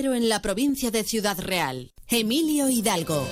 [0.00, 3.26] En la provincia de Ciudad Real, Emilio Hidalgo.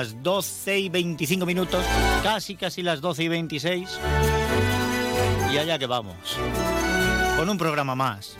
[0.00, 1.84] Las 12 y 25 minutos,
[2.22, 4.00] casi casi las 12 y 26.
[5.52, 6.16] Y allá que vamos.
[7.36, 8.34] Con un programa más.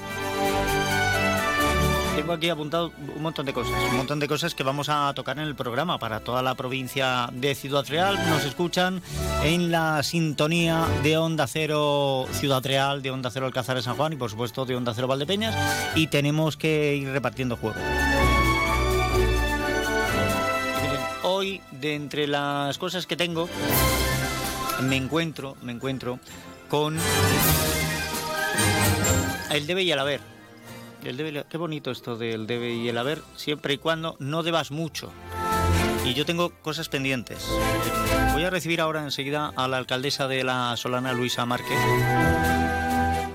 [2.17, 5.39] Tengo aquí apuntado un montón de cosas, un montón de cosas que vamos a tocar
[5.39, 8.19] en el programa para toda la provincia de Ciudad Real.
[8.31, 9.03] Nos escuchan
[9.45, 14.15] en la sintonía de Onda Cero Ciudad Real, de Onda Cero Alcázar de San Juan
[14.15, 15.55] y por supuesto de Onda Cero Valdepeñas.
[15.95, 17.83] Y tenemos que ir repartiendo juegos.
[21.41, 23.49] Hoy, de entre las cosas que tengo,
[24.83, 26.21] me encuentro, me encuentro
[26.69, 26.99] con
[29.51, 30.21] el debe y el haber.
[31.03, 34.71] El debe, qué bonito esto del debe y el haber, siempre y cuando no debas
[34.71, 35.11] mucho.
[36.05, 37.49] Y yo tengo cosas pendientes.
[38.35, 41.79] Voy a recibir ahora enseguida a la alcaldesa de la Solana, Luisa Márquez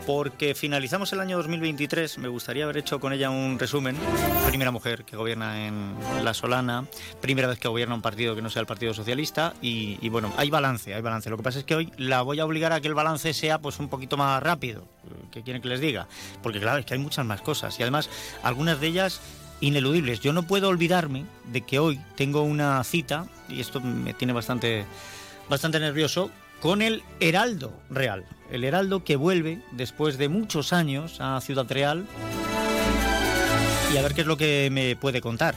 [0.06, 2.20] porque finalizamos el año 2023.
[2.20, 3.98] Me gustaría haber hecho con ella un resumen.
[4.48, 6.86] Primera mujer que gobierna en La Solana,
[7.22, 9.54] primera vez que gobierna un partido que no sea el Partido Socialista.
[9.62, 11.30] Y, bueno, hay balance, hay balance.
[11.30, 13.60] Lo que pasa es que hoy la voy a obligar a que el balance sea
[13.60, 14.88] pues un poquito más rápido.
[15.32, 16.08] ¿Qué quieren que les diga?
[16.44, 17.80] Porque claro, es que hay muchas más cosas.
[17.80, 18.10] Y además,
[18.44, 19.22] algunas de ellas
[19.62, 20.20] ineludibles.
[20.20, 24.86] Yo no puedo olvidarme de que hoy tengo una cita, y esto me tiene bastante,
[25.50, 26.30] bastante nervioso,
[26.62, 28.26] con el Heraldo Real.
[28.52, 32.06] El Heraldo que vuelve después de muchos años a Ciudad Real
[33.94, 35.56] y a ver qué es lo que me puede contar.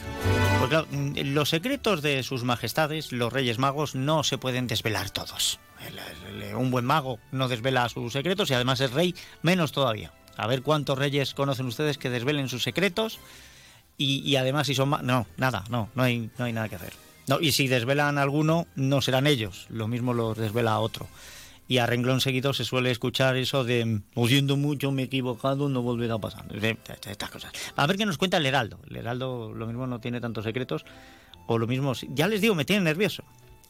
[0.58, 5.10] Porque claro, mm, los secretos de sus majestades, los Reyes Magos, no se pueden desvelar
[5.10, 5.58] todos.
[6.56, 10.12] Un buen mago no desvela sus secretos y además es rey, menos todavía.
[10.36, 13.20] A ver cuántos reyes conocen ustedes que desvelen sus secretos
[13.96, 14.90] y, además si son...
[15.02, 17.07] No, nada, no, no hay, no hay nada que hacer.
[17.28, 21.06] No, y si desvelan alguno, no serán ellos, lo mismo los desvela otro.
[21.68, 25.82] Y a renglón seguido se suele escuchar eso de, oyendo mucho, me he equivocado, no
[25.82, 26.46] volverá a pasar.
[27.06, 27.52] Estas cosas.
[27.76, 28.78] A ver qué nos cuenta el Heraldo.
[28.88, 30.86] El Heraldo lo mismo no tiene tantos secretos,
[31.46, 33.22] o lo mismo, ya les digo, me tiene nervioso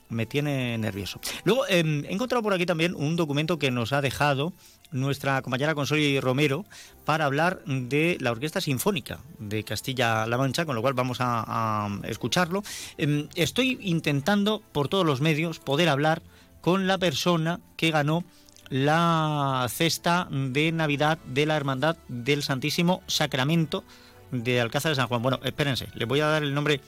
[0.09, 1.21] me tiene nervioso.
[1.45, 4.53] Luego, em, he encontrado por aquí también un documento que nos ha dejado
[4.91, 6.65] nuestra compañera Consoli Romero
[7.05, 12.63] para hablar de la Orquesta Sinfónica de Castilla-La Mancha, con lo cual vamos a, escucharlo.
[12.97, 16.23] Em, estoy intentando por todos los medios poder hablar
[16.61, 18.25] con la persona que ganó
[18.69, 23.85] la cesta de Navidad de la Hermandad del Santísimo Sacramento
[24.31, 25.23] de Alcázar de San Juan.
[25.23, 26.81] Bueno, espérense, le voy a dar el nombre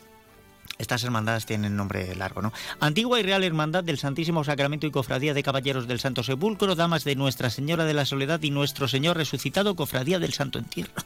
[0.81, 2.53] estas hermandades tienen nombre largo, ¿no?
[2.81, 7.05] Antigua y Real Hermandad del Santísimo Sacramento y Cofradía de Caballeros del Santo Sepulcro, Damas
[7.05, 10.93] de Nuestra Señora de la Soledad y Nuestro Señor Resucitado, Cofradía del Santo Entierro.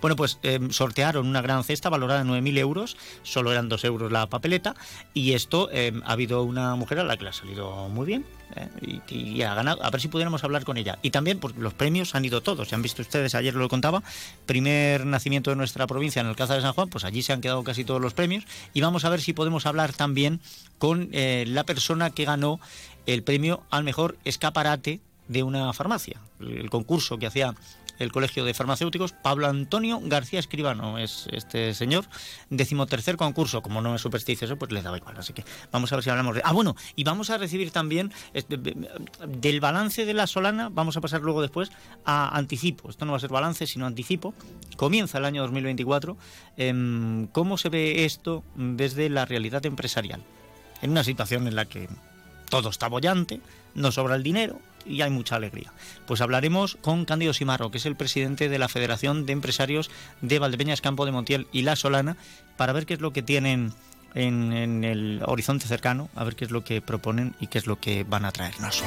[0.00, 4.12] Bueno, pues em, sortearon una gran cesta valorada en 9.000 euros, solo eran 2 euros
[4.12, 4.74] la papeleta,
[5.12, 8.24] y esto em, ha habido una mujer a la que le ha salido muy bien,
[8.56, 9.00] ¿eh?
[9.08, 9.84] y, ha ganado.
[9.84, 10.98] A ver si pudiéramos hablar con ella.
[11.02, 12.68] Y también, porque los premios han ido todos.
[12.68, 14.02] Ya han visto ustedes, ayer lo contaba,
[14.46, 17.40] primer nacimiento de nuestra provincia en el Alcázar de San Juan, pues allí se han
[17.40, 18.44] quedado casi todos los premios.
[18.74, 20.40] Y vamos a ver si podemos hablar también
[20.78, 22.60] con eh, la persona que ganó
[23.06, 26.20] el premio al mejor escaparate de una farmacia.
[26.40, 27.54] El concurso que hacía
[27.98, 32.06] el Colegio de Farmacéuticos, Pablo Antonio García Escribano es este señor,
[32.50, 36.04] decimotercer concurso, como no es supersticioso, pues le daba igual, así que vamos a ver
[36.04, 36.42] si hablamos de...
[36.44, 38.12] Ah, bueno, y vamos a recibir también
[39.26, 41.70] del balance de la Solana, vamos a pasar luego después
[42.04, 44.34] a anticipo, esto no va a ser balance, sino anticipo,
[44.76, 46.16] comienza el año 2024,
[46.56, 50.22] em, ¿cómo se ve esto desde la realidad empresarial?
[50.80, 51.88] En una situación en la que
[52.48, 53.40] todo está bollante,
[53.74, 55.72] no sobra el dinero, y hay mucha alegría.
[56.06, 59.90] Pues hablaremos con Cándido Simarro, que es el presidente de la Federación de Empresarios
[60.20, 62.16] de Valdepeñas, Campo de Montiel y La Solana,
[62.56, 63.72] para ver qué es lo que tienen
[64.14, 67.78] en, el horizonte cercano, a ver qué es lo que proponen y qué es lo
[67.80, 68.82] que van a traernos.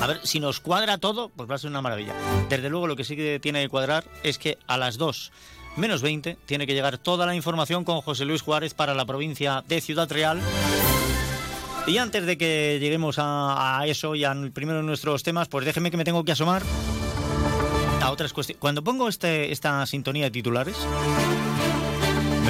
[0.00, 2.14] A ver, si nos cuadra todo, pues va a ser una maravilla.
[2.48, 5.32] Desde luego lo que sí que tiene que cuadrar es que a las 2
[5.76, 9.62] menos 20 tiene que llegar toda la información con José Luis Juárez para la provincia
[9.68, 10.40] de Ciudad Real.
[11.86, 15.90] Y antes de que lleguemos a, eso y al primero de nuestros temas, pues déjeme
[15.90, 16.62] que me tengo que asomar
[18.00, 18.60] a otras cuestiones.
[18.60, 20.76] Cuando pongo este, esta sintonía de titulares,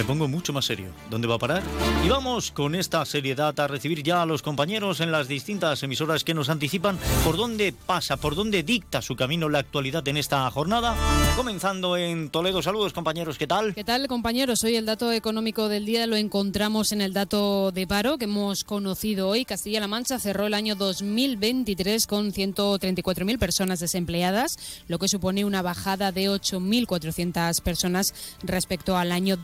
[0.00, 0.86] me pongo mucho más serio.
[1.10, 1.62] ¿Dónde va a parar?
[2.02, 6.24] Y vamos con esta seriedad a recibir ya a los compañeros en las distintas emisoras
[6.24, 10.50] que nos anticipan por dónde pasa, por dónde dicta su camino la actualidad en esta
[10.50, 10.96] jornada.
[11.36, 12.62] Comenzando en Toledo.
[12.62, 13.74] Saludos compañeros, ¿qué tal?
[13.74, 14.64] ¿Qué tal compañeros?
[14.64, 18.64] Hoy el dato económico del día lo encontramos en el dato de paro que hemos
[18.64, 19.44] conocido hoy.
[19.44, 24.56] Castilla-La Mancha cerró el año 2023 con 134.000 personas desempleadas,
[24.88, 29.36] lo que supone una bajada de 8.400 personas respecto al año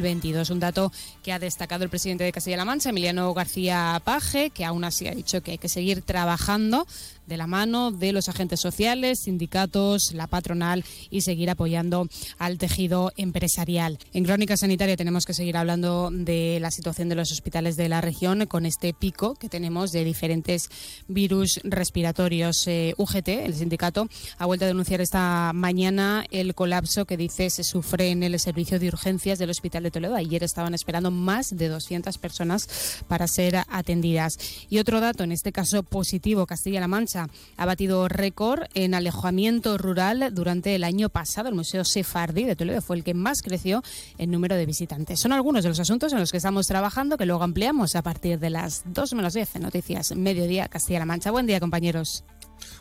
[0.00, 0.50] 2022.
[0.50, 4.84] Un dato que ha destacado el presidente de Castilla-La Mancha, Emiliano García Paje, que aún
[4.84, 6.86] así ha dicho que hay que seguir trabajando
[7.26, 12.08] de la mano de los agentes sociales, sindicatos, la patronal y seguir apoyando
[12.38, 13.98] al tejido empresarial.
[14.12, 18.00] En Crónica Sanitaria tenemos que seguir hablando de la situación de los hospitales de la
[18.00, 20.68] región con este pico que tenemos de diferentes
[21.08, 22.66] virus respiratorios.
[22.66, 24.08] Eh, UGT, el sindicato,
[24.38, 28.78] ha vuelto a denunciar esta mañana el colapso que dice se sufre en el servicio
[28.78, 30.14] de urgencias del Hospital de Toledo.
[30.14, 34.38] Ayer estaban esperando más de 200 personas para ser atendidas.
[34.68, 40.30] Y otro dato, en este caso positivo, Castilla-La Mancha ha batido récord en alejamiento rural
[40.32, 41.48] durante el año pasado.
[41.48, 43.82] El Museo Sefardi de Toledo fue el que más creció
[44.18, 45.20] en número de visitantes.
[45.20, 48.38] Son algunos de los asuntos en los que estamos trabajando que luego ampliamos a partir
[48.38, 51.30] de las 2 menos 10 en Noticias Mediodía Castilla-La Mancha.
[51.30, 52.24] Buen día, compañeros.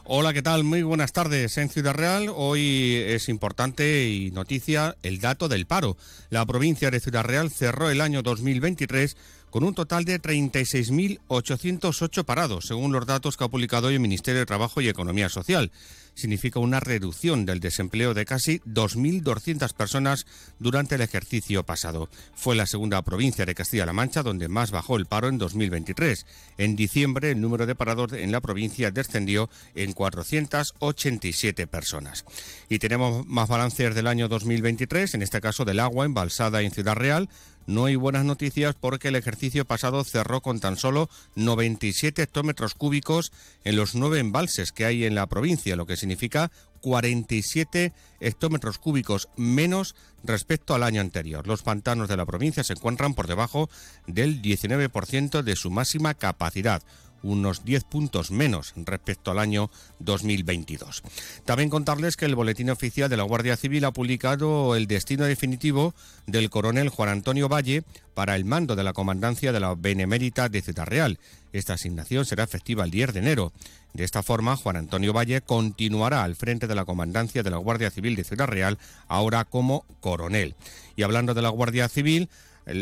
[0.05, 0.63] Hola, ¿qué tal?
[0.63, 1.57] Muy buenas tardes.
[1.57, 5.97] En Ciudad Real hoy es importante y noticia el dato del paro.
[6.29, 9.17] La provincia de Ciudad Real cerró el año 2023
[9.55, 14.41] con un total de 36.808 parados, según los datos que ha publicado hoy el Ministerio
[14.41, 15.71] de Trabajo y Economía Social.
[16.13, 20.25] Significa una reducción del desempleo de casi 2.200 personas
[20.59, 22.09] durante el ejercicio pasado.
[22.35, 26.25] Fue la segunda provincia de Castilla-La Mancha donde más bajó el paro en 2023.
[26.57, 32.25] En diciembre el número de parados en la provincia descendió en 487 personas.
[32.67, 36.95] Y tenemos más balances del año 2023, en este caso del agua embalsada en Ciudad
[36.95, 37.29] Real
[37.67, 43.31] no hay buenas noticias porque el ejercicio pasado cerró con tan solo 97 hectómetros cúbicos
[43.63, 46.51] en los nueve embalses que hay en la provincia, lo que significa
[46.81, 51.47] 47 hectómetros cúbicos menos respecto al año anterior.
[51.47, 53.69] Los pantanos de la provincia se encuentran por debajo
[54.05, 56.83] del 19% de su máxima capacidad
[57.25, 59.69] unos 10 puntos menos respecto al año
[59.99, 61.03] 2022.
[61.43, 65.93] También contarles que el Boletín Oficial de la Guardia Civil ha publicado el destino definitivo
[66.27, 67.83] del coronel Juan Antonio Valle
[68.13, 71.19] para el mando de la comandancia de la Benemérita de Ciudad Real.
[71.51, 73.53] Esta asignación será efectiva el 10 de enero.
[73.93, 77.91] De esta forma, Juan Antonio Valle continuará al frente de la comandancia de la Guardia
[77.91, 78.77] Civil de Ciudad Real,
[79.07, 80.55] ahora como coronel.
[80.97, 82.29] Y hablando de la Guardia Civil,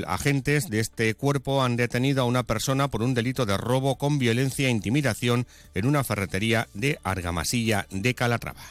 [0.08, 4.20] agentes de este cuerpo han detenido a una persona por un delito de robo con
[4.20, 8.62] violencia e intimidación en una ferretería de Argamasilla de Calatrava.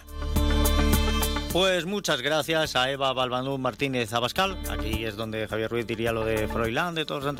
[1.53, 4.57] Pues muchas gracias a Eva Balbandú Martínez Abascal.
[4.71, 7.37] Aquí es donde Javier Ruiz diría lo de Froilán, de todos los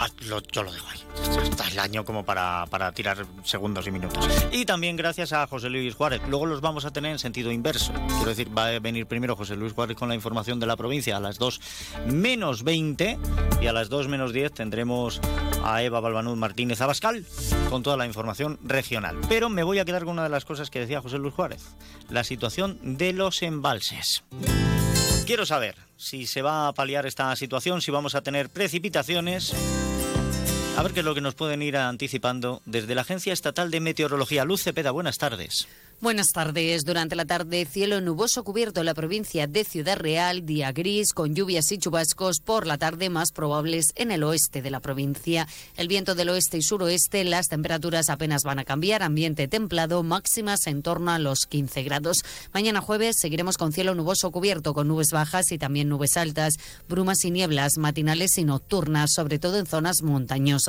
[0.00, 0.08] ah,
[0.50, 1.00] yo lo dejo ahí.
[1.48, 4.28] Está el año como para, para tirar segundos y minutos.
[4.50, 6.20] Y también gracias a José Luis Juárez.
[6.28, 7.92] Luego los vamos a tener en sentido inverso.
[8.08, 11.16] Quiero decir, va a venir primero José Luis Juárez con la información de la provincia
[11.16, 11.60] a las 2
[12.06, 13.18] menos 20
[13.62, 15.20] y a las 2 menos 10 tendremos
[15.64, 17.24] a Eva Balbanud Martínez Abascal
[17.70, 19.16] con toda la información regional.
[19.28, 21.64] Pero me voy a quedar con una de las cosas que decía José Luis Juárez,
[22.10, 24.24] la situación de los embalses.
[25.26, 29.54] Quiero saber si se va a paliar esta situación, si vamos a tener precipitaciones.
[30.76, 33.78] A ver qué es lo que nos pueden ir anticipando desde la Agencia Estatal de
[33.78, 34.44] Meteorología.
[34.44, 35.68] Luz Cepeda, buenas tardes.
[36.00, 36.84] Buenas tardes.
[36.84, 41.34] Durante la tarde, cielo nuboso cubierto en la provincia de Ciudad Real, día gris con
[41.34, 45.46] lluvias y chubascos por la tarde más probables en el oeste de la provincia.
[45.76, 50.66] El viento del oeste y suroeste, las temperaturas apenas van a cambiar, ambiente templado, máximas
[50.66, 52.24] en torno a los 15 grados.
[52.52, 56.54] Mañana jueves seguiremos con cielo nuboso cubierto con nubes bajas y también nubes altas,
[56.88, 60.63] brumas y nieblas matinales y nocturnas, sobre todo en zonas montañosas.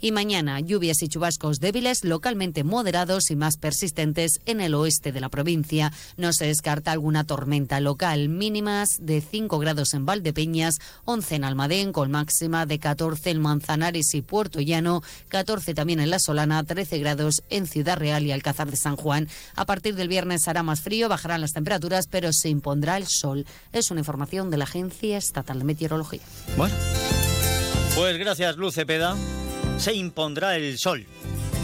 [0.00, 5.20] Y mañana lluvias y chubascos débiles, localmente moderados y más persistentes en el oeste de
[5.20, 5.92] la provincia.
[6.16, 11.92] No se descarta alguna tormenta local, mínimas de 5 grados en Valdepeñas, 11 en Almadén,
[11.92, 16.98] con máxima de 14 en Manzanares y Puerto Llano, 14 también en La Solana, 13
[16.98, 19.28] grados en Ciudad Real y Alcázar de San Juan.
[19.56, 23.46] A partir del viernes hará más frío, bajarán las temperaturas, pero se impondrá el sol.
[23.72, 26.20] Es una información de la Agencia Estatal de Meteorología.
[26.56, 26.74] Bueno,
[27.94, 29.16] pues gracias, Luce Peda.
[29.78, 31.06] Se impondrá el sol.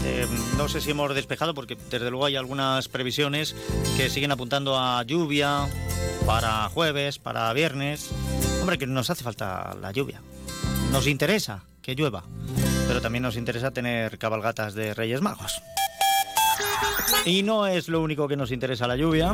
[0.05, 3.55] Eh, no sé si hemos despejado porque desde luego hay algunas previsiones
[3.97, 5.67] que siguen apuntando a lluvia
[6.25, 8.11] para jueves, para viernes.
[8.61, 10.21] Hombre, que nos hace falta la lluvia.
[10.91, 12.23] Nos interesa que llueva,
[12.87, 15.61] pero también nos interesa tener cabalgatas de Reyes Magos.
[17.25, 19.31] Y no es lo único que nos interesa la lluvia.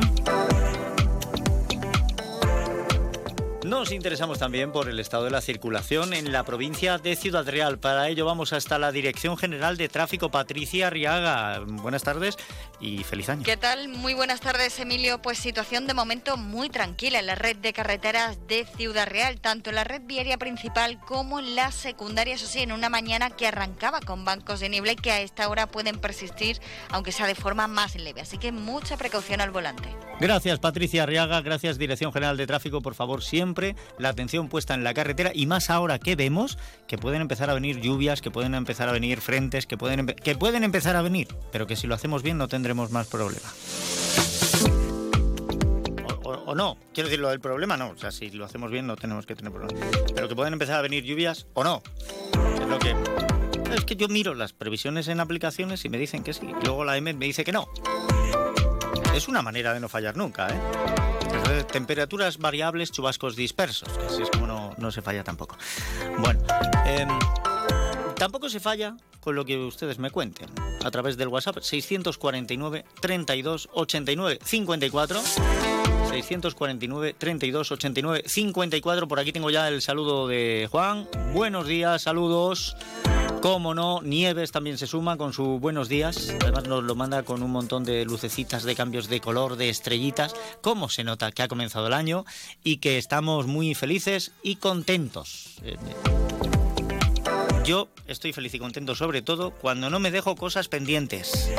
[3.64, 7.78] Nos interesamos también por el estado de la circulación en la provincia de Ciudad Real.
[7.78, 11.60] Para ello vamos hasta la Dirección General de Tráfico, Patricia Arriaga.
[11.66, 12.36] Buenas tardes
[12.78, 13.42] y feliz año.
[13.42, 13.88] ¿Qué tal?
[13.88, 15.22] Muy buenas tardes, Emilio.
[15.22, 19.70] Pues situación de momento muy tranquila en la red de carreteras de Ciudad Real, tanto
[19.70, 23.46] en la red viaria principal como en la secundaria, eso sí, en una mañana que
[23.46, 27.34] arrancaba con bancos de niebla y que a esta hora pueden persistir, aunque sea de
[27.34, 28.20] forma más leve.
[28.20, 29.88] Así que mucha precaución al volante.
[30.20, 31.40] Gracias, Patricia Arriaga.
[31.40, 32.82] Gracias, Dirección General de Tráfico.
[32.82, 33.53] Por favor, siempre
[33.98, 37.54] la atención puesta en la carretera y más ahora que vemos que pueden empezar a
[37.54, 41.28] venir lluvias, que pueden empezar a venir frentes, que pueden, que pueden empezar a venir,
[41.52, 43.48] pero que si lo hacemos bien no tendremos más problema.
[46.46, 48.96] O, no, quiero decir, lo del problema no, o sea, si lo hacemos bien no
[48.96, 51.82] tenemos que tener problemas, pero que pueden empezar a venir lluvias o no.
[52.60, 52.94] Es lo que
[53.74, 56.96] es que yo miro las previsiones en aplicaciones y me dicen que sí, luego la
[56.96, 57.66] M me dice que no.
[59.14, 61.64] Es una manera de no fallar nunca, ¿eh?
[61.70, 65.56] temperaturas variables, chubascos dispersos, así es como no, se falla tampoco.
[66.18, 66.40] Bueno,
[66.84, 67.08] em,
[68.16, 70.48] tampoco se falla con lo que ustedes me cuenten
[70.84, 75.20] a través del WhatsApp 649 32 89 54.
[75.20, 79.08] 649 32 89 54.
[79.08, 81.08] Por aquí tengo ya el saludo de Juan.
[81.32, 82.76] Buenos días, saludos.
[83.44, 86.34] Cómo no, Nieves también se suma con sus buenos días.
[86.40, 90.34] Además nos lo manda con un montón de lucecitas, de cambios de color, de estrellitas.
[90.62, 92.24] Cómo se nota que ha comenzado el año
[92.62, 95.58] y que estamos muy felices y contentos.
[95.62, 95.76] Eh,
[97.66, 101.50] yo estoy feliz y contento sobre todo cuando no me dejo cosas pendientes.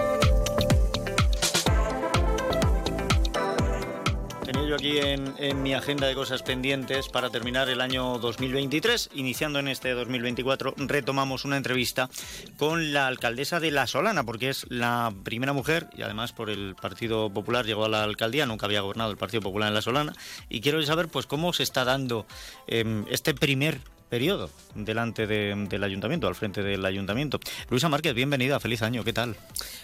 [4.76, 9.12] Aquí en, mi agenda de cosas pendientes para terminar el año 2023.
[9.14, 12.10] Iniciando en este 2024, retomamos una entrevista
[12.58, 16.76] con la alcaldesa de La Solana, porque es la primera mujer y además por el
[16.76, 20.14] Partido Popular llegó a la alcaldía, nunca había gobernado el Partido Popular en La Solana.
[20.50, 22.26] Y quiero saber pues cómo se está dando
[22.68, 23.80] em, este primer
[24.10, 27.40] periodo delante del ayuntamiento, al frente del ayuntamiento.
[27.70, 29.36] Luisa Márquez, bienvenida, feliz año, ¿qué tal?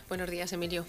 [0.09, 0.85] Buenos días, Emilio.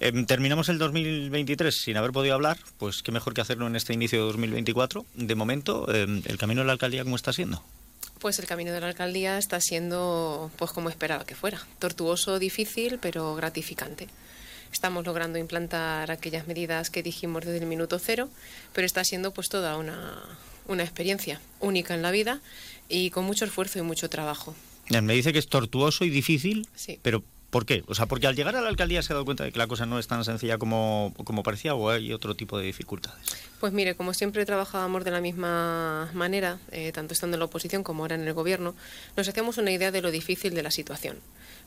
[0.00, 3.94] Em, terminamos el 2023 sin haber podido hablar, pues qué mejor que hacerlo en este
[3.94, 5.06] inicio de 2024.
[5.14, 7.62] De momento, em, ¿el camino de la alcaldía cómo está siendo?
[8.18, 11.60] Pues el camino de la alcaldía está siendo pues como esperaba que fuera.
[11.78, 14.08] Tortuoso, difícil, pero gratificante.
[14.72, 18.28] Estamos logrando implantar aquellas medidas que dijimos desde el minuto cero,
[18.72, 20.22] pero está siendo pues toda una,
[20.66, 22.40] una experiencia única en la vida
[22.88, 24.54] y con mucho esfuerzo y mucho trabajo.
[24.90, 26.98] Me dice que es tortuoso y difícil, sí.
[27.02, 27.84] pero ¿Por qué?
[27.86, 29.68] O sea, porque al llegar a la alcaldía se ha dado cuenta de que la
[29.68, 33.36] cosa no es tan sencilla como, como parecía o hay otro tipo de dificultades.
[33.60, 37.84] Pues mire, como siempre trabajábamos de la misma manera, eh, tanto estando en la oposición
[37.84, 38.74] como ahora en el gobierno,
[39.16, 41.18] nos hacíamos una idea de lo difícil de la situación,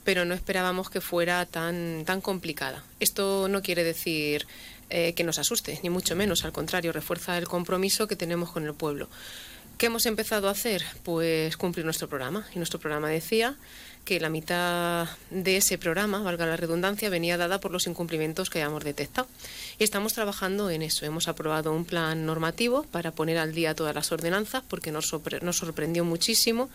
[0.03, 2.83] pero no esperábamos que fuera tan, tan complicada.
[3.00, 4.48] Esto no quiere decir
[4.89, 8.65] eh, que nos asuste, ni mucho menos, al contrario, refuerza el compromiso que tenemos con
[8.65, 9.07] el pueblo.
[9.79, 10.83] ¿Qué hemos empezado a hacer?
[11.03, 12.45] Pues cumplir nuestro programa.
[12.53, 13.55] Y nuestro programa decía
[14.06, 18.60] que la mitad de ese programa, valga la redundancia, venía dada por los incumplimientos que
[18.60, 19.27] hayamos detectado.
[19.77, 21.06] Y estamos trabajando en eso.
[21.06, 25.58] Hemos aprobado un plan normativo para poner al día todas las ordenanzas, porque nos, nos
[25.58, 26.70] sorprendió muchísimo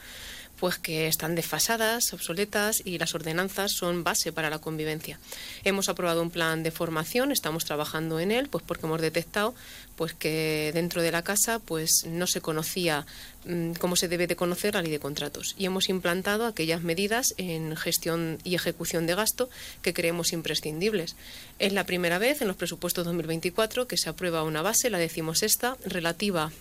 [0.65, 5.19] pues que están desfasadas, obsoletas y las ordenanzas son base para la convivencia.
[5.63, 9.55] Hemos aprobado un plan de formación, estamos trabajando en él, pues porque hemos detectado
[9.97, 13.05] pues que dentro de la casa pues no se conocía
[13.45, 17.35] mm, cómo se debe de conocer la ley de contratos y hemos implantado aquellas medidas
[17.37, 19.51] en gestión y ejecución de gasto
[19.83, 21.15] que creemos imprescindibles.
[21.59, 25.77] Es la primera vez en los presupuestos 2024 que se aprueba una base, la esta,
[25.85, 26.53] relativa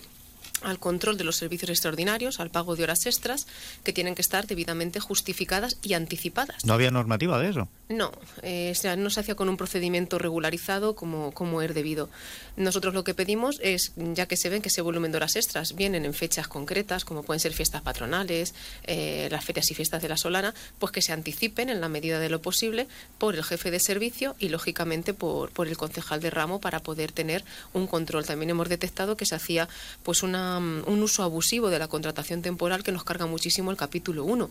[0.64, 3.46] al control de los servicios extraordinarios, al pago de horas extras,
[3.82, 6.64] que tienen que estar debidamente justificadas y anticipadas.
[6.64, 7.68] ¿No había normativa de eso?
[7.88, 12.08] No, eh, no se hacía con un procedimiento regularizado como, como es debido.
[12.56, 15.74] Nosotros lo que pedimos es, ya que se ven que ese volumen de horas extras
[15.74, 18.54] vienen en fechas concretas, como pueden ser fiestas patronales,
[18.84, 22.18] eh, las ferias y fiestas de la Solana, pues que se anticipen en la medida
[22.18, 22.86] de lo posible
[23.18, 27.12] por el jefe de servicio y, lógicamente, por, por el concejal de ramo para poder
[27.12, 28.24] tener un control.
[28.24, 29.68] También hemos detectado que se hacía
[30.02, 34.24] pues una, un uso abusivo de la contratación temporal que nos carga muchísimo el capítulo
[34.24, 34.50] 1.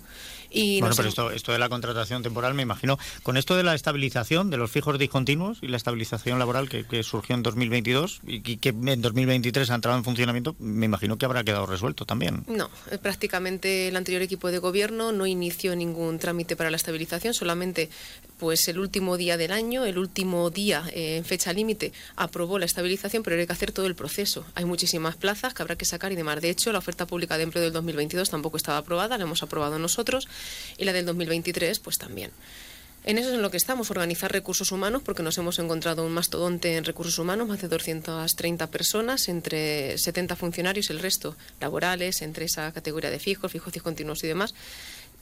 [0.51, 3.75] Y bueno, pero esto, esto de la contratación temporal, me imagino, con esto de la
[3.75, 8.69] estabilización de los fijos discontinuos y la estabilización laboral que, surgió en 2022 y que
[8.69, 12.43] en 2023 ha entrado en funcionamiento, me imagino que habrá quedado resuelto también.
[12.48, 17.33] No, eh, prácticamente el anterior equipo de gobierno no inició ningún trámite para la estabilización,
[17.33, 17.89] solamente
[18.43, 22.65] pues el último día del año, el último día eh, en fecha límite, aprobó la
[22.65, 24.45] estabilización, pero hay que hacer todo el proceso.
[24.53, 26.41] Hay muchísimas plazas que habrá que sacar y demás.
[26.41, 29.79] De hecho, la oferta pública de empleo del 2022 tampoco estaba aprobada, la hemos aprobado
[29.79, 30.27] nosotros,
[30.77, 32.31] y la del 2023 pues también.
[33.05, 36.12] En eso es en lo que estamos, organizar recursos humanos, porque nos hemos encontrado un
[36.12, 42.43] mastodonte en recursos humanos, más de 230 personas, entre 70 funcionarios el resto laborales, entre
[42.43, 44.53] esa categoría de fijos, fijos discontinuos y demás.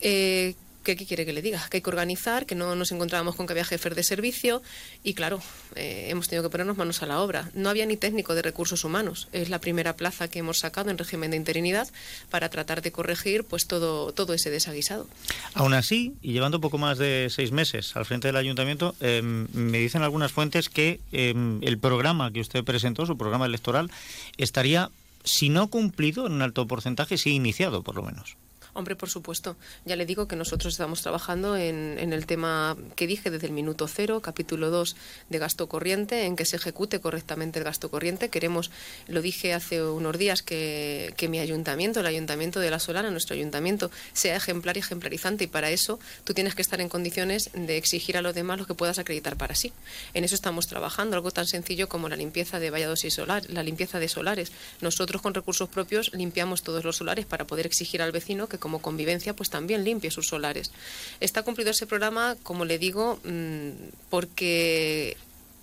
[0.00, 1.66] Eh, ¿Qué, quiere que le diga?
[1.70, 4.62] Que hay que organizar, que no nos encontrábamos con que había jefes de servicio
[5.04, 5.40] y claro,
[5.74, 7.50] eh, hemos tenido que ponernos manos a la obra.
[7.54, 9.28] No había ni técnico de recursos humanos.
[9.32, 11.88] Es la primera plaza que hemos sacado en régimen de interinidad
[12.30, 15.06] para tratar de corregir pues todo, todo ese desaguisado.
[15.54, 19.78] Aún así, y llevando poco más de seis meses al frente del ayuntamiento, em, me
[19.78, 23.90] dicen algunas fuentes que em, el programa que usted presentó, su programa electoral,
[24.36, 24.90] estaría,
[25.24, 28.36] si no cumplido en un alto porcentaje, sí iniciado por lo menos.
[28.74, 29.56] Hombre, por supuesto.
[29.84, 33.86] Ya le digo que nosotros estamos trabajando en, el tema que dije desde el minuto
[33.86, 34.96] cero, capítulo 2
[35.28, 38.30] de gasto corriente, en que se ejecute correctamente el gasto corriente.
[38.30, 38.70] Queremos,
[39.08, 43.90] lo dije hace unos días, que, mi ayuntamiento, el ayuntamiento de La Solana, nuestro ayuntamiento,
[44.14, 45.44] sea ejemplar y ejemplarizante.
[45.44, 48.66] Y para eso tú tienes que estar en condiciones de exigir a los demás lo
[48.66, 49.74] que puedas acreditar para sí.
[50.14, 53.62] En eso estamos trabajando, algo tan sencillo como la limpieza de vallados y solar, la
[53.62, 54.50] limpieza de solares.
[54.80, 58.78] Nosotros con recursos propios limpiamos todos los solares para poder exigir al vecino que como
[58.80, 60.70] convivencia, pues también limpie sus solares.
[61.18, 63.70] Está cumplido ese programa, como le digo, mm,
[64.08, 65.16] porque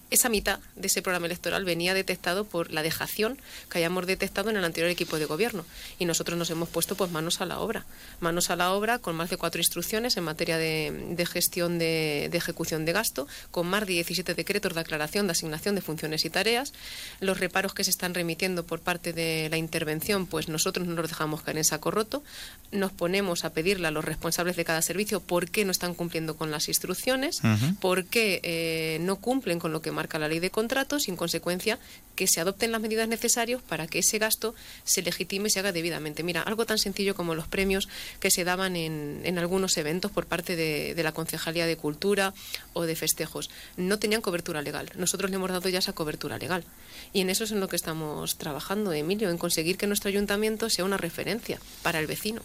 [0.09, 3.39] esa mitad de ese programa electoral venía detectado por la dejación
[3.69, 5.65] que hayamos detectado en el anterior equipo de gobierno.
[5.99, 7.85] Y nosotros nos hemos puesto pues manos a la obra.
[8.19, 12.85] Manos a la obra con más de cuatro instrucciones en materia de, gestión de, ejecución
[12.85, 16.73] de gasto, con más de 17 decretos de aclaración de asignación de funciones y tareas.
[17.19, 21.09] Los reparos que se están remitiendo por parte de la intervención, pues nosotros no los
[21.09, 22.23] dejamos caer en saco roto.
[22.71, 26.35] Nos ponemos a pedirle a los responsables de cada servicio por qué no están cumpliendo
[26.35, 27.41] con las instrucciones,
[27.79, 31.17] por qué eh, no cumplen con lo que marca la ley de contratos y, en
[31.17, 31.77] consecuencia,
[32.15, 35.73] que se adopten las medidas necesarias para que ese gasto se legitime y se haga
[35.73, 36.23] debidamente.
[36.23, 37.89] Mira, algo tan sencillo como los premios
[38.21, 42.33] que se daban en, en algunos eventos por parte de, de, la Concejalía de Cultura
[42.71, 43.49] o de festejos.
[43.75, 44.89] No tenían cobertura legal.
[44.95, 46.63] Nosotros le hemos dado ya esa cobertura legal.
[47.11, 50.69] Y en eso es en lo que estamos trabajando, Emilio, en conseguir que nuestro ayuntamiento
[50.69, 52.41] sea una referencia para el vecino.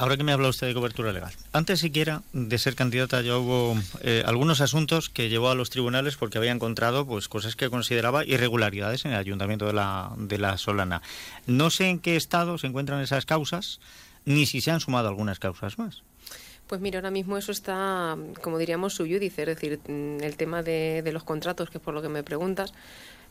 [0.00, 3.76] Ahora que me habla usted de cobertura legal, antes siquiera de ser candidata ya hubo
[4.00, 8.24] eh, algunos asuntos que llevó a los tribunales porque había encontrado pues cosas que consideraba
[8.24, 11.02] irregularidades en el ayuntamiento de la, de la Solana.
[11.46, 13.78] No sé en qué estado se encuentran esas causas,
[14.24, 16.02] ni si se han sumado algunas causas más.
[16.66, 21.06] Pues mira, ahora mismo eso está, como diríamos, subyúdice, es decir, mm, el tema de,
[21.12, 22.72] los contratos, que es por lo que me preguntas,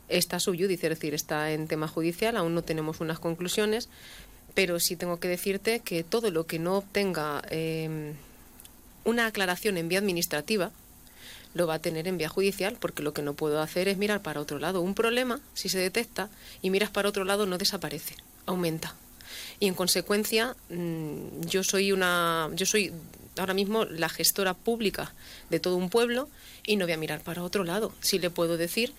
[0.08, 3.88] está subyúdice, es decir, está en tema judicial, aún no tenemos unas conclusiones,
[4.54, 8.14] pero sí tengo que decirte que todo lo que no obtenga em,
[9.04, 10.70] una aclaración en vía administrativa
[11.54, 14.22] lo va a tener en vía judicial, porque lo que no puedo hacer es mirar
[14.22, 14.80] para otro lado.
[14.80, 16.30] Un problema, si se detecta
[16.62, 18.14] y miras para otro lado, no desaparece,
[18.46, 18.94] aumenta.
[19.58, 22.92] Y en consecuencia, mm, yo soy una, yo soy
[23.36, 25.12] ahora mismo la gestora pública
[25.50, 26.28] de todo un pueblo
[26.64, 27.92] y no voy a mirar para otro lado.
[28.00, 28.92] Sí le puedo decir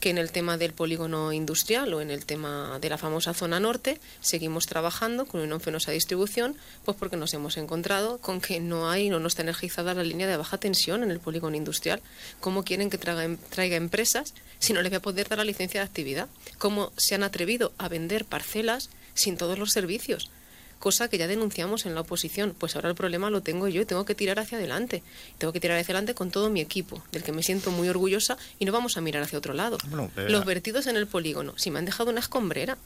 [0.00, 3.60] que en el tema del polígono industrial o en el tema de la famosa zona
[3.60, 8.90] norte seguimos trabajando con una fenosa distribución, pues porque nos hemos encontrado con que no
[8.90, 12.00] hay, no, no está energizada la línea de baja tensión en el polígono industrial.
[12.40, 15.80] ¿Cómo quieren que traiga, traiga empresas si no les voy a poder dar la licencia
[15.80, 16.28] de actividad?
[16.58, 20.30] ¿Cómo se han atrevido a vender parcelas sin todos los servicios?
[20.78, 22.54] Cosa que ya denunciamos en la oposición.
[22.58, 25.02] Pues ahora el problema lo tengo yo y tengo que tirar hacia adelante.
[25.38, 28.36] Tengo que tirar hacia adelante con todo mi equipo, del que me siento muy orgullosa
[28.58, 29.78] y no vamos a mirar hacia otro lado.
[30.16, 32.78] Los vertidos en el polígono, si me han dejado una escombrera,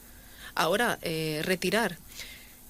[0.55, 1.99] ahora eh, retirar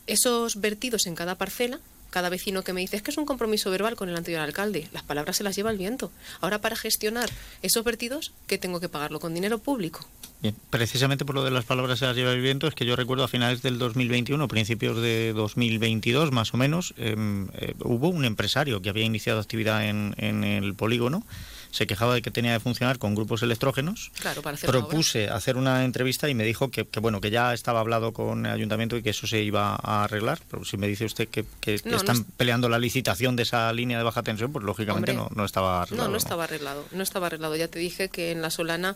[0.06, 1.80] esos vertidos en cada parcela,
[2.12, 4.86] cada vecino que me dice es que es un compromiso verbal con el anterior alcalde,
[4.92, 6.12] las palabras se las lleva el viento.
[6.40, 7.30] Ahora para gestionar
[7.62, 9.18] esos vertidos, ¿qué tengo que pagarlo?
[9.18, 10.06] ¿Con dinero público?
[10.42, 12.96] Bien, precisamente por lo de las palabras se las lleva el viento, es que yo
[12.96, 18.24] recuerdo a finales del 2021, principios de 2022 más o menos, em, eh, hubo un
[18.24, 21.24] empresario que había iniciado actividad en el polígono
[21.72, 24.12] se quejaba de que tenía que funcionar con grupos electrógenos.
[24.20, 28.12] Claro, para Propuse hacer una entrevista y me dijo que, bueno que ya estaba hablado
[28.12, 30.38] con el ayuntamiento y que eso se iba a arreglar.
[30.50, 34.22] Pero si me dice usted que, están peleando la licitación de esa línea de baja
[34.22, 36.08] tensión, pues lógicamente no, no, estaba arreglado.
[36.08, 36.84] No, no estaba arreglado.
[36.92, 37.56] No estaba arreglado.
[37.56, 38.94] Ya te dije que en la Solana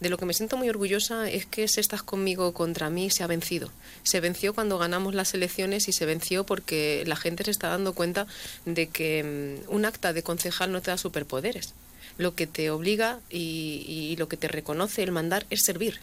[0.00, 3.24] de lo que me siento muy orgullosa es que si estás conmigo contra mí se
[3.24, 3.70] ha vencido.
[4.02, 7.94] Se venció cuando ganamos las elecciones y se venció porque la gente se está dando
[7.94, 8.26] cuenta
[8.66, 11.72] de que mm, un acta de concejal no te da superpoderes
[12.18, 16.00] lo que te obliga y, lo que te reconoce el mandar es servir.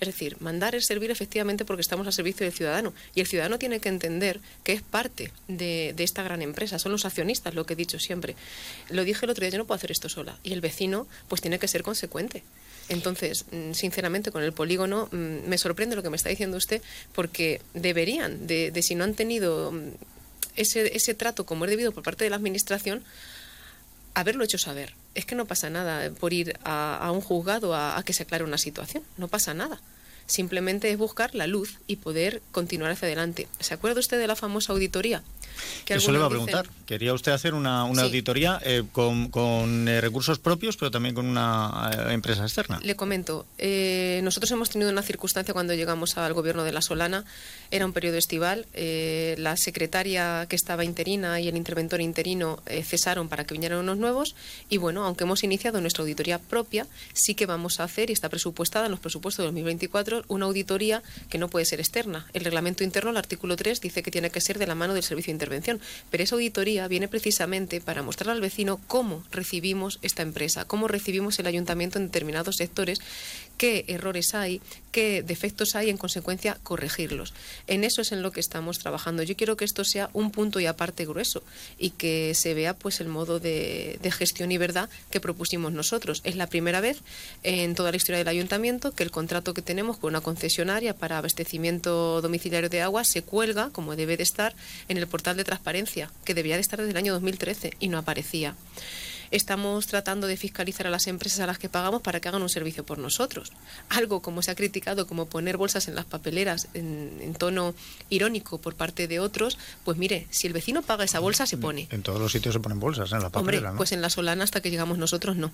[0.00, 2.94] Es decir, mandar es servir efectivamente porque estamos al servicio del ciudadano.
[3.14, 6.78] Y el ciudadano tiene que entender que es parte de, esta gran empresa.
[6.78, 8.36] Son los accionistas, lo que he dicho siempre.
[8.90, 10.38] Lo dije el otro día, yo no puedo hacer esto sola.
[10.42, 12.44] Y el vecino, pues tiene que ser consecuente.
[12.88, 16.80] Entonces, mm, sinceramente, con el polígono mm, me sorprende lo que me está diciendo usted,
[17.12, 19.90] porque deberían, de, de si no han tenido mm,
[20.56, 23.02] ese, ese trato como es debido por parte de la Administración,
[24.20, 24.94] haberlo hecho saber.
[25.14, 28.58] Es que no pasa nada por ir a, un juzgado a que se aclare una
[28.58, 29.80] situación, no pasa nada.
[30.28, 33.48] Simplemente es buscar la luz y poder continuar hacia adelante.
[33.60, 35.22] ¿Se acuerda usted de la famosa auditoría?
[35.86, 36.68] Eso le va a preguntar.
[36.86, 42.14] Quería usted hacer una, auditoría eh, con, eh, recursos propios, pero también con una eh,
[42.14, 42.80] empresa externa.
[42.82, 43.46] Le comento.
[44.22, 47.24] nosotros hemos tenido una circunstancia cuando llegamos al gobierno de La Solana.
[47.70, 48.66] Era un periodo estival.
[48.74, 54.34] la secretaria que estaba interina y el interventor interino cesaron para que vinieran unos nuevos.
[54.68, 58.28] Y bueno, aunque hemos iniciado nuestra auditoría propia, sí que vamos a hacer, y está
[58.28, 62.26] presupuestada en los presupuestos de 2024, una auditoría que no puede ser externa.
[62.32, 65.02] El reglamento interno, el artículo 3, dice que tiene que ser de la mano del
[65.02, 65.47] servicio interno
[66.10, 71.38] Pero esa auditoría viene precisamente para mostrar al vecino cómo recibimos esta empresa, cómo recibimos
[71.38, 73.00] el ayuntamiento en determinados sectores,
[73.58, 77.34] qué errores hay, qué defectos hay, en consecuencia corregirlos.
[77.66, 79.22] En eso es en lo que estamos trabajando.
[79.22, 81.42] Yo quiero que esto sea un punto y aparte grueso
[81.76, 86.22] y que se vea pues el modo de, de gestión y verdad que propusimos nosotros.
[86.24, 87.00] Es la primera vez
[87.42, 91.18] en toda la historia del ayuntamiento que el contrato que tenemos con una concesionaria para
[91.18, 94.54] abastecimiento domiciliario de agua se cuelga, como debe de estar,
[94.88, 97.98] en el portal de transparencia, que debía de estar desde el año 2013 y no
[97.98, 98.54] aparecía.
[99.30, 102.48] Estamos tratando de fiscalizar a las empresas a las que pagamos para que hagan un
[102.48, 103.52] servicio por nosotros.
[103.88, 107.74] Algo como se ha criticado, como poner bolsas en las papeleras en, tono
[108.10, 111.88] irónico por parte de otros, pues mire, si el vecino paga esa bolsa, se pone.
[111.90, 114.44] En todos los sitios se ponen bolsas, en la papelera, Hombre, pues en la Solana
[114.44, 115.52] hasta que llegamos nosotros no.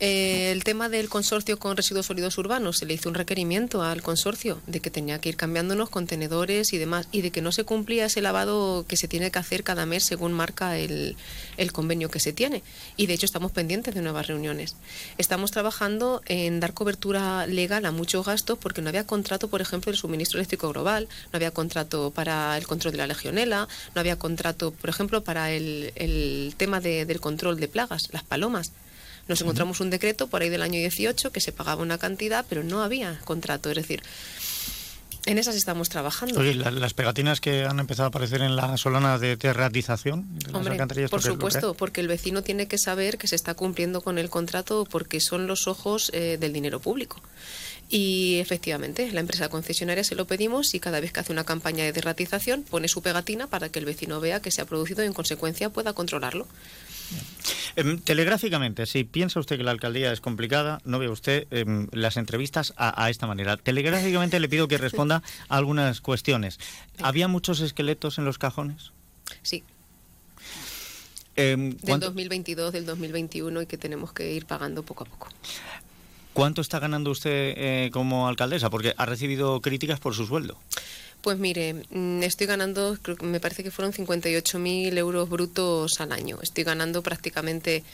[0.00, 4.02] Eh, el tema del consorcio con residuos sólidos urbanos, se le hizo un requerimiento al
[4.02, 7.64] consorcio de que tenía que ir cambiándonos contenedores y demás, y de que no se
[7.64, 11.16] cumplía ese lavado que se tiene que hacer cada mes según marca el,
[11.72, 12.62] convenio que se tiene.
[12.96, 14.76] Y de hecho estamos pendientes de nuevas reuniones.
[15.18, 19.90] Estamos trabajando en dar cobertura legal a muchos gastos porque no había contrato, por ejemplo,
[19.90, 24.18] del suministro eléctrico global, no había contrato para el control de la legionela, no había
[24.18, 28.72] contrato, por ejemplo, para el, el tema del control de plagas, las palomas.
[29.28, 32.62] Nos encontramos un decreto por ahí del año 18 que se pagaba una cantidad, pero
[32.64, 33.70] no había contrato.
[33.70, 34.02] Es decir,
[35.24, 36.40] en esas estamos trabajando.
[36.40, 41.22] Oye, las pegatinas que han empezado a aparecer en la solana de terratización de por
[41.22, 45.20] supuesto, porque el vecino tiene que saber que se está cumpliendo con el contrato porque
[45.20, 47.22] son los ojos eh, del dinero público.
[47.88, 51.84] Y efectivamente, la empresa concesionaria se lo pedimos y cada vez que hace una campaña
[51.84, 55.06] de derratización pone su pegatina para que el vecino vea que se ha producido y
[55.06, 56.48] en consecuencia pueda controlarlo.
[57.74, 62.16] Em, telegráficamente, si piensa usted que la alcaldía es complicada, no ve usted em, las
[62.16, 63.56] entrevistas a, esta manera.
[63.56, 66.58] Telegráficamente le pido que responda a algunas cuestiones.
[67.02, 68.92] ¿Había muchos esqueletos en los cajones?
[69.42, 69.64] Sí.
[71.36, 75.28] Eh, del 2022, del 2021 y que tenemos que ir pagando poco a poco.
[76.34, 78.70] ¿Cuánto está ganando usted eh, como alcaldesa?
[78.70, 80.58] Porque ha recibido críticas por su sueldo.
[81.22, 86.38] Pues mire, mm, estoy ganando, me parece que fueron 58.000 euros brutos al año.
[86.42, 87.84] Estoy ganando prácticamente,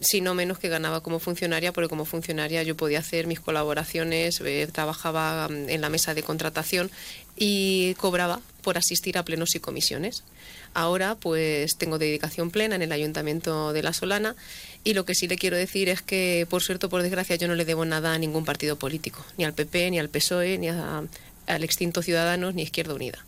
[0.00, 4.42] si no menos que ganaba como funcionaria, porque como funcionaria yo podía hacer mis colaboraciones,
[4.44, 6.90] eh, trabajaba mm, en la mesa de contratación
[7.36, 10.22] y cobraba por asistir a plenos y comisiones.
[10.74, 14.36] Ahora pues tengo dedicación plena en el Ayuntamiento de La Solana
[14.84, 17.48] y lo que sí le quiero decir es que por suerte o por desgracia yo
[17.48, 20.68] no le debo nada a ningún partido político, ni al PP, ni al PSOE, ni
[20.68, 21.04] a
[21.48, 23.24] al extinto Ciudadanos ni Izquierda Unida.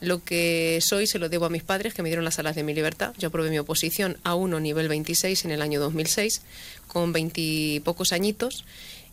[0.00, 2.62] Lo que soy se lo debo a mis padres que me dieron las alas de
[2.62, 3.14] mi libertad.
[3.18, 6.42] Yo aprobé mi oposición a uno nivel 26 en el año 2006
[6.86, 8.64] con veintipocos añitos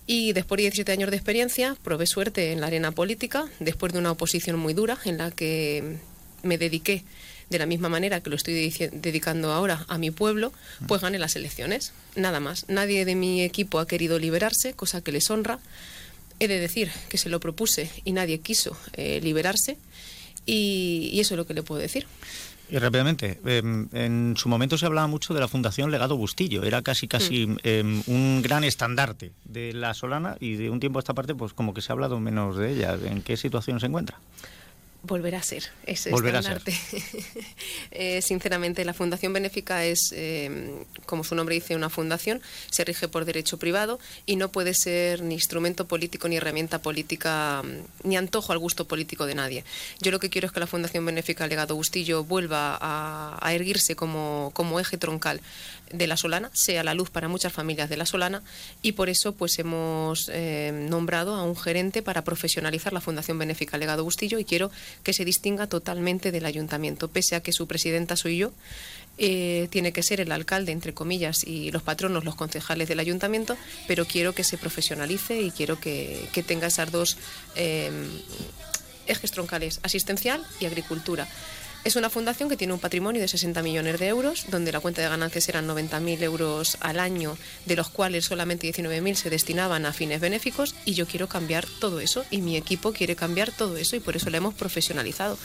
[0.07, 3.99] y después de 17 años de experiencia probé suerte en la arena política después de
[3.99, 5.97] una oposición muy dura en la que
[6.43, 7.03] me dediqué
[7.49, 10.51] de la misma manera que lo estoy dedicando ahora a mi pueblo,
[10.87, 11.93] pues gané las elecciones.
[12.15, 12.65] Nada más.
[12.69, 15.59] Nadie de mi equipo ha querido liberarse, cosa que les honra.
[16.39, 19.77] He de decir que se lo propuse y nadie quiso eh, liberarse
[20.45, 22.05] y, eso es lo que le puedo decir.
[22.69, 26.81] Y rápidamente, em, en su momento se hablaba mucho de la Fundación Legado Bustillo, era
[26.81, 27.57] casi casi mm.
[27.63, 31.53] em, un gran estandarte de la Solana y de un tiempo a esta parte pues
[31.53, 32.97] como que se ha hablado menos de ella.
[33.05, 34.19] ¿En qué situación se encuentra?
[35.05, 35.63] Volverá a ser.
[35.85, 36.61] Es, Volverá a ser.
[37.91, 43.07] Eh, sinceramente, la Fundación Benéfica es, eh, como su nombre dice, una fundación, se rige
[43.07, 48.17] por derecho privado y no puede ser ni instrumento político, ni herramienta política, mm, ni
[48.17, 49.63] antojo al gusto político de nadie.
[50.01, 54.51] Yo lo que quiero es que la Fundación Benéfica Legado Bustillo vuelva a, erguirse como,
[54.53, 55.39] como eje troncal
[55.95, 58.41] de la Solana, sea la luz para muchas familias de la Solana
[58.81, 63.77] y por eso pues hemos eh, nombrado a un gerente para profesionalizar la Fundación Benéfica
[63.77, 64.71] Legado Bustillo y quiero
[65.03, 68.51] que se distinga totalmente del ayuntamiento, pese a que su presidenta soy yo.
[69.17, 73.55] Eh, tiene que ser el alcalde, entre comillas, y los patronos, los concejales del ayuntamiento,
[73.88, 77.17] pero quiero que se profesionalice y quiero que, tenga esas dos
[77.55, 77.91] eh,
[79.08, 81.27] ejes troncales, asistencial y agricultura
[81.85, 85.03] Es una fundación que tiene un patrimonio de 60 millones de euros, donde la cuenta
[85.03, 89.93] de ganancias eran 90.000 euros al año, de los cuales solamente 19.000 se destinaban a
[89.93, 93.95] fines benéficos, y yo quiero cambiar todo eso, y mi equipo quiere cambiar todo eso,
[93.95, 95.37] y por eso lo hemos profesionalizado.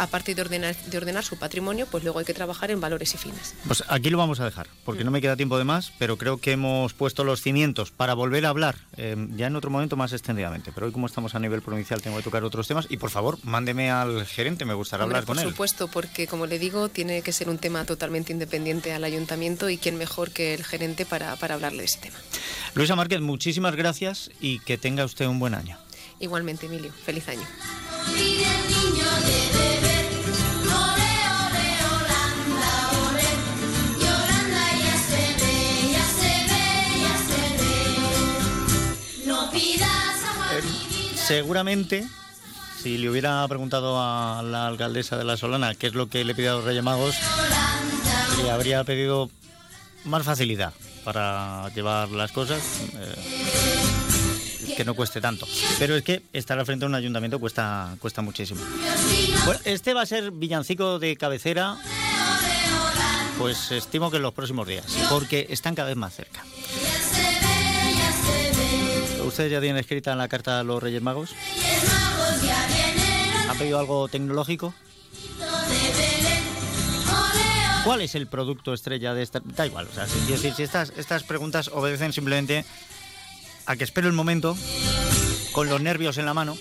[0.00, 3.18] Aparte de ordenar, de ordenar su patrimonio, pues luego hay que trabajar en valores y
[3.18, 3.54] fines.
[3.66, 6.38] Pues aquí lo vamos a dejar, porque no me queda tiempo de más, pero creo
[6.38, 10.14] que hemos puesto los cimientos para volver a hablar eh, ya en otro momento más
[10.14, 10.72] extendidamente.
[10.72, 13.38] Pero hoy, como estamos a nivel provincial, tengo que tocar otros temas, y por favor,
[13.42, 15.44] mándeme al gerente, me gustaría hablar con él.
[15.44, 19.68] Por supuesto porque como le digo, tiene que ser un tema totalmente independiente al ayuntamiento
[19.68, 22.16] y quién mejor que el gerente para, para hablarle de ese tema.
[22.74, 25.76] Luisa Márquez, muchísimas gracias y que tenga usted un buen año.
[26.20, 27.46] Igualmente, Emilio, feliz año.
[41.30, 42.04] Seguramente
[42.82, 46.34] si le hubiera preguntado a la alcaldesa de La Solana qué es lo que le
[46.34, 46.82] pidió a los Reyes
[48.42, 49.30] le habría pedido
[50.04, 50.72] más facilidad
[51.04, 52.60] para llevar las cosas.
[52.94, 55.46] Eh, que no cueste tanto.
[55.78, 58.60] Pero es que estar al frente de un ayuntamiento cuesta, cuesta muchísimo.
[59.44, 61.76] Bueno, este va a ser villancico de cabecera,
[63.38, 66.42] pues estimo que en los próximos días, porque están cada vez más cerca.
[69.30, 71.36] ¿Ustedes ya tienen escrita la carta a los Reyes Magos?
[73.48, 74.74] ¿Ha pedido algo tecnológico?
[77.84, 79.40] ¿Cuál es el producto estrella de esta?
[79.44, 82.64] Da igual, o sea, si, si estas, estas preguntas obedecen simplemente
[83.66, 84.56] a que espero el momento,
[85.52, 86.58] con los nervios en la mano.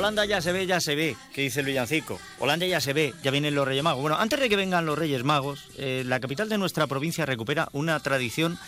[0.00, 2.18] Holanda ya se ve, ya se ve, que dice el villancico.
[2.38, 4.00] Holanda ya se ve, ya vienen los Reyes Magos.
[4.00, 7.68] Bueno, antes de que vengan los Reyes Magos, eh, la capital de nuestra provincia recupera
[7.72, 8.58] una tradición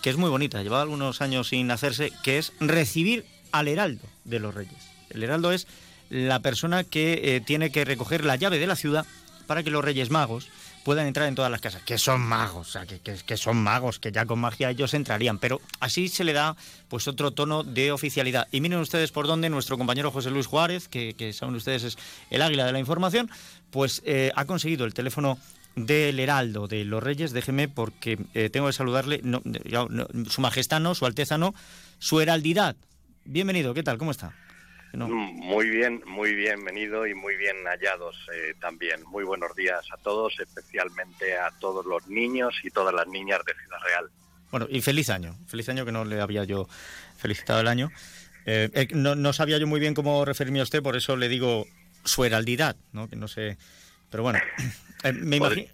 [0.00, 4.40] que es muy bonita, lleva algunos años sin hacerse, que es recibir al heraldo de
[4.40, 4.88] los Reyes.
[5.10, 5.66] El heraldo es
[6.08, 9.04] la persona que eh, tiene que recoger la llave de la ciudad
[9.46, 10.48] para que los Reyes Magos
[10.84, 13.98] puedan entrar en todas las casas, que son magos, o sea, que, que, son magos,
[13.98, 16.56] que ya con magia ellos entrarían, pero así se le da
[16.88, 18.48] pues otro tono de oficialidad.
[18.50, 21.98] Y miren ustedes por dónde nuestro compañero José Luis Juárez, que, que saben ustedes es
[22.30, 23.30] el águila de la información,
[23.70, 25.38] pues eh, ha conseguido el teléfono
[25.76, 29.42] del Heraldo de los Reyes, déjeme porque eh, tengo que saludarle, no,
[30.28, 31.54] su majestad no, su alteza no,
[31.98, 32.76] su heraldidad.
[33.24, 33.98] Bienvenido, ¿qué tal?
[33.98, 34.34] ¿Cómo está?
[34.92, 39.02] Muy bien, muy bienvenido y muy bien hallados eh, también.
[39.04, 43.54] Muy buenos días a todos, especialmente a todos los niños y todas las niñas de
[43.54, 44.10] Ciudad Real.
[44.50, 45.36] Bueno, y feliz año.
[45.46, 46.66] Feliz año que no le había yo
[47.18, 47.90] felicitado el año.
[48.46, 51.66] Eh, eh, no, sabía yo muy bien cómo referirme a usted, por eso le digo
[52.04, 53.08] su heraldidad, ¿no?
[53.08, 53.58] Que no sé.
[54.10, 54.40] Pero bueno,
[55.12, 55.68] me imagino.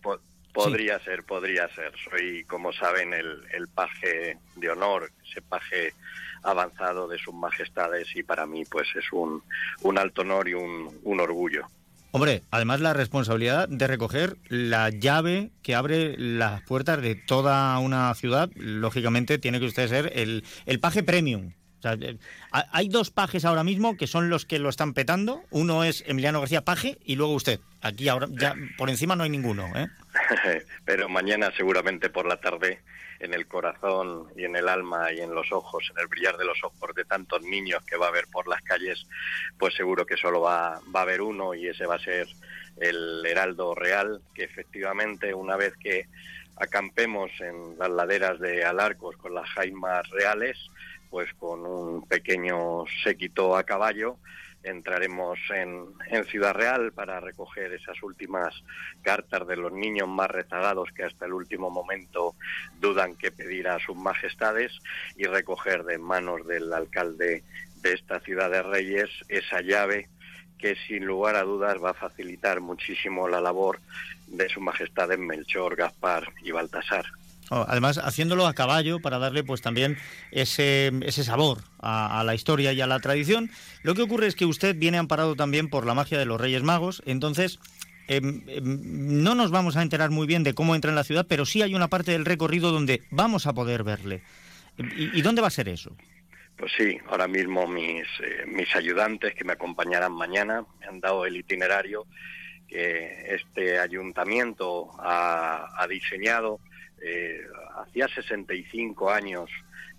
[0.53, 1.93] podría ser, podría ser.
[2.11, 5.95] Soy, como saben, el, el paje de honor, ese paje
[6.45, 9.43] avanzado de sus majestades y para mí pues es un,
[9.83, 11.67] un alto honor y un, un orgullo.
[12.13, 18.15] Hombre, además la responsabilidad de recoger la llave que abre las puertas de toda una
[18.15, 21.53] ciudad, lógicamente tiene que usted ser el, el paje premium.
[21.85, 22.17] Eh,
[22.51, 25.43] hay dos pajes ahora mismo que son los que lo están petando.
[25.51, 27.61] Uno es Emiliano García Paje y luego usted.
[27.81, 29.67] Aquí ahora ya por encima no hay ninguno.
[29.75, 29.89] ¿eh?
[30.85, 32.81] Pero mañana seguramente por la tarde
[33.21, 36.45] en el corazón y en el alma y en los ojos, en el brillar de
[36.45, 39.07] los ojos de tantos niños que va a haber por las calles,
[39.59, 42.27] pues seguro que solo va, va a haber uno y ese va a ser
[42.81, 46.09] el Heraldo Real, que efectivamente una vez que
[46.57, 50.59] acampemos en las laderas de Alarcos con las jaimas reales,
[51.11, 54.19] pues con un pequeño séquito a caballo,
[54.65, 55.95] entraremos en,
[56.27, 58.55] Ciudad Real para recoger esas últimas
[59.03, 62.35] cartas de los niños más rezagados que hasta el último momento
[62.81, 64.73] dudan que pedir a sus majestades
[65.17, 67.45] y recoger de manos del alcalde
[67.83, 70.09] de esta ciudad de Reyes esa llave
[70.59, 73.81] que sin lugar a dudas va a facilitar muchísimo la labor
[74.27, 77.05] de sus majestades Melchor, Gaspar y Baltasar.
[77.57, 79.97] Oh, además, haciéndolo a caballo para darle pues también
[80.33, 83.49] ese, ese sabor a, la historia y a la tradición.
[83.85, 86.65] Lo que ocurre es que usted viene amparado también por la magia de los Reyes
[86.65, 87.61] Magos, entonces
[88.09, 91.27] em, em, no nos vamos a enterar muy bien de cómo entra en la ciudad,
[91.29, 94.25] pero sí hay una parte del recorrido donde vamos a poder verle.
[94.77, 95.97] ¿Y, dónde va a ser eso?
[96.57, 101.25] Pues sí, ahora mismo mis, eh, mis ayudantes que me acompañarán mañana me han dado
[101.25, 102.05] el itinerario
[102.67, 106.59] que este ayuntamiento ha diseñado
[107.05, 107.41] eh,
[107.77, 109.51] hacía 65 años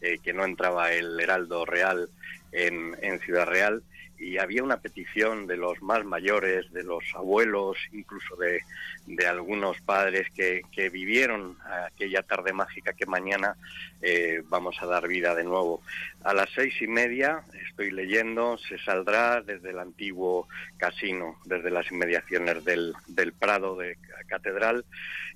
[0.02, 2.10] eh, que no entraba el Heraldo Real
[2.52, 3.84] en, Ciudad Real
[4.18, 8.62] y había una petición de los más mayores, de los abuelos, incluso de,
[9.06, 13.56] de algunos padres que, que, vivieron aquella tarde mágica que mañana
[14.02, 15.82] eh, vamos a dar vida de nuevo.
[16.24, 20.48] A las seis y media, estoy leyendo, se saldrá desde el antiguo
[20.78, 23.98] casino, desde las inmediaciones del, del Prado de
[24.28, 24.86] Catedral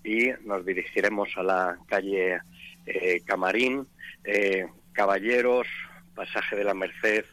[0.04, 2.40] y nos dirigiremos a la calle
[2.86, 3.88] eh, Camarín,
[4.24, 5.68] eh, Caballeros,
[6.16, 7.26] Pasaje de la Merced,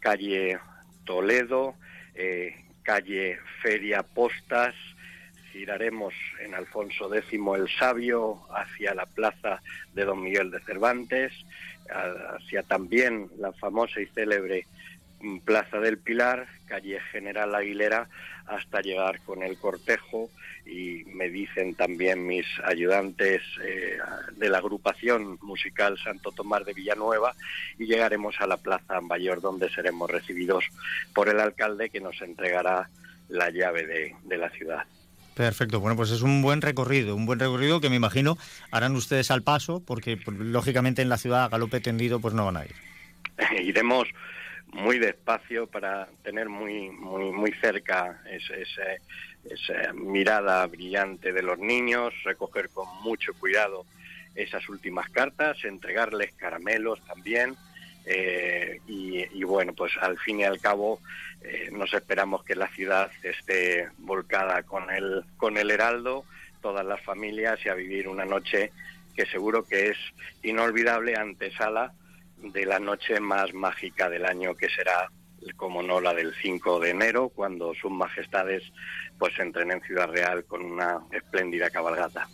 [0.00, 0.58] calle
[1.04, 1.74] Toledo,
[2.14, 4.74] eh, calle Feria Postas,
[5.52, 9.60] giraremos en Alfonso X el Sabio hacia la plaza
[9.94, 11.32] de Don Miguel de Cervantes,
[11.90, 14.66] hacia también la famosa y célebre
[15.44, 18.08] Plaza del Pilar, calle General Aguilera,
[18.46, 20.30] hasta llegar con el cortejo
[20.66, 23.98] y me dicen también mis ayudantes eh,
[24.36, 27.34] de la agrupación musical Santo Tomás de Villanueva
[27.78, 30.64] y llegaremos a la Plaza Mayor donde seremos recibidos
[31.14, 32.88] por el alcalde que nos entregará
[33.28, 34.84] la llave de, de la ciudad.
[35.34, 38.36] Perfecto, bueno, pues es un buen recorrido, un buen recorrido que me imagino
[38.70, 42.44] harán ustedes al paso, porque pues, lógicamente en la ciudad a galope tendido pues no
[42.44, 42.74] van a ir.
[43.64, 44.08] Iremos
[44.72, 48.64] muy despacio para tener muy muy muy cerca ese,
[49.44, 53.84] esa mirada brillante de los niños, recoger con mucho cuidado
[54.34, 57.56] esas últimas cartas, entregarles caramelos también.
[58.04, 61.00] Eh, y, bueno, pues al fin y al cabo
[61.42, 66.24] eh, nos esperamos que la ciudad esté volcada con el, con el heraldo,
[66.60, 68.72] todas las familias y a vivir una noche
[69.14, 69.96] que seguro que es
[70.42, 71.92] inolvidable antesala
[72.42, 75.08] de la noche más mágica del año que será
[75.56, 78.62] como no la del 5 de enero, cuando sus majestades
[79.18, 82.28] pues entren en Ciudad Real con una espléndida cabalgata.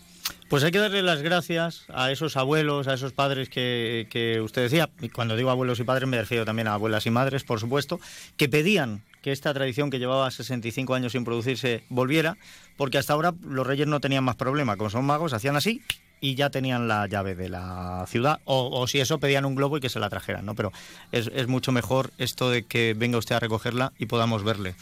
[0.48, 4.62] Pues hay que darle las gracias a esos abuelos, a esos padres que, que usted
[4.62, 7.60] decía, y cuando digo abuelos y padres me refiero también a abuelas y madres, por
[7.60, 8.00] supuesto,
[8.36, 12.38] que pedían que esta tradición que llevaba 65 años sin producirse volviera,
[12.78, 15.82] porque hasta ahora los reyes no tenían más problema, como son magos, hacían así
[16.20, 19.80] y ya tenían la llave de la ciudad, o, si eso pedían un globo y
[19.80, 20.54] que se la trajeran, ¿no?
[20.54, 20.72] Pero
[21.12, 24.74] es, mucho mejor esto de que venga usted a recogerla y podamos verle.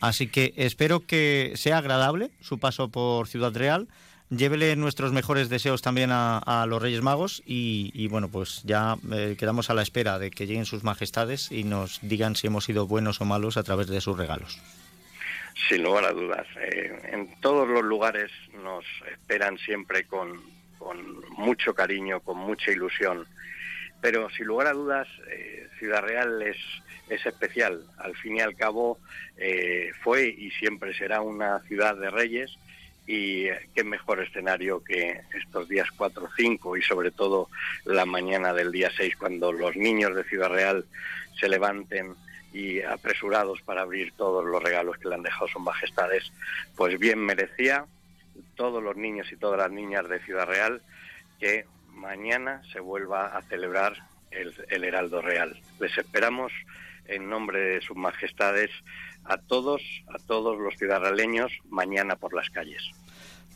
[0.00, 3.88] Así que espero que sea agradable su paso por Ciudad Real.
[4.30, 9.70] Llévele nuestros mejores deseos también a, los Reyes Magos y, bueno, pues ya eh, quedamos
[9.70, 13.20] a la espera de que lleguen sus majestades y nos digan si hemos sido buenos
[13.20, 14.60] o malos a través de sus regalos.
[15.68, 16.46] Sin lugar a dudas.
[16.56, 18.30] Eh, en todos los lugares
[18.62, 20.40] nos esperan siempre con,
[20.80, 23.26] con mucho cariño, con mucha ilusión.
[24.00, 26.56] Pero sin lugar a dudas, eh, Ciudad Real es,
[27.10, 27.84] es especial.
[27.98, 28.98] Al fin y al cabo,
[29.36, 32.50] eh, fue y siempre será una ciudad de reyes.
[33.06, 37.50] Y eh, qué mejor escenario que estos días 4 o 5 y sobre todo
[37.84, 40.86] la mañana del día 6 cuando los niños de Ciudad Real
[41.38, 42.14] se levanten
[42.52, 46.32] y apresurados para abrir todos los regalos que le han dejado sus majestades,
[46.74, 47.84] pues bien merecía
[48.60, 50.82] todos los niños y todas las niñas de Ciudad Real
[51.38, 53.94] que mañana se vuelva a celebrar
[54.30, 55.58] el, Heraldo Real.
[55.80, 56.52] Les esperamos
[57.06, 58.70] en nombre de sus majestades
[59.24, 62.82] a todos, a todos los ciudadanos mañana por las calles.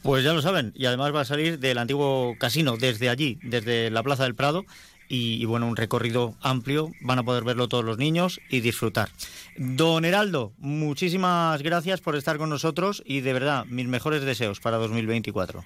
[0.03, 3.91] Pues ya lo saben, y además va a salir del antiguo casino, desde allí, desde
[3.91, 4.65] la Plaza del Prado,
[5.09, 9.11] y, bueno, un recorrido amplio, van a poder verlo todos los niños y disfrutar.
[9.57, 14.77] Don Heraldo, muchísimas gracias por estar con nosotros y de verdad, mis mejores deseos para
[14.79, 15.65] 2024.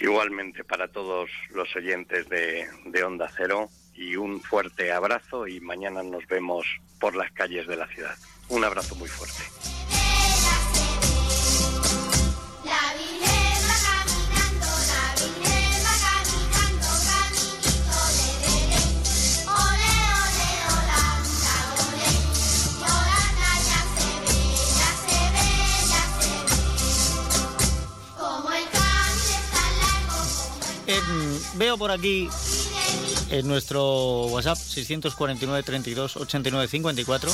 [0.00, 6.02] Igualmente para todos los oyentes de, de Onda Cero y un fuerte abrazo y mañana
[6.02, 6.66] nos vemos
[7.00, 8.16] por las calles de la ciudad.
[8.48, 9.42] Un abrazo muy fuerte.
[31.54, 32.28] Veo por aquí
[33.30, 37.30] en nuestro WhatsApp 649 32 89 54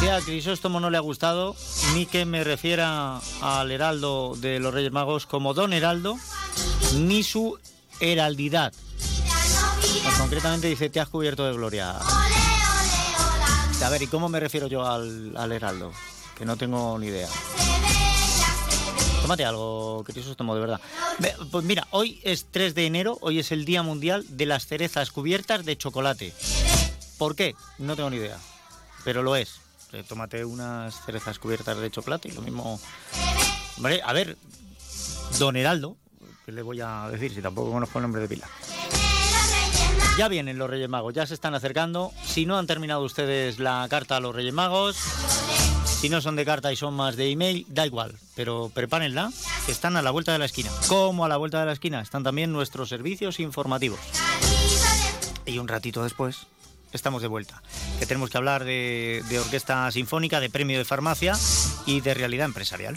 [0.00, 1.54] que a Crisóstomo no le ha gustado
[1.94, 6.16] ni que me refiera al heraldo de los Reyes Magos como Don Heraldo
[6.96, 7.58] ni su
[8.00, 8.72] heraldidad.
[10.18, 11.98] concretamente dice, te has cubierto de gloria.
[13.82, 15.92] A ver, ¿y cómo me refiero yo al, al heraldo?
[16.36, 17.28] Que no tengo ni idea.
[19.30, 20.80] Tómate algo, Crisóstomo, de verdad.
[21.52, 25.12] Pues mira, hoy es 3 de enero, hoy es el Día Mundial de las Cerezas
[25.12, 26.32] Cubiertas de Chocolate.
[27.16, 27.54] ¿Por qué?
[27.78, 28.38] No tengo ni idea,
[29.04, 29.60] pero lo es.
[29.92, 32.80] Eh, tómate unas cerezas cubiertas de chocolate y lo mismo...
[33.76, 34.36] Vale, a ver,
[35.38, 35.96] Don Heraldo,
[36.44, 38.48] ¿qué le voy a decir si tampoco conozco el nombre de pila?
[40.18, 42.10] Ya vienen los Reyes Magos, ya se están acercando.
[42.24, 44.96] Si no han terminado ustedes la carta a los Reyes Magos,
[46.00, 49.30] si no son de carta y son más de email, da igual, pero prepárenla,
[49.66, 50.70] que están a la vuelta de la esquina.
[50.88, 54.00] Como a la vuelta de la esquina están también nuestros servicios informativos.
[55.44, 56.46] Y un ratito después
[56.94, 57.62] estamos de vuelta,
[57.98, 61.34] que tenemos que hablar de, de orquesta sinfónica, de premio de farmacia
[61.84, 62.96] y de realidad empresarial.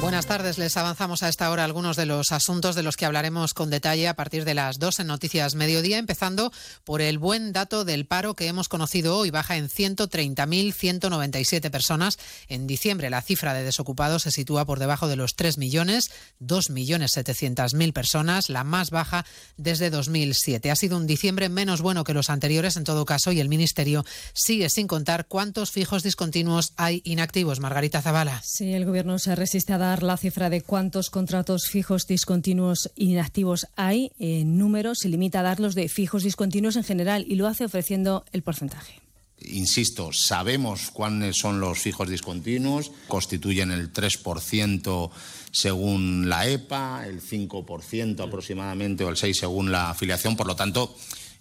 [0.00, 3.54] Buenas tardes, les avanzamos a esta hora algunos de los asuntos de los que hablaremos
[3.54, 6.52] con detalle a partir de las dos en Noticias Mediodía, empezando
[6.84, 12.18] por el buen dato del paro que hemos conocido hoy, baja en 130.197 personas.
[12.48, 16.10] En diciembre la cifra de desocupados se sitúa por debajo de los 3 millones,
[16.42, 19.24] 2.700.000 personas, la más baja
[19.56, 20.70] desde 2007.
[20.70, 24.04] Ha sido un diciembre menos bueno que los anteriores en todo caso y el Ministerio
[24.34, 27.60] sigue sin contar cuántos fijos discontinuos hay inactivos.
[27.60, 28.42] Margarita Zavala.
[28.44, 33.66] Sí, el Gobierno se resiste a dar la cifra de cuántos contratos fijos discontinuos inactivos
[33.76, 37.46] hay en números, se limita a dar los de fijos discontinuos en general y lo
[37.46, 39.00] hace ofreciendo el porcentaje.
[39.38, 45.10] Insisto, sabemos cuáles son los fijos discontinuos, constituyen el 3%
[45.52, 50.96] según la EPA, el 5% aproximadamente o el 6% según la afiliación, por lo tanto,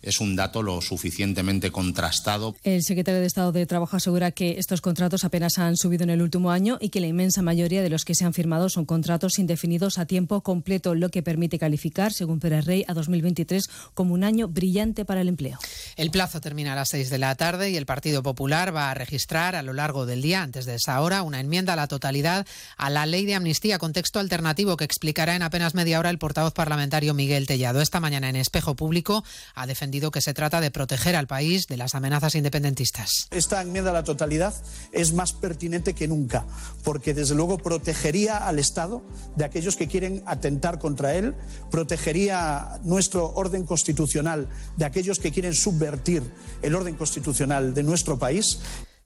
[0.06, 2.56] es un dato lo suficientemente contrastado.
[2.64, 6.22] El secretario de Estado de Trabajo asegura que estos contratos apenas han subido en el
[6.22, 9.40] último año y que la inmensa mayoría de los que se han firmado son contratos
[9.40, 14.24] indefinidos a tiempo completo, lo que permite calificar, según Pérez Rey, a 2023 como un
[14.24, 15.58] año brillante para el empleo.
[15.96, 18.94] El plazo termina a las seis de la tarde y el Partido Popular va a
[18.94, 22.46] registrar a lo largo del día, antes de esa hora, una enmienda a la totalidad
[22.78, 26.18] a la ley de amnistía con texto alternativo que explicará en apenas media hora el
[26.18, 27.82] portavoz parlamentario Miguel Tellado.
[27.82, 29.24] Esta mañana en Espejo Público
[29.56, 33.28] ha defendido que se trata de proteger al país de las amenazas independentistas.
[33.32, 34.54] Esta enmienda a la totalidad
[34.92, 36.46] es más pertinente que nunca,
[36.84, 39.04] porque desde luego protegería al Estado
[39.36, 41.36] de aquellos que quieren atentar contra él,
[41.72, 46.24] protegería nuestro orden constitucional de aquellos que quieren subvertir
[46.62, 48.60] el orden constitucional de nuestro país.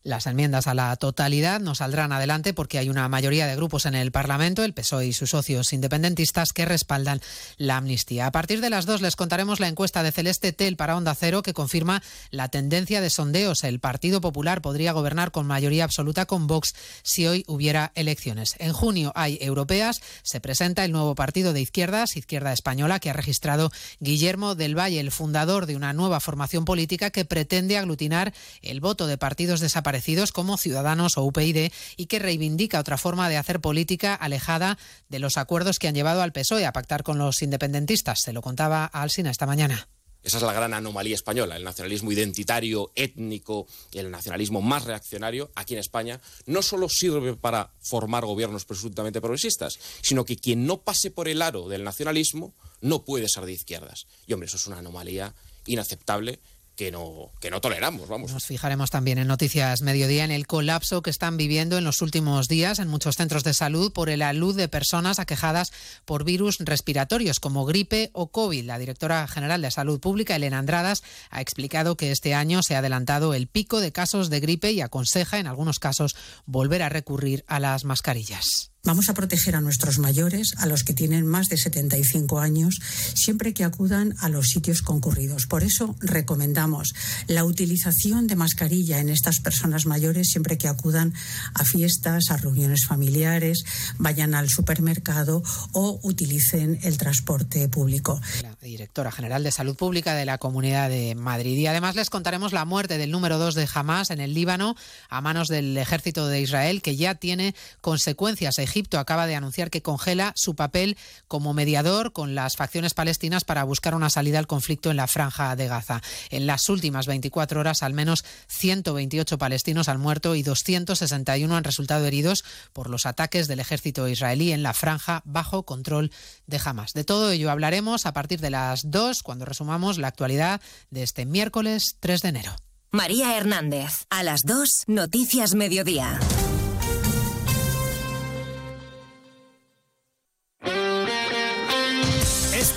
[0.04, 3.96] Las enmiendas a la totalidad no saldrán adelante porque hay una mayoría de grupos en
[3.96, 7.20] el Parlamento, el PSOE y sus socios independentistas, que respaldan
[7.58, 8.26] la amnistía.
[8.26, 11.44] A partir de las dos les contaremos la encuesta de Celeste Tel para Onda Cero
[11.44, 13.66] que confirma la tendencia de sondeos.
[13.66, 18.56] El Partido Popular podría gobernar con mayoría absoluta con Vox si hoy hubiera elecciones.
[18.60, 20.00] En junio hay europeas.
[20.24, 23.70] Se presenta el nuevo partido de izquierdas, Izquierda Española, que ha registrado
[24.00, 29.06] Guillermo del Valle, el fundador de una nueva formación política que pretende aglutinar el voto
[29.06, 29.89] de partidos desaparecidos
[30.34, 34.78] como Ciudadanos o UPyD y que reivindica otra forma de hacer política alejada
[35.10, 38.22] de los acuerdos que han llevado al PSOE a pactar con los independentistas.
[38.22, 39.88] Se lo contaba a Alsina esta mañana.
[40.22, 45.76] Esa es la gran anomalía española, el nacionalismo identitario, étnico el nacionalismo más reaccionario aquí
[45.76, 51.10] en España no solo sirve para formar gobiernos presuntamente progresistas, sino que quien no pase
[51.10, 54.08] por el aro del nacionalismo no puede ser de izquierdas.
[54.28, 55.34] Y hombre, eso es una anomalía
[55.66, 56.42] inaceptable
[56.80, 58.08] que no, toleramos.
[58.10, 62.48] Nos fijaremos también en Noticias Mediodía en el colapso que están viviendo en los últimos
[62.48, 65.74] días en muchos centros de salud por el alud de personas aquejadas
[66.06, 68.64] por virus respiratorios como gripe o COVID.
[68.64, 72.80] La directora general de Salud Pública, Elena Andradas, ha explicado que este año se ha
[72.80, 76.16] adelantado el pico de casos de gripe y aconseja en algunos casos
[76.46, 78.72] volver a recurrir a las mascarillas.
[78.84, 82.80] Vamos a proteger a nuestros mayores, a los que tienen más de 75 años,
[83.14, 85.48] siempre que acudan a los sitios concurridos.
[85.48, 86.94] Por eso recomendamos
[87.28, 91.14] la utilización de mascarilla en estas personas mayores siempre que acudan
[91.54, 93.64] a fiestas, a reuniones familiares,
[93.98, 98.22] vayan al supermercado o utilicen el transporte público.
[98.42, 101.58] La directora general de Salud Pública de la Comunidad de Madrid.
[101.58, 104.76] Y además les contaremos la muerte del número dos de Hamas en el Líbano
[105.10, 109.82] a manos del ejército de Israel, que ya tiene consecuencias Egipto acaba de anunciar que
[109.82, 110.98] congela su papel
[111.28, 115.56] como mediador con las facciones palestinas para buscar una salida al conflicto en la franja
[115.56, 116.02] de Gaza.
[116.30, 122.06] En las últimas 24 horas, al menos 128 palestinos han muerto y 261 han resultado
[122.06, 126.12] heridos por los ataques del ejército israelí en la franja bajo control
[126.46, 126.94] de Hamas.
[126.94, 130.62] De todo ello hablaremos a partir de las 2 cuando resumamos la actualidad
[130.92, 132.56] de este miércoles 3 de enero.
[132.92, 136.20] María Hernández, a las 2, Noticias Mediodía.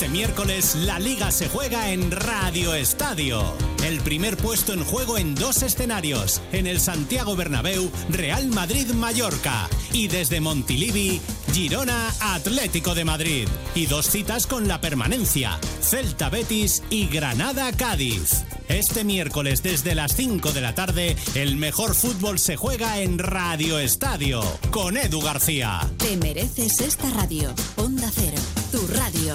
[0.03, 3.41] Este miércoles la liga se juega en Radio Estadio.
[3.85, 10.09] El primer puesto en juego en dos escenarios, en el Santiago Bernabéu, Real Madrid-Mallorca y
[10.09, 11.21] desde Montilivi,
[11.53, 13.47] Girona Atlético de Madrid.
[13.77, 18.43] Y dos citas con la permanencia, Celta Betis y Granada Cádiz.
[18.67, 23.79] Este miércoles desde las 5 de la tarde, el mejor fútbol se juega en Radio
[23.79, 24.43] Estadio
[24.73, 25.89] con Edu García.
[25.99, 27.55] Te mereces esta radio.
[27.77, 28.43] Onda Cero,
[28.73, 29.35] tu radio.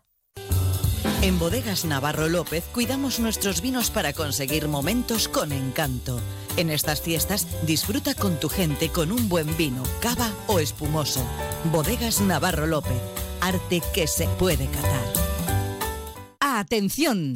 [1.21, 6.19] En Bodegas Navarro López cuidamos nuestros vinos para conseguir momentos con encanto.
[6.57, 11.23] En estas fiestas disfruta con tu gente con un buen vino, cava o espumoso.
[11.71, 12.99] Bodegas Navarro López,
[13.39, 15.13] arte que se puede catar.
[16.39, 17.35] ¡Atención!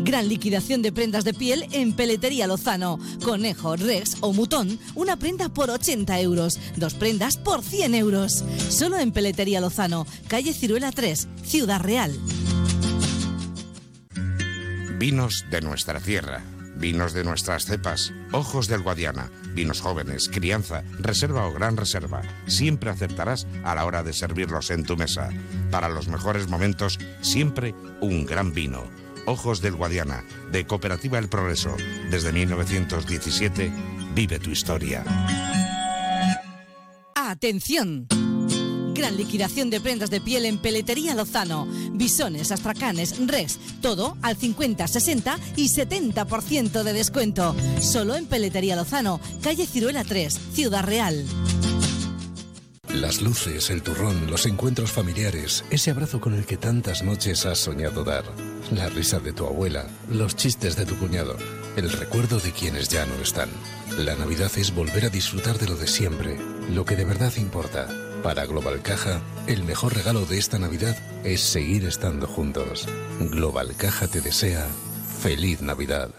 [0.00, 2.98] Gran liquidación de prendas de piel en Peletería Lozano.
[3.24, 8.44] Conejo, Rex o Mutón, una prenda por 80 euros, dos prendas por 100 euros.
[8.68, 12.12] Solo en Peletería Lozano, calle Ciruela 3, Ciudad Real.
[14.98, 16.42] Vinos de nuestra tierra,
[16.74, 22.22] vinos de nuestras cepas, ojos del Guadiana, vinos jóvenes, crianza, reserva o gran reserva.
[22.46, 25.28] Siempre aceptarás a la hora de servirlos en tu mesa.
[25.70, 28.84] Para los mejores momentos, siempre un gran vino.
[29.26, 31.76] Ojos del Guadiana, de Cooperativa El Progreso.
[32.10, 33.70] Desde 1917,
[34.14, 35.04] vive tu historia.
[37.14, 38.08] ¡Atención!
[38.96, 41.68] Gran liquidación de prendas de piel en Peletería Lozano.
[41.92, 47.54] Bisones, astracanes, res, todo al 50, 60 y 70% de descuento.
[47.80, 51.26] Solo en Peletería Lozano, calle Ciruela 3, Ciudad Real.
[52.94, 57.58] Las luces, el turrón, los encuentros familiares, ese abrazo con el que tantas noches has
[57.58, 58.24] soñado dar,
[58.72, 61.36] la risa de tu abuela, los chistes de tu cuñado,
[61.76, 63.50] el recuerdo de quienes ya no están.
[63.98, 66.38] La Navidad es volver a disfrutar de lo de siempre,
[66.70, 67.86] lo que de verdad importa.
[68.26, 72.88] Para Global Caja, el mejor regalo de esta Navidad es seguir estando juntos.
[73.20, 74.66] Global Caja te desea
[75.22, 76.10] feliz Navidad.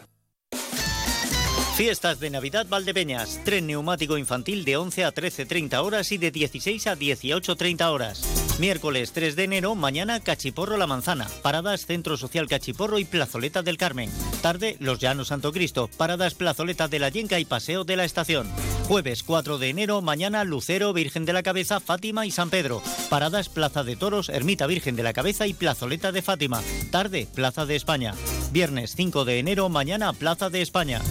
[1.77, 3.39] Fiestas de Navidad Valdepeñas.
[3.45, 8.23] Tren neumático infantil de 11 a 13.30 horas y de 16 a 18.30 horas.
[8.57, 11.27] Miércoles 3 de enero, mañana Cachiporro La Manzana.
[11.43, 14.09] Paradas Centro Social Cachiporro y Plazoleta del Carmen.
[14.41, 15.87] Tarde Los Llanos Santo Cristo.
[15.97, 18.47] Paradas Plazoleta de la Yenca y Paseo de la Estación.
[18.87, 22.81] Jueves 4 de enero, mañana Lucero, Virgen de la Cabeza, Fátima y San Pedro.
[23.11, 26.59] Paradas Plaza de Toros, Ermita Virgen de la Cabeza y Plazoleta de Fátima.
[26.89, 28.15] Tarde Plaza de España.
[28.51, 31.03] Viernes 5 de enero, mañana Plaza de España.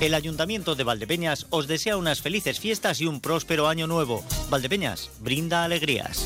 [0.00, 4.24] El Ayuntamiento de Valdepeñas os desea unas felices fiestas y un próspero año nuevo.
[4.48, 6.24] Valdepeñas, brinda alegrías.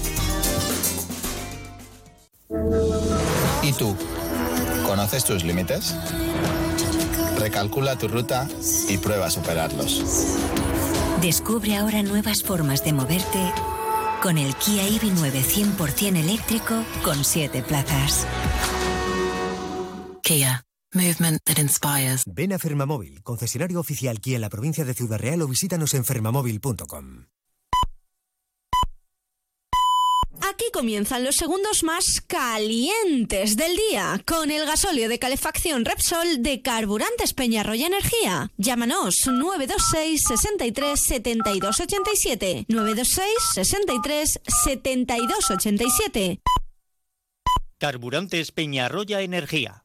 [3.63, 3.97] ¿Y tú?
[4.87, 5.97] ¿Conoces tus límites?
[7.39, 8.47] Recalcula tu ruta
[8.91, 10.03] y prueba a superarlos.
[11.23, 13.53] Descubre ahora nuevas formas de moverte
[14.23, 18.27] con el Kia EV9 100% eléctrico con 7 plazas.
[20.23, 20.65] Kia.
[20.95, 22.23] Movement that inspires.
[22.27, 26.05] Ven a Fermamóvil, concesionario oficial Kia en la provincia de Ciudad Real o visítanos en
[26.05, 27.27] fermamóvil.com.
[30.41, 36.63] Aquí comienzan los segundos más calientes del día con el gasóleo de calefacción Repsol de
[36.63, 38.51] Carburantes Peñarroya Energía.
[38.57, 46.41] Llámanos 926 63 72 87 926 63 72 87.
[47.79, 49.85] Carburantes Peñarroya Energía.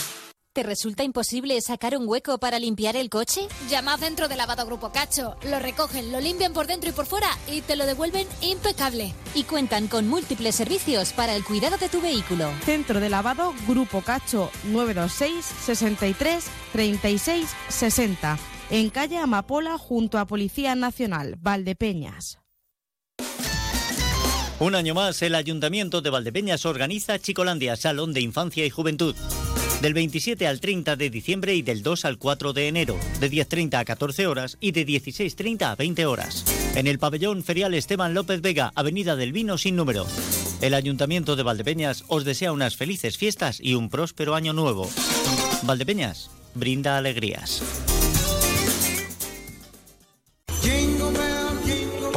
[0.53, 3.47] ¿Te resulta imposible sacar un hueco para limpiar el coche?
[3.69, 5.37] Llama a Centro de Lavado Grupo Cacho.
[5.49, 9.13] Lo recogen, lo limpian por dentro y por fuera y te lo devuelven impecable.
[9.33, 12.51] Y cuentan con múltiples servicios para el cuidado de tu vehículo.
[12.65, 16.43] Centro de Lavado Grupo Cacho 926 63
[16.73, 18.37] 36 60.
[18.71, 22.39] En calle Amapola junto a Policía Nacional, Valdepeñas.
[24.59, 29.15] Un año más, el Ayuntamiento de Valdepeñas organiza Chicolandia, Salón de Infancia y Juventud.
[29.81, 33.79] Del 27 al 30 de diciembre y del 2 al 4 de enero, de 10.30
[33.79, 36.45] a 14 horas y de 16.30 a 20 horas.
[36.75, 40.05] En el pabellón ferial Esteban López Vega, Avenida del Vino sin número.
[40.61, 44.87] El Ayuntamiento de Valdepeñas os desea unas felices fiestas y un próspero año nuevo.
[45.63, 47.63] Valdepeñas, brinda alegrías.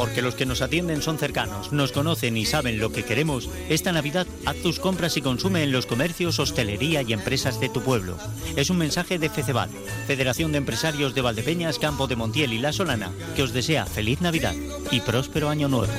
[0.04, 3.90] Porque los que nos atienden son cercanos, nos conocen y saben lo que queremos, esta
[3.90, 8.18] Navidad haz tus compras y consume en los comercios, hostelería y empresas de tu pueblo.
[8.54, 9.70] Es un mensaje de FECEVAL,
[10.06, 14.20] Federación de Empresarios de Valdepeñas, Campo de Montiel y La Solana, que os desea feliz
[14.20, 14.54] Navidad
[14.90, 15.90] y próspero año nuevo.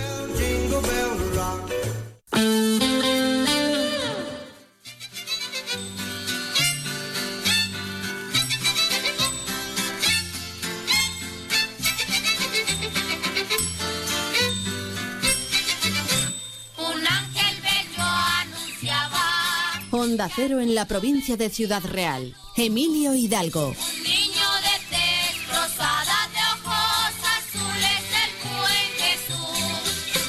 [19.91, 22.35] Onda Cero en la provincia de Ciudad Real.
[22.57, 23.69] Emilio Hidalgo.
[23.69, 30.23] un niño de tez rosada de ojos azules el buen Jesús.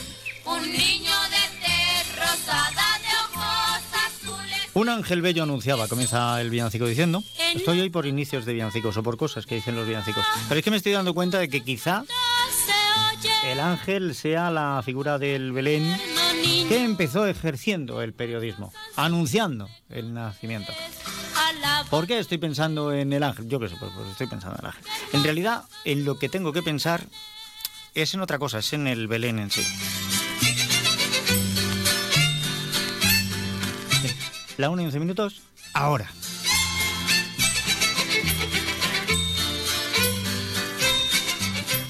[0.45, 4.71] Un niño de tez rosada de ojos azules.
[4.75, 7.23] Un ángel bello anunciaba, comienza el villancico diciendo.
[7.55, 10.25] Estoy hoy por inicios de villancicos o por cosas que dicen los villancicos.
[10.49, 12.05] Pero es que me estoy dando cuenta de que quizá
[13.47, 15.97] el ángel sea la figura del Belén
[16.69, 20.73] que empezó ejerciendo el periodismo, anunciando el nacimiento.
[21.91, 23.49] ¿Por qué estoy pensando en el ángel?
[23.49, 24.85] Yo qué sé, pues, pues estoy pensando en el ángel.
[25.13, 27.05] En realidad, en lo que tengo que pensar
[27.95, 29.63] es en otra cosa, es en el Belén en sí.
[34.57, 35.43] La 1 y 11 minutos,
[35.75, 36.11] ahora.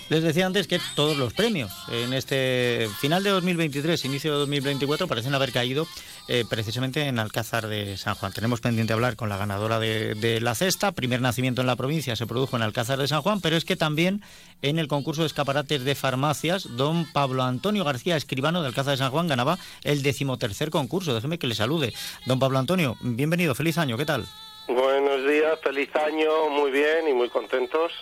[0.08, 5.08] Les decía antes que todos los premios en este final de 2023, inicio de 2024,
[5.08, 5.84] parecen haber caído
[6.28, 8.32] eh, precisamente en Alcázar de San Juan.
[8.32, 10.92] Tenemos pendiente hablar con la ganadora de, de la cesta.
[10.92, 13.74] Primer nacimiento en la provincia se produjo en Alcázar de San Juan, pero es que
[13.74, 14.22] también
[14.62, 18.98] en el concurso de escaparates de farmacias, don Pablo Antonio García, escribano de Alcázar de
[18.98, 21.14] San Juan, ganaba el decimotercer concurso.
[21.14, 21.92] Déjeme que le salude.
[22.26, 24.24] Don Pablo Antonio, bienvenido, feliz año, ¿qué tal?
[24.68, 27.92] Buenos días, feliz año, muy bien y muy contentos.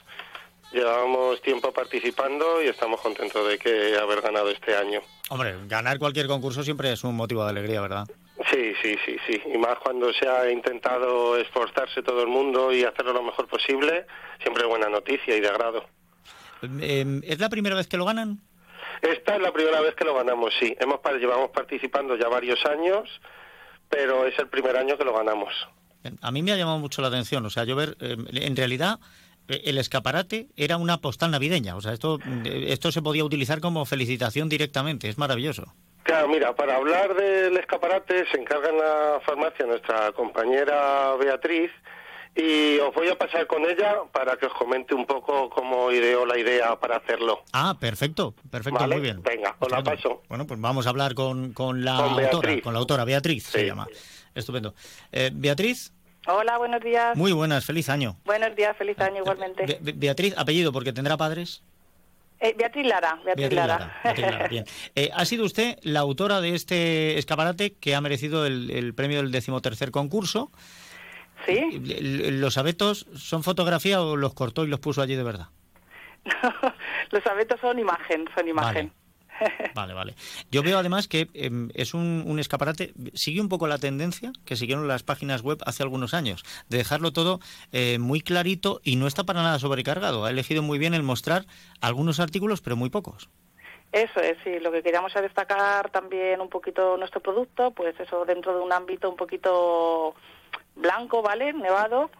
[0.74, 5.00] Llevamos tiempo participando y estamos contentos de que haber ganado este año.
[5.28, 8.08] Hombre, ganar cualquier concurso siempre es un motivo de alegría, ¿verdad?
[8.50, 9.40] Sí, sí, sí, sí.
[9.54, 14.06] Y más cuando se ha intentado esforzarse todo el mundo y hacerlo lo mejor posible,
[14.42, 15.84] siempre es buena noticia y de agrado.
[16.80, 18.40] Eh, ¿Es la primera vez que lo ganan?
[19.00, 20.74] Esta es la primera vez que lo ganamos, sí.
[20.80, 23.08] Hemos llevamos participando ya varios años,
[23.88, 25.52] pero es el primer año que lo ganamos.
[26.20, 28.98] A mí me ha llamado mucho la atención, o sea, yo ver, eh, en realidad
[29.48, 33.84] el escaparate era una postal navideña, o sea, esto, eh, esto se podía utilizar como
[33.84, 35.74] felicitación directamente, es maravilloso.
[36.02, 41.70] Claro, mira, para hablar del escaparate se encarga en la farmacia nuestra compañera Beatriz
[42.36, 46.26] y os voy a pasar con ella para que os comente un poco cómo ideó
[46.26, 47.42] la idea para hacerlo.
[47.52, 49.22] Ah, perfecto, perfecto, Vale, muy bien.
[49.22, 50.22] Venga, os la paso.
[50.28, 53.66] Bueno, pues vamos a hablar con, con la Con autora, con la autora, Beatriz se
[53.66, 53.86] llama.
[54.34, 54.74] Estupendo.
[55.12, 55.92] Eh, Beatriz,
[56.26, 57.16] Hola, buenos días.
[57.16, 58.16] muy buenas, feliz año.
[58.24, 59.66] Buenos días, feliz año igualmente.
[59.66, 61.62] Be- Be- Beatriz, apellido, porque tendrá padres.
[62.40, 64.00] Eh, Beatriz Lara, Beatriz, Lara.
[64.02, 64.64] Beatriz Lara, bien.
[64.94, 69.18] Eh, ha sido usted la autora de este escaparate que ha merecido el, el premio
[69.18, 70.50] del decimotercer concurso.
[71.46, 71.58] ¿Sí?
[71.58, 75.48] L- ¿Los abetos son fotografía o los cortó y los puso allí de verdad?
[77.10, 78.88] Los abetos son imagen, son imagen.
[78.88, 79.03] Vale,
[79.74, 80.14] vale.
[80.50, 84.56] Yo veo además que em, es un, un escaparate, sigue un poco la tendencia que
[84.56, 87.40] siguieron las páginas web hace algunos años, de dejarlo todo
[87.72, 90.24] eh, muy clarito y no está para nada sobrecargado.
[90.24, 91.44] Ha elegido muy bien el mostrar
[91.80, 93.28] algunos artículos, pero muy pocos.
[93.92, 94.58] Eso es, sí.
[94.58, 98.72] Lo que queríamos es destacar también un poquito nuestro producto, pues eso dentro de un
[98.72, 100.14] ámbito un poquito
[100.74, 101.52] blanco, ¿vale?
[101.52, 102.10] Nevado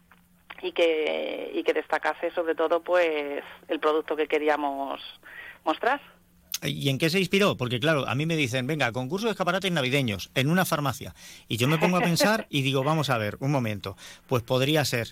[0.63, 5.01] y que y que destacase sobre todo pues el producto que queríamos
[5.65, 6.01] mostrar.
[6.65, 7.57] ¿Y en qué se inspiró?
[7.57, 11.15] Porque claro, a mí me dicen, venga, concurso de escaparates navideños en una farmacia.
[11.49, 13.97] Y yo me pongo a pensar y digo, vamos a ver, un momento.
[14.27, 15.09] Pues podría ser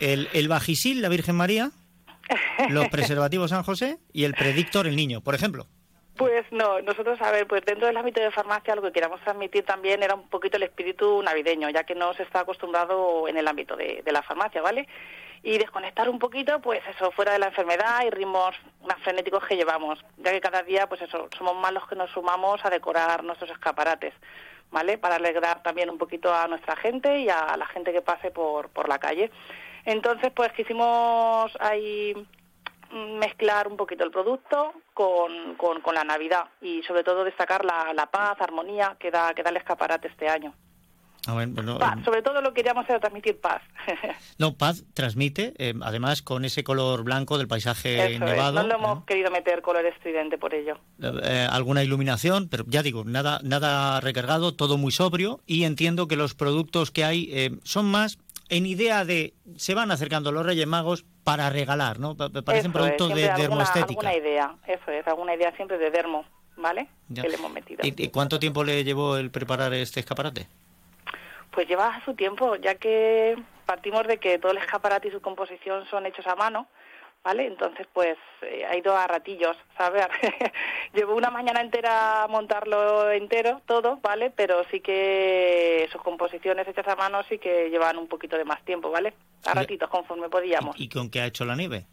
[0.00, 1.70] el, el Bajisil, la Virgen María,
[2.68, 5.66] los preservativos San José y el Predictor, el niño, por ejemplo.
[6.16, 9.64] Pues no, nosotros, a ver, pues dentro del ámbito de farmacia lo que queríamos transmitir
[9.64, 13.48] también era un poquito el espíritu navideño, ya que no se está acostumbrado en el
[13.48, 14.86] ámbito de, de la farmacia, ¿vale?
[15.42, 18.54] Y desconectar un poquito, pues eso, fuera de la enfermedad y ritmos
[18.86, 22.10] más frenéticos que llevamos, ya que cada día, pues eso, somos más los que nos
[22.10, 24.12] sumamos a decorar nuestros escaparates,
[24.70, 24.98] ¿vale?
[24.98, 28.68] Para alegrar también un poquito a nuestra gente y a la gente que pase por,
[28.68, 29.30] por la calle.
[29.86, 32.14] Entonces, pues quisimos ahí
[32.92, 37.92] mezclar un poquito el producto con, con, con la Navidad y sobre todo destacar la,
[37.94, 40.52] la paz, armonía que da, que da el escaparate este año.
[41.26, 43.60] Ah, bueno, bueno, Paz, eh, sobre todo lo que queríamos era transmitir paz.
[44.38, 48.62] no, Paz transmite, eh, además con ese color blanco del paisaje Eso es, nevado.
[48.62, 50.78] no lo hemos querido meter color estridente por ello.
[51.02, 56.16] eh, alguna iluminación, pero ya digo, nada, nada recargado, todo muy sobrio y entiendo que
[56.16, 58.18] los productos que hay eh, son más
[58.48, 62.16] en idea de se van acercando los Reyes Magos para regalar, ¿no?
[62.16, 64.08] Pa- pa- Parecen Eso es, productos de siempre alguna, dermoestética.
[64.08, 66.24] alguna idea, eso es, alguna idea siempre de dermo,
[66.56, 66.88] ¿vale?
[67.08, 67.22] Ya.
[67.22, 67.80] Que le hemos metido.
[67.84, 70.48] ¿Y, y cuánto tiempo le llevó el preparar este escaparate?
[71.50, 73.36] Pues lleva su tiempo, ya que
[73.66, 76.66] partimos de que todo el escaparate y su composición son hechos a mano,
[77.22, 77.46] ¿vale?
[77.46, 80.06] Entonces, pues eh, ha ido a ratillos, ¿sabes?
[80.94, 84.30] Llevo una mañana entera a montarlo entero, todo, ¿vale?
[84.30, 88.64] Pero sí que sus composiciones hechas a mano sí que llevan un poquito de más
[88.64, 89.14] tiempo, ¿vale?
[89.44, 90.78] A ratitos, conforme podíamos.
[90.78, 91.86] ¿Y con qué ha hecho la nieve?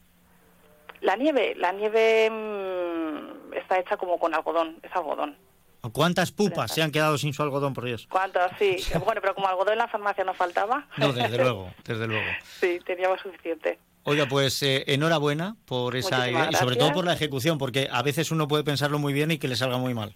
[1.01, 5.37] La nieve, la nieve mm, está hecha como con algodón, es algodón.
[5.91, 8.07] ¿Cuántas pupas se han quedado sin su algodón por Dios?
[8.09, 8.51] ¿Cuántas?
[8.57, 8.77] Sí.
[9.07, 10.85] Bueno, pero como algodón en la farmacia nos faltaba.
[10.97, 12.25] No, desde luego, desde luego.
[12.59, 13.79] Sí, teníamos suficiente.
[14.03, 17.89] Oiga, pues eh, enhorabuena por esa Muchísimas idea y sobre todo por la ejecución, porque
[17.91, 20.15] a veces uno puede pensarlo muy bien y que le salga muy mal.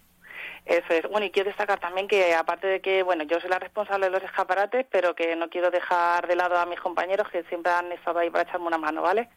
[0.64, 1.02] Eso es.
[1.10, 4.12] Bueno, y quiero destacar también que, aparte de que, bueno, yo soy la responsable de
[4.12, 7.90] los escaparates, pero que no quiero dejar de lado a mis compañeros que siempre han
[7.92, 9.28] estado ahí para echarme una mano, ¿vale?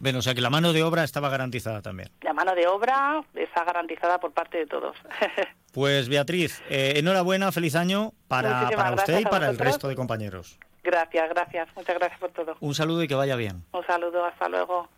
[0.00, 2.10] Bueno, o sea que la mano de obra estaba garantizada también.
[2.22, 4.96] La mano de obra está garantizada por parte de todos.
[5.74, 10.56] Pues Beatriz, eh, enhorabuena, feliz año para, para usted y para el resto de compañeros.
[10.84, 11.68] gracias, gracias.
[11.74, 12.56] Muchas gracias por todo.
[12.60, 13.64] Un saludo y que vaya bien.
[13.72, 14.88] Un saludo, hasta luego.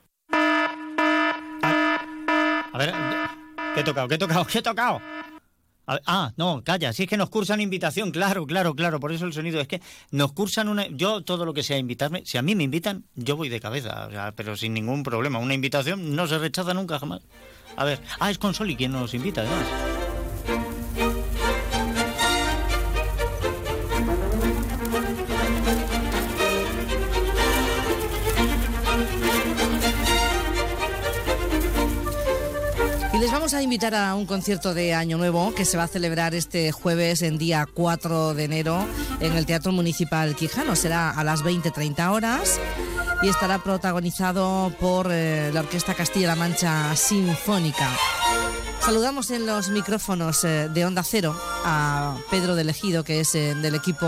[2.72, 2.92] A ver,
[3.74, 4.06] ¿qué he tocado?
[4.06, 4.44] ¿Qué he tocado?
[4.44, 5.00] ¿Qué he tocado?
[5.86, 9.24] Ver, ah, no, calla, si es que nos cursan invitación, claro, claro, claro, por eso
[9.24, 10.88] el sonido es que nos cursan una...
[10.88, 14.08] Yo todo lo que sea invitarme, si a mí me invitan, yo voy de cabeza,
[14.08, 15.38] o sea, pero sin ningún problema.
[15.38, 17.22] Una invitación no se rechaza nunca jamás.
[17.76, 19.95] A ver, ah, es Consoli quien nos invita, además.
[33.66, 37.36] Invitar a un concierto de Año Nuevo que se va a celebrar este jueves en
[37.36, 38.86] día 4 de enero
[39.18, 40.76] en el Teatro Municipal Quijano.
[40.76, 42.60] Será a las 20-30 horas
[43.22, 47.90] y estará protagonizado por eh, la Orquesta Castilla-La Mancha Sinfónica.
[48.82, 53.56] Saludamos en los micrófonos eh, de Onda Cero a Pedro del Ejido, que es eh,
[53.56, 54.06] del equipo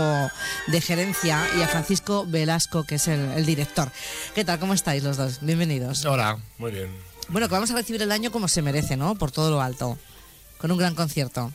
[0.67, 3.91] de gerencia, y a Francisco Velasco, que es el, el director.
[4.33, 4.57] ¿Qué tal?
[4.57, 5.39] ¿Cómo estáis los dos?
[5.41, 6.05] Bienvenidos.
[6.05, 7.08] Hola, muy bien.
[7.29, 9.15] Bueno, que vamos a recibir el año como se merece, ¿no?
[9.15, 9.97] Por todo lo alto.
[10.57, 11.51] Con un gran concierto.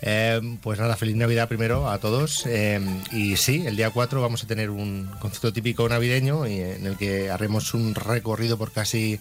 [0.00, 2.44] Eh, pues nada, feliz Navidad primero a todos.
[2.46, 2.80] eh,
[3.12, 6.96] y sí, el día 4 vamos a tener un concierto típico navideño y en el
[6.96, 9.18] que haremos un recorrido por casi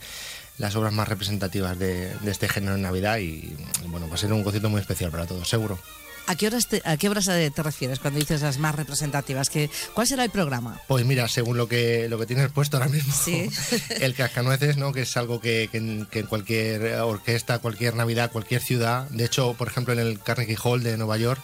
[0.58, 3.56] las obras más representativas de este género en Navidad y
[3.88, 5.80] bueno, va a ser un concierto muy especial para todos, seguro.
[6.30, 9.50] ¿A qué horas te, a qué horas eh, te refieres cuando dices las más representativas?
[9.50, 10.80] ¿Qué, ¿Cuál será el programa?
[10.88, 13.50] Pues mira, según lo que lo que tienes puesto ahora mismo, Sí.
[14.02, 14.92] el cascanueces, ¿no?
[14.92, 19.24] Que es algo que, que en, que en cualquier orquesta, cualquier Navidad, cualquier ciudad, de
[19.26, 21.42] hecho, por ejemplo, en el Carnegie Hall de Nueva York,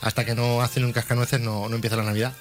[0.00, 2.32] hasta que no hacen un cascanueces no, no empieza la Navidad.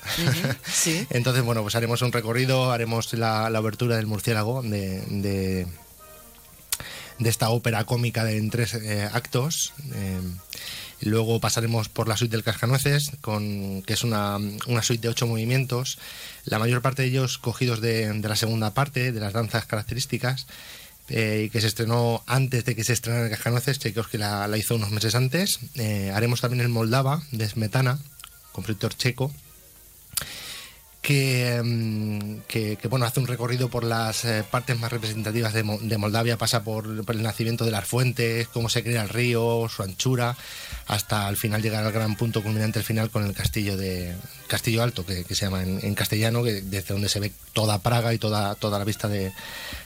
[0.70, 1.06] Sí.
[1.12, 5.68] Entonces, bueno, pues haremos un recorrido, haremos la, la obertura del murciélago de, de,
[7.20, 9.74] de esta ópera cómica de, en tres eh, actos.
[9.94, 10.20] eh,
[11.06, 14.38] luego pasaremos por la suite del Cascanueces, con, que es una,
[14.68, 15.98] una suite de ocho movimientos,
[16.46, 20.48] la mayor parte de ellos cogidos de, la segunda parte, de las danzas características,
[21.10, 24.76] eh, que se estrenó antes de que se estrenara el Cascanueces, Tchaikovsky la, la hizo
[24.76, 25.60] unos meses antes.
[25.76, 28.00] Eh, haremos también el Moldava, de Smetana,
[28.52, 29.34] compositor checo,
[31.04, 35.62] que, mm, que, que, bueno, hace un recorrido por las eh, partes más representativas de,
[35.64, 39.10] Mo- de Moldavia, pasa por, por el nacimiento de las fuentes, cómo se crea el
[39.10, 40.36] río, su anchura,
[40.88, 44.16] hasta al final llegar al gran punto culminante al final con el castillo de
[44.48, 47.80] Castillo Alto, que, que se llama en, en castellano, que, desde donde se ve toda
[47.84, 49.34] Praga y toda, toda la vista de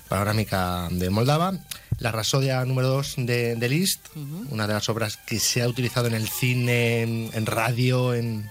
[0.08, 1.54] panorámica de Moldava.
[2.00, 4.06] La Rasodia número 2 de, de Liszt,
[4.52, 8.50] una de las obras que se ha utilizado en el cine, en, en radio, en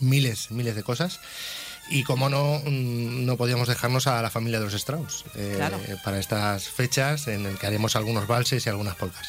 [0.00, 1.20] miles, miles de cosas.
[1.88, 5.78] Y como no, mm, no podíamos dejarnos a la familia de los Strauss eh, Claro.
[6.04, 9.28] para estas fechas en el que haremos algunos valses y algunas polcas.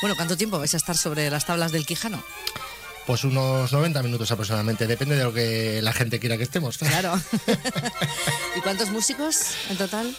[0.00, 2.22] Bueno, ¿cuánto tiempo vais a estar sobre las tablas del Quijano?
[3.06, 6.78] Pues unos 90 minutos aproximadamente, depende de lo que la gente quiera que estemos.
[6.78, 7.12] Claro.
[8.56, 9.36] ¿Y cuántos músicos
[9.70, 10.16] en total?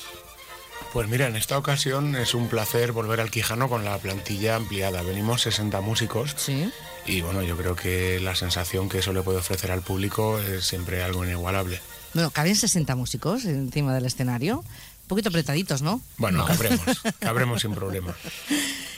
[0.93, 5.01] Pues mira, en esta ocasión es un placer volver al Quijano con la plantilla ampliada.
[5.01, 6.35] Venimos 60 músicos.
[6.37, 6.69] Sí.
[7.07, 10.65] Y bueno, yo creo que la sensación que eso le puede ofrecer al público es
[10.65, 11.81] siempre algo inigualable.
[12.13, 14.59] Bueno, caben 60 músicos encima del escenario.
[14.59, 15.99] Un poquito apretaditos, ¿no?
[16.17, 16.45] Bueno, No.
[16.45, 16.85] cabremos,
[17.19, 18.15] cabremos sin problema.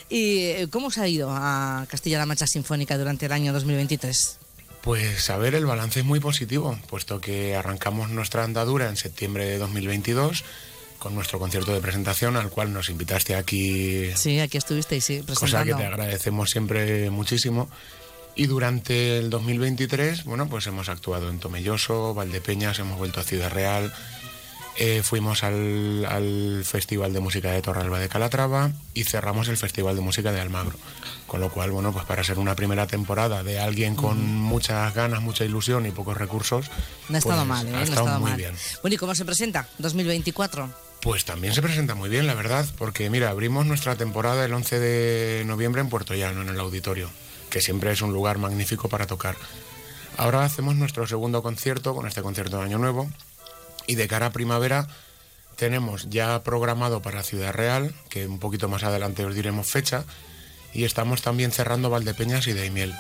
[0.10, 4.38] ¿Y eh, cómo os ha ido a Castilla-La Mancha Sinfónica durante el año 2023?
[4.82, 9.46] Pues a ver, el balance es muy positivo, puesto que arrancamos nuestra andadura en septiembre
[9.46, 10.43] de 2022
[11.06, 14.10] con nuestro concierto de presentación al cual nos invitaste aquí.
[14.16, 17.70] Sí, aquí estuvisteis, sí, Cosa que te agradecemos siempre muchísimo.
[18.36, 23.51] Y durante el 2023, bueno, pues hemos actuado en Tomelloso, Valdepeñas, hemos vuelto a Ciudad
[23.51, 23.93] Real,
[24.78, 29.95] eh, fuimos al, al Festival de Música de Torralba de Calatrava y cerramos el Festival
[29.95, 30.76] de Música de Almagro.
[31.28, 34.26] Con lo cual, bueno, pues para ser una primera temporada de alguien con Ujú.
[34.28, 36.72] muchas ganas, mucha ilusión y pocos recursos,
[37.10, 37.70] No ha estado pues, mal, ¿eh?
[37.70, 38.39] ha no ha estado estado muy mal.
[38.39, 38.56] bien.
[38.82, 40.85] Bueno, ¿y cómo se presenta 2024?
[41.06, 44.80] Pues también se presenta muy bien, la verdad, porque mira, abrimos nuestra temporada el 11
[44.80, 47.12] de noviembre en Puerto Llano, en el auditorio,
[47.51, 49.36] que siempre es un lugar magnífico para tocar.
[50.18, 53.08] Ahora hacemos nuestro segundo concierto con este concierto de Año Nuevo
[53.86, 54.88] y de cara a primavera
[55.58, 60.06] tenemos ya programado para Ciudad Real, que un poquito más adelante os diremos fecha,
[60.74, 62.95] y estamos también cerrando Valdepeñas y Daimiel.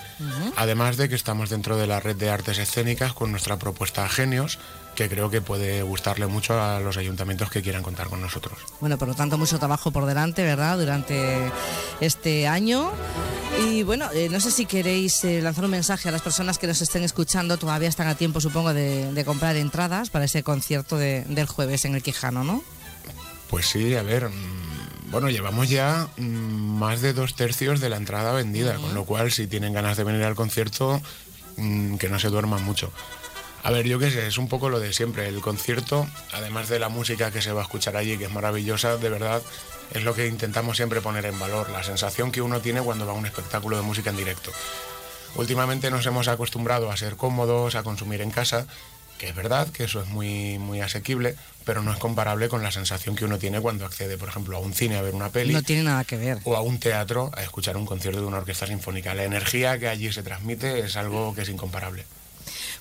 [0.55, 4.59] Además de que estamos dentro de la red de artes escénicas con nuestra propuesta Genios,
[4.95, 8.57] que creo que puede gustarle mucho a los ayuntamientos que quieran contar con nosotros.
[8.79, 10.77] Bueno, por lo tanto, mucho trabajo por delante, ¿verdad?
[10.77, 11.51] Durante
[11.99, 12.91] este año.
[13.67, 16.67] Y bueno, eh, no sé si queréis eh, lanzar un mensaje a las personas que
[16.67, 17.57] nos estén escuchando.
[17.57, 21.85] Todavía están a tiempo, supongo, de, de comprar entradas para ese concierto de- del jueves
[21.85, 22.63] en el Quijano, ¿no?
[23.49, 27.97] Pues sí, a ver, mm, bueno, llevamos ya mm, más de dos tercios de la
[27.97, 31.01] entrada vendida, con lo cual si tienen ganas de venir al concierto,
[31.57, 32.91] mm, que no se duerman mucho.
[33.65, 35.27] A ver, yo qué sé, es un poco lo de siempre.
[35.27, 38.97] El concierto, además de la música que se va a escuchar allí, que es maravillosa,
[38.97, 39.41] de verdad,
[39.91, 43.13] es lo que intentamos siempre poner en valor, la sensación que uno tiene cuando va
[43.13, 44.51] a un espectáculo de música en directo.
[45.33, 48.67] Últimamente nos hemos acostumbrado a ser cómodos, a consumir en casa,
[49.17, 52.71] que es verdad que eso es muy, muy asequible, pero no es comparable con la
[52.71, 55.55] sensación que uno tiene cuando accede, por ejemplo, a un cine a ver una peli
[55.55, 56.37] No tiene nada que ver.
[56.43, 59.15] o a un teatro a escuchar un concierto de una orquesta sinfónica.
[59.15, 62.05] La energía que allí se transmite es algo que es incomparable.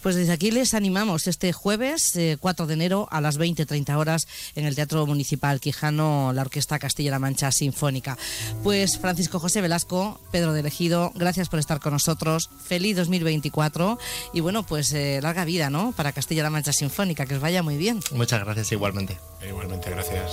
[0.05, 4.29] Pues desde aquí les animamos este jueves eh, 4 de enero a las 20.30 horas
[4.55, 8.19] en el Teatro Municipal Quijano, la Orquesta Castilla-La Mancha Sinfónica.
[8.63, 12.51] Pues Francisco José Velasco, Pedro de Elegido, gracias por estar con nosotros.
[12.63, 13.99] Feliz 2024
[14.35, 15.93] y bueno, pues eh, larga vida, ¿no?
[15.93, 18.01] Para Castilla-La Mancha Sinfónica, que os vaya muy bien.
[18.13, 19.19] Muchas gracias igualmente.
[19.49, 20.33] Igualmente, gracias.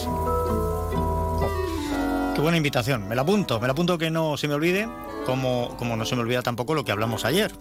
[2.35, 3.07] Qué buena invitación.
[3.07, 4.89] Me la apunto, me la apunto que no se me olvide,
[5.25, 7.53] como, como no se me olvida tampoco lo que hablamos ayer.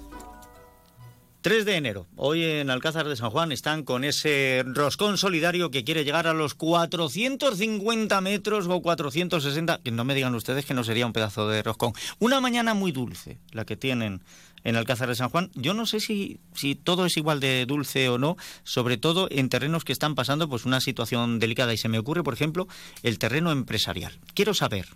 [1.43, 2.07] 3 de enero.
[2.17, 6.35] Hoy en Alcázar de San Juan están con ese roscón solidario que quiere llegar a
[6.35, 9.81] los 450 metros o 460.
[9.83, 11.95] Que no me digan ustedes que no sería un pedazo de roscón.
[12.19, 14.21] Una mañana muy dulce, la que tienen
[14.65, 15.51] en Alcázar de San Juan.
[15.55, 19.49] Yo no sé si, si todo es igual de dulce o no, sobre todo en
[19.49, 21.73] terrenos que están pasando pues una situación delicada.
[21.73, 22.69] Y se me ocurre, por ejemplo,
[23.03, 24.19] el terreno empresarial.
[24.35, 24.87] Quiero saber,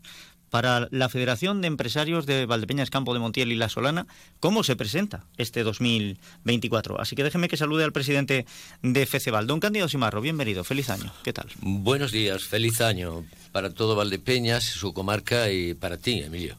[0.51, 4.07] para la Federación de Empresarios de Valdepeñas, Campo de Montiel y La Solana,
[4.41, 7.01] cómo se presenta este 2024.
[7.01, 8.47] Así que déjeme que salude al presidente
[8.83, 10.21] de FECEBAL, don Cándido Simarro.
[10.21, 11.13] Bienvenido, feliz año.
[11.23, 11.47] ¿Qué tal?
[11.61, 16.57] Buenos días, feliz año para todo Valdepeñas, su comarca y para ti, Emilio.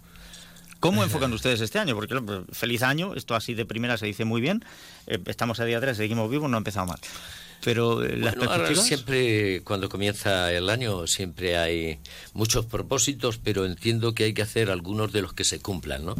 [0.79, 1.95] ¿Cómo enfocan ustedes este año?
[1.95, 4.63] Porque claro, feliz año, esto así de primera se dice muy bien.
[5.07, 6.99] Eh, estamos a día 3, seguimos vivos, no ha empezado mal.
[7.65, 11.99] Pero eh, las Bueno, ahora siempre, cuando comienza el año, siempre hay
[12.33, 16.15] muchos propósitos, pero entiendo que hay que hacer algunos de los que se cumplan, ¿no?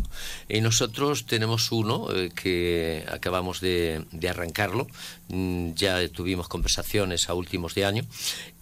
[0.49, 4.87] Y nosotros tenemos uno eh, que acabamos de, de arrancarlo,
[5.27, 8.05] Mm, ya tuvimos conversaciones a últimos de año,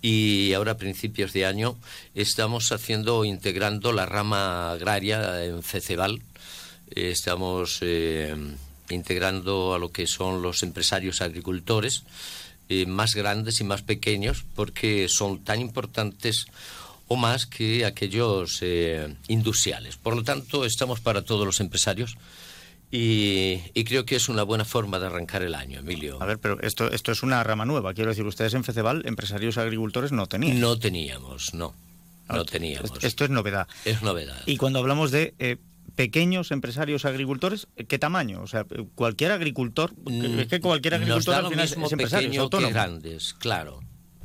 [0.02, 1.76] y ahora a principios de año
[2.16, 6.22] estamos haciendo, integrando la rama agraria en Ceceval,
[6.90, 8.34] estamos eh,
[8.90, 12.04] integrando a lo que son los empresarios agricultores,
[12.70, 16.46] eh, más grandes y más pequeños, porque son tan importantes
[17.08, 19.98] o más que aquellos eh, industriales.
[19.98, 22.16] Por lo tanto, estamos para todos los empresarios
[22.92, 26.22] y, y creo que es una buena forma de arrancar el año, Emilio.
[26.22, 27.94] A ver, pero esto, esto es una rama nueva.
[27.94, 30.60] Quiero decir, ustedes en FECEBAL, empresarios agricultores, no tenían.
[30.60, 31.74] No teníamos, no.
[32.30, 32.86] No Ah, teníamos.
[32.92, 33.68] Esto, esto es novedad.
[33.84, 34.42] Es novedad.
[34.46, 35.58] Y cuando hablamos de eh,
[35.96, 38.42] pequeños empresarios agricultores, ¿qué tamaño?
[38.42, 38.66] O sea,
[38.96, 42.74] cualquier agricultor, es que cualquier agricultor al final es empresario, es pequeño que autónomo.
[42.74, 43.82] grandes, claro.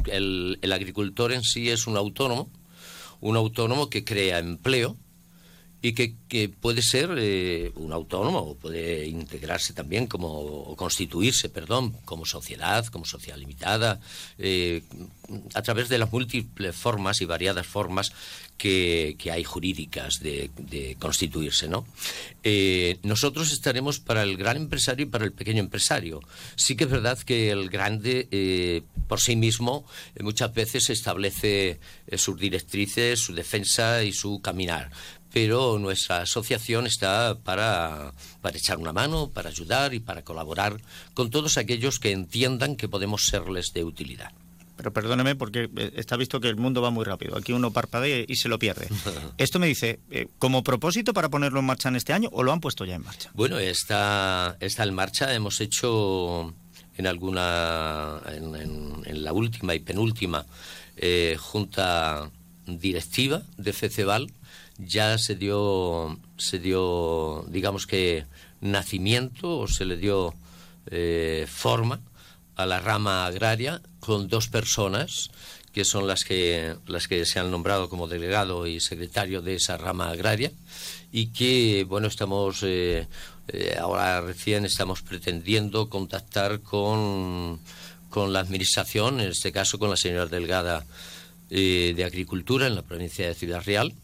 [0.07, 2.51] El, el agricultor en sí es un autónomo,
[3.21, 4.97] un autónomo que crea empleo
[5.81, 11.93] y que, que puede ser eh, un autónomo puede integrarse también como o constituirse, perdón,
[12.05, 14.01] como sociedad, como sociedad limitada,
[14.39, 14.83] eh,
[15.55, 18.13] a través de las múltiples formas y variadas formas
[18.57, 20.51] que, hay jurídicas de,
[20.99, 21.87] constituirse, ¿no?
[22.43, 26.21] Eh, nosotros estaremos para el gran empresario y para el pequeño empresario.
[26.57, 29.85] Sí que es verdad que el grande por sí mismo
[30.21, 31.79] muchas veces establece
[32.17, 34.91] sus directrices, su defensa y su caminar
[35.41, 40.81] pero nuestra asociación está para, para echar una mano, para ayudar y para colaborar
[41.15, 44.33] con todos aquellos que entiendan que podemos serles de utilidad.
[44.77, 47.37] Pero perdóneme porque eh, está visto que el mundo va muy rápido.
[47.37, 48.89] Aquí uno parpadea y se lo pierde.
[49.39, 52.53] Esto me dice, eh, ¿como propósito para ponerlo en marcha en este año o lo
[52.53, 53.31] han puesto ya en marcha?
[53.35, 55.33] Bueno, está, está en marcha.
[55.35, 56.53] Hemos hecho
[56.97, 60.45] en alguna, en, en- en la última y penúltima
[60.97, 62.29] eh, junta
[62.67, 64.31] directiva de FECEBAL,
[64.79, 68.27] ya se dio, se dio, digamos que,
[68.61, 70.35] nacimiento o se le dio
[70.91, 72.01] eh, forma
[72.57, 75.31] a la rama agraria con dos personas
[75.73, 79.77] que son las que las que se han nombrado como delegado y secretario de esa
[79.77, 80.51] rama agraria
[81.13, 83.07] y que bueno estamos eh,
[83.49, 87.61] eh, ahora recién estamos pretendiendo contactar con
[88.11, 90.85] con la administración en este caso con la señora delegada
[91.51, 93.95] eh, de agricultura en la provincia de Ciudad Real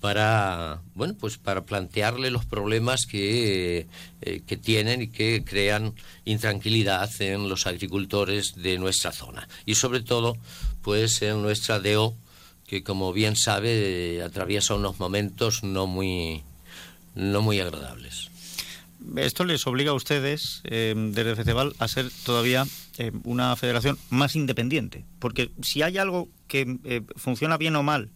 [0.00, 3.86] para bueno pues para plantearle los problemas que,
[4.22, 5.94] eh, que tienen y que crean
[6.24, 10.36] intranquilidad en los agricultores de nuestra zona y sobre todo
[10.82, 12.16] pues en nuestra DO
[12.66, 16.42] que como bien sabe eh, atraviesa unos momentos no muy
[17.14, 18.30] no muy agradables.
[19.16, 22.66] Esto les obliga a ustedes, eh, desde FECEBAL, a ser todavía
[22.98, 25.04] eh, una federación más independiente.
[25.18, 28.10] Porque si hay algo que funciona bien o mal,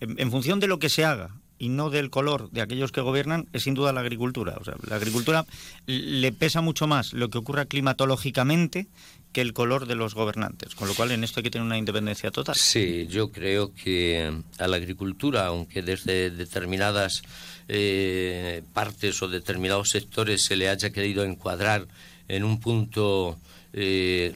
[0.00, 3.46] en, función de lo que se haga y no del color de aquellos que gobiernan,
[3.52, 4.56] es sin duda la agricultura.
[4.60, 5.46] O sea, la agricultura
[5.86, 8.88] le pesa mucho más lo que ocurra climatológicamente
[9.32, 10.74] que el color de los gobernantes.
[10.74, 12.54] Con lo cual, en esto hay que tener una independencia total.
[12.54, 17.22] Sí, yo creo que a la agricultura, aunque desde determinadas
[17.68, 21.86] eh, partes o determinados sectores se le haya querido encuadrar
[22.28, 23.38] en un punto,
[23.72, 24.34] eh,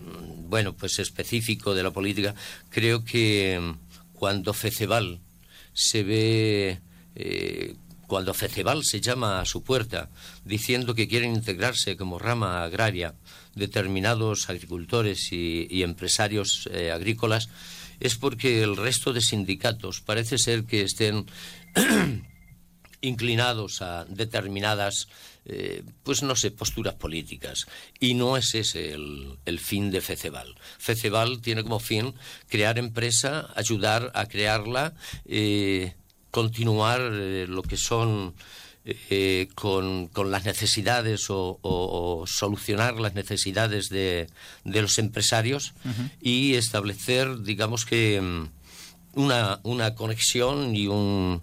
[0.48, 2.34] bueno, pues específico de la política,
[2.70, 5.20] creo que mm, cuando FECEBAL
[5.78, 6.80] se ve
[7.14, 7.76] eh,
[8.08, 10.10] cuando FECEBAL se llama a su puerta
[10.44, 13.14] diciendo que quieren integrarse como rama agraria
[13.54, 17.48] determinados agricultores y, y empresarios eh, agrícolas,
[18.00, 21.26] es porque el resto de sindicatos parece ser que estén
[23.00, 25.06] inclinados a determinadas,
[25.48, 27.66] eh, pues no sé, posturas políticas.
[27.98, 30.54] Y no es ese el, el fin de FECEBAL.
[30.78, 32.14] FECEBAL tiene como fin
[32.48, 34.92] crear empresa, ayudar a crearla,
[35.24, 35.94] eh,
[36.30, 38.34] continuar eh, lo que son
[38.84, 44.28] eh, con, con las necesidades o, o- o solucionar las necesidades de,
[44.64, 45.74] de los empresarios
[46.22, 48.48] y establecer, digamos que, mm,
[49.14, 51.42] una, una conexión y un,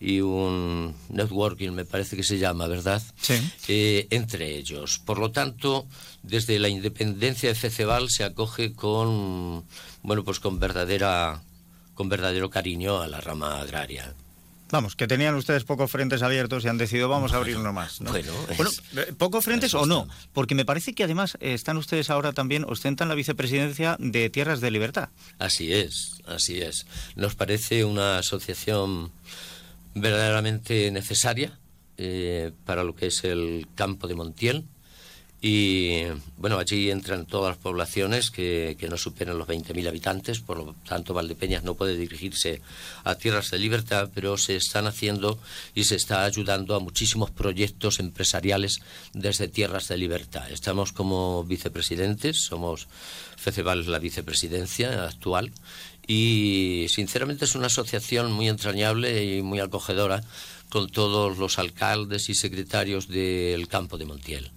[0.00, 3.02] y un networking, me parece que se llama, ¿verdad?
[3.20, 3.34] Sí.
[3.68, 4.98] Eh, entre ellos.
[4.98, 5.86] Por lo tanto,
[6.22, 9.64] desde la independencia de FECEBAL se acoge con,
[10.02, 11.42] bueno, pues con verdadera,
[11.94, 14.14] con verdadero cariño a la rama agraria.
[14.72, 18.00] Vamos, que tenían ustedes pocos frentes abiertos y han decidido vamos a abrirnos más.
[18.00, 18.12] ¿no?
[18.12, 21.76] Bueno, es- Bueno, eh, pocos frentes o no, porque me parece que además eh, están
[21.76, 25.08] ustedes ahora también, ostentan la vicepresidencia de Tierras de Libertad.
[25.40, 26.86] Así es, así es.
[27.16, 29.10] Nos parece una asociación
[29.94, 31.58] verdaderamente necesaria
[31.96, 34.64] eh, para lo que es el campo de Montiel.
[35.42, 36.02] Y
[36.36, 40.74] bueno, allí entran todas las poblaciones que, que no superen los 20.000 habitantes, por lo
[40.86, 42.60] tanto Valdepeñas no puede dirigirse
[43.04, 45.38] a tierras de libertad, pero se están haciendo
[45.74, 48.80] y se está ayudando a muchísimos proyectos empresariales
[49.14, 50.50] desde tierras de libertad.
[50.50, 52.88] Estamos como vicepresidentes, somos
[53.36, 55.52] FECEBAL la vicepresidencia actual
[56.06, 60.22] y sinceramente es una asociación muy entrañable y muy acogedora
[60.68, 64.50] con todos los alcaldes y secretarios del campo de Montiel.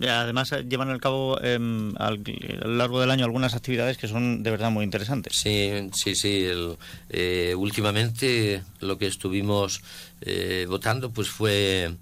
[0.00, 1.58] Además, eh, llevan al cabo eh,
[1.96, 2.22] al,
[2.62, 5.32] a lo largo del año algunas actividades que son de verdad muy interesantes.
[5.36, 6.44] Sí, sí, sí.
[6.44, 6.76] el-
[7.10, 9.80] eh, últimamente lo que estuvimos
[10.20, 11.94] eh, votando pues fue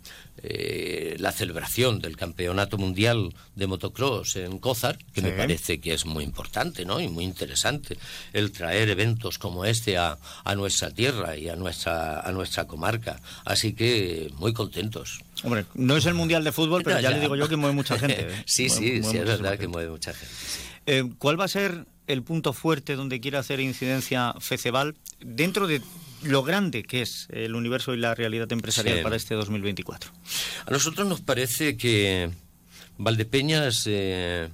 [0.43, 6.05] eh, la celebración del Campeonato Mundial de Motocross en Cózar, que me parece que es
[6.07, 7.01] muy importante ¿no?
[7.01, 7.97] y muy interesante
[8.33, 13.21] el traer eventos como este a, a nuestra tierra y a nuestra, a nuestra comarca.
[13.45, 15.21] Así que muy contentos.
[15.43, 17.17] Hombre, no es el Mundial de Fútbol, pero No, ya, ya.
[17.17, 18.21] le digo yo que mueve mucha gente.
[18.31, 18.43] ¿eh?
[18.47, 19.59] sí, Mueve- sí, mueve sí, es verdad gente.
[19.59, 20.35] que mueve mucha gente.
[20.35, 20.61] sí.
[20.89, 25.83] Eh, ¿Cuál va a ser el punto fuerte donde quiere hacer incidencia FECEBAL dentro de
[26.27, 29.03] lo grande que es el universo y la realidad empresarial Sí.
[29.03, 30.11] para este 2024?
[30.67, 32.31] A nosotros nos parece que
[32.99, 34.49] Valdepeñas, eh,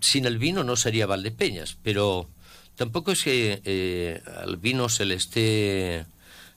[0.00, 2.28] sin el vino no sería Valdepeñas, pero
[2.76, 6.06] tampoco es que eh, al vino se le esté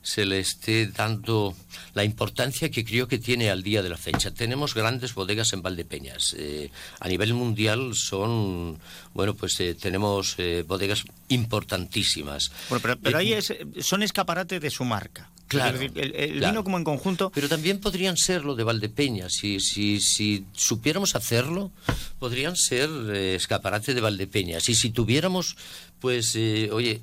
[0.02, 1.54] se le esté dando
[1.94, 4.32] la importancia que creo que tiene al día de la fecha.
[4.32, 6.34] Tenemos grandes bodegas en Valdepeñas.
[6.38, 8.78] Eh, a nivel mundial son,
[9.14, 12.50] bueno, pues eh, tenemos eh, bodegas importantísimas.
[12.68, 15.30] Bueno, pero, pero ahí es- son escaparate de su marca.
[15.48, 16.52] Claro, decir, el, el claro.
[16.52, 17.30] vino como en conjunto.
[17.34, 19.34] Pero también podrían ser lo de Valdepeñas.
[19.34, 21.70] Si, si, si supiéramos hacerlo,
[22.18, 24.68] podrían ser eh, escaparate de Valdepeñas.
[24.70, 25.56] Y si tuviéramos,
[26.00, 26.98] pues, eh, oye,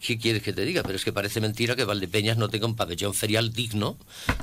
[0.00, 0.82] ¿qué quieres que te diga?
[0.82, 3.98] Pero es que parece mentira que Valdepeñas no tenga un pabellón ferial digno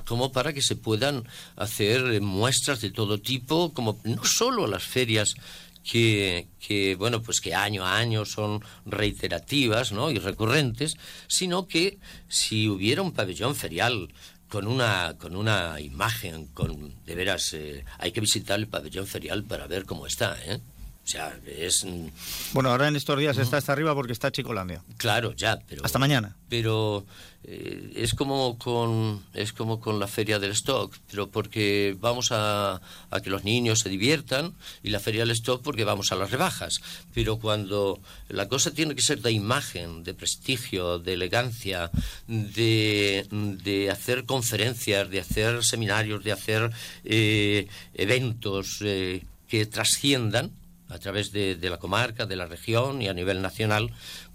[0.05, 4.84] como para que se puedan hacer eh, muestras de todo tipo, como no solo las
[4.84, 5.36] ferias
[5.84, 10.12] que, que, bueno pues que año a año son reiterativas ¿no?
[10.12, 10.97] y recurrentes
[11.28, 11.97] sino que
[12.28, 14.10] si hubiera un pabellón ferial
[14.49, 19.45] con una con una imagen con de veras eh, hay que visitar el pabellón ferial
[19.45, 20.60] para ver cómo está ¿eh?
[21.08, 22.08] O sea es mm,
[22.51, 24.84] Bueno, ahora en estos días está hasta arriba porque está Chicolandia.
[24.97, 26.36] claro ya pero Hasta mañana.
[26.49, 27.05] pero
[27.45, 32.82] eh, es como con es como con la feria del stock pero porque vamos a,
[33.10, 34.53] a que los niños se diviertan
[34.84, 36.82] y la feria del stock porque vamos a las rebajas
[37.14, 41.89] pero cuando la cosa tiene que ser de imagen de prestigio de elegancia
[42.28, 43.26] de,
[43.64, 46.70] de hacer conferencias de hacer seminarios de hacer
[47.05, 50.51] eh, eventos eh, que trasciendan
[50.89, 53.91] a través de, de la comarca, de la región y a nivel nacional,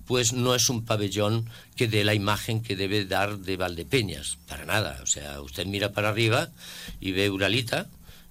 [0.07, 4.65] pues no es un pabellón que dé la imagen que debe dar de Valdepeñas, para
[4.65, 5.01] nada.
[5.03, 6.51] O sea, usted mira para arriba
[7.01, 7.87] y ve Uralita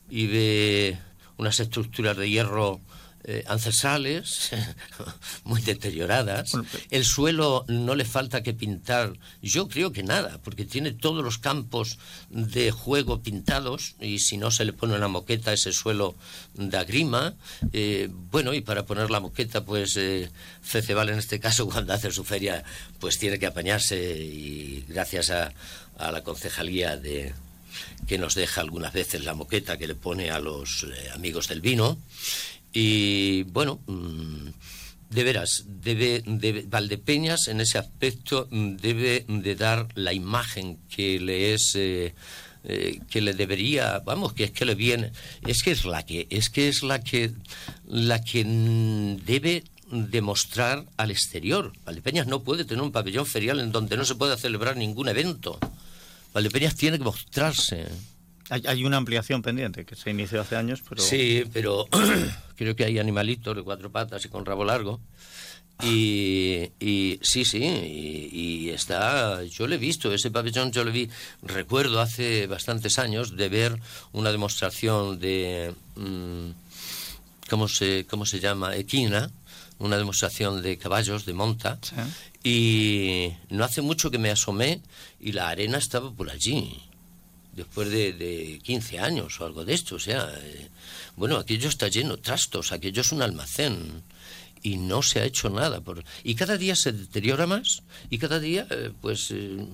[0.09, 0.97] y ve
[1.37, 2.81] unas estructuras de hierro
[3.23, 4.51] eh, ancestrales,
[5.43, 6.53] muy deterioradas.
[6.89, 11.37] El suelo no le falta que pintar, yo creo que nada, porque tiene todos los
[11.37, 11.99] campos
[12.29, 16.15] de juego pintados y si no se le pone una moqueta ese suelo
[16.55, 17.35] da grima.
[17.73, 20.29] Eh, bueno, y para poner la moqueta, pues eh,
[20.61, 22.63] Feceval en este caso cuando hace su feria,
[22.99, 25.53] pues tiene que apañarse y gracias a,
[25.97, 27.33] a la concejalía de
[28.07, 31.61] que nos deja algunas veces la moqueta que le pone a los eh, amigos del
[31.61, 31.97] vino.
[32.73, 34.47] Y bueno, mm,
[35.09, 41.19] de veras, debe, debe- Valdepeñas en ese aspecto mm, debe de dar la imagen que
[41.19, 42.13] le es eh,
[42.63, 45.11] eh, que le debería, vamos, que es que le viene,
[45.47, 47.31] es que es la que, es que es la que
[47.87, 51.73] la que mm, debe demostrar al exterior.
[51.85, 55.59] Valdepeñas no puede tener un pabellón ferial en donde no se pueda celebrar ningún evento.
[56.33, 57.87] Valdepeñas tiene que mostrarse.
[58.49, 61.01] Hay, hay una ampliación pendiente que se inició hace años, pero.
[61.01, 61.87] Sí, pero
[62.55, 64.99] creo que hay animalitos de cuatro patas y con rabo largo.
[65.83, 70.91] Y, y sí, sí, y, y está, yo lo he visto, ese pabellón yo lo
[70.91, 71.09] vi,
[71.41, 73.79] recuerdo hace bastantes años de ver
[74.11, 76.49] una demostración de, mm,
[77.49, 78.75] ¿cómo se, cómo se llama?
[78.75, 79.31] Equina,
[79.79, 81.79] una demostración de caballos, de monta,
[82.43, 84.81] y no hace mucho que me asomé
[85.19, 86.79] y la arena estaba por allí
[87.53, 89.95] después de, de 15 años o algo de esto.
[89.95, 90.69] O sea, eh,
[91.15, 94.03] bueno, aquello está lleno de trastos, aquello es un almacén
[94.63, 95.81] y no se ha hecho nada.
[95.81, 96.03] Por...
[96.23, 99.65] Y cada día se deteriora más y cada día, eh, pues, eh,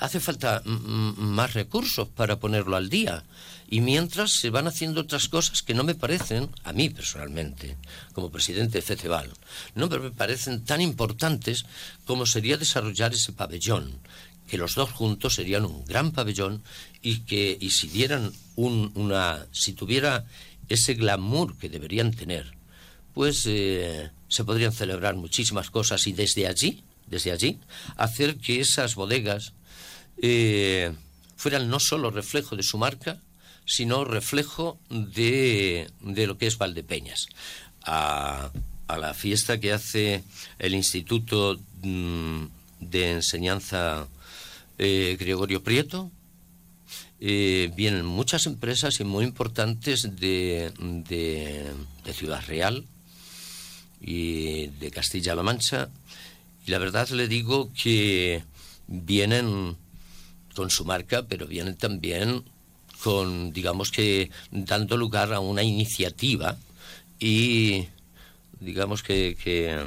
[0.00, 3.24] hace falta más recursos para ponerlo al día.
[3.68, 7.76] Y mientras se van haciendo otras cosas que no me parecen, a mí personalmente,
[8.12, 9.32] como presidente de FECEBAL,
[9.74, 11.66] no me parecen tan importantes
[12.04, 13.98] como sería desarrollar ese pabellón,
[14.46, 16.62] que los dos juntos serían un gran pabellón
[17.06, 20.24] y que y si dieran un, una si tuviera
[20.68, 22.52] ese glamour que deberían tener
[23.14, 27.60] pues eh, se podrían celebrar muchísimas cosas y desde allí desde allí
[27.96, 29.52] hacer que esas bodegas
[30.20, 30.92] eh,
[31.36, 33.22] fueran no solo reflejo de su marca
[33.66, 37.28] sino reflejo de, de lo que es Valdepeñas
[37.84, 38.50] a,
[38.88, 40.24] a la fiesta que hace
[40.58, 42.46] el Instituto mm,
[42.80, 44.08] de Enseñanza
[44.78, 46.10] eh, Gregorio Prieto.
[47.18, 51.72] Eh, vienen muchas empresas y muy importantes de, de,
[52.04, 52.84] de Ciudad Real
[54.00, 55.88] y de Castilla-La Mancha.
[56.66, 58.44] Y la verdad le digo que
[58.86, 59.76] vienen
[60.54, 62.44] con su marca, pero vienen también
[63.02, 66.58] con, digamos que, dando lugar a una iniciativa
[67.18, 67.86] y,
[68.60, 69.78] digamos que, que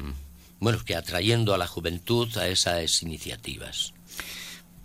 [0.59, 3.93] bueno, que atrayendo a la juventud a esas iniciativas.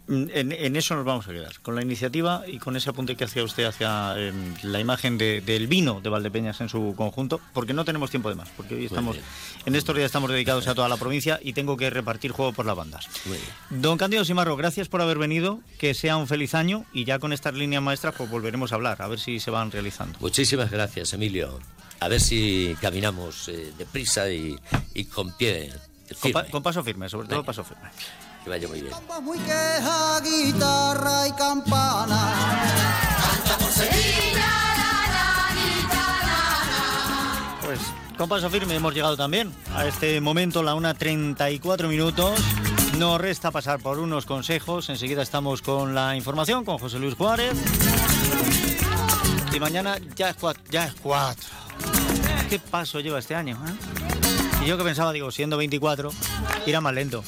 [0.06, 3.16] Mm, En, en eso nos vamos a quedar, con la iniciativa y con ese apunte
[3.16, 4.32] que hacía usted hacia eh,
[4.62, 8.34] la imagen de- del vino de Valdepeñas en su conjunto, porque no tenemos tiempo de
[8.34, 9.16] más, porque hoy estamos,
[9.64, 12.66] en estos días estamos dedicados a toda la provincia y tengo que repartir juego por
[12.66, 13.08] las bandas.
[13.70, 17.32] Don Cándido Simarro, gracias por haber venido, que sea un feliz año y ya con
[17.32, 20.18] estas líneas maestras pues volveremos a hablar, a ver si se van realizando.
[20.20, 21.58] Muchísimas gracias, Emilio.
[22.00, 24.54] A ver si caminamos eh, deprisa y,
[24.92, 25.70] y con pie
[26.08, 26.32] Con, firme.
[26.42, 27.88] pa- con paso firme, sobre todo paso firme.
[28.44, 28.92] Que vaya muy bien.
[29.22, 32.34] Muy queja, guitarra y campana.
[33.18, 33.70] Canta por
[37.64, 37.80] Pues
[38.18, 42.38] con paso firme hemos llegado también a este momento, la 1.34 minutos.
[42.98, 44.90] No resta pasar por unos consejos.
[44.90, 47.54] Enseguida estamos con la información con José Luis Juárez.
[49.54, 50.62] Y mañana ya es cuatro.
[50.70, 51.48] Ya es cuatro.
[52.50, 53.58] ¿Qué paso lleva este año?
[53.66, 54.64] eh?
[54.64, 56.10] Y yo que pensaba, digo, siendo 24,
[56.66, 57.24] irá más lento.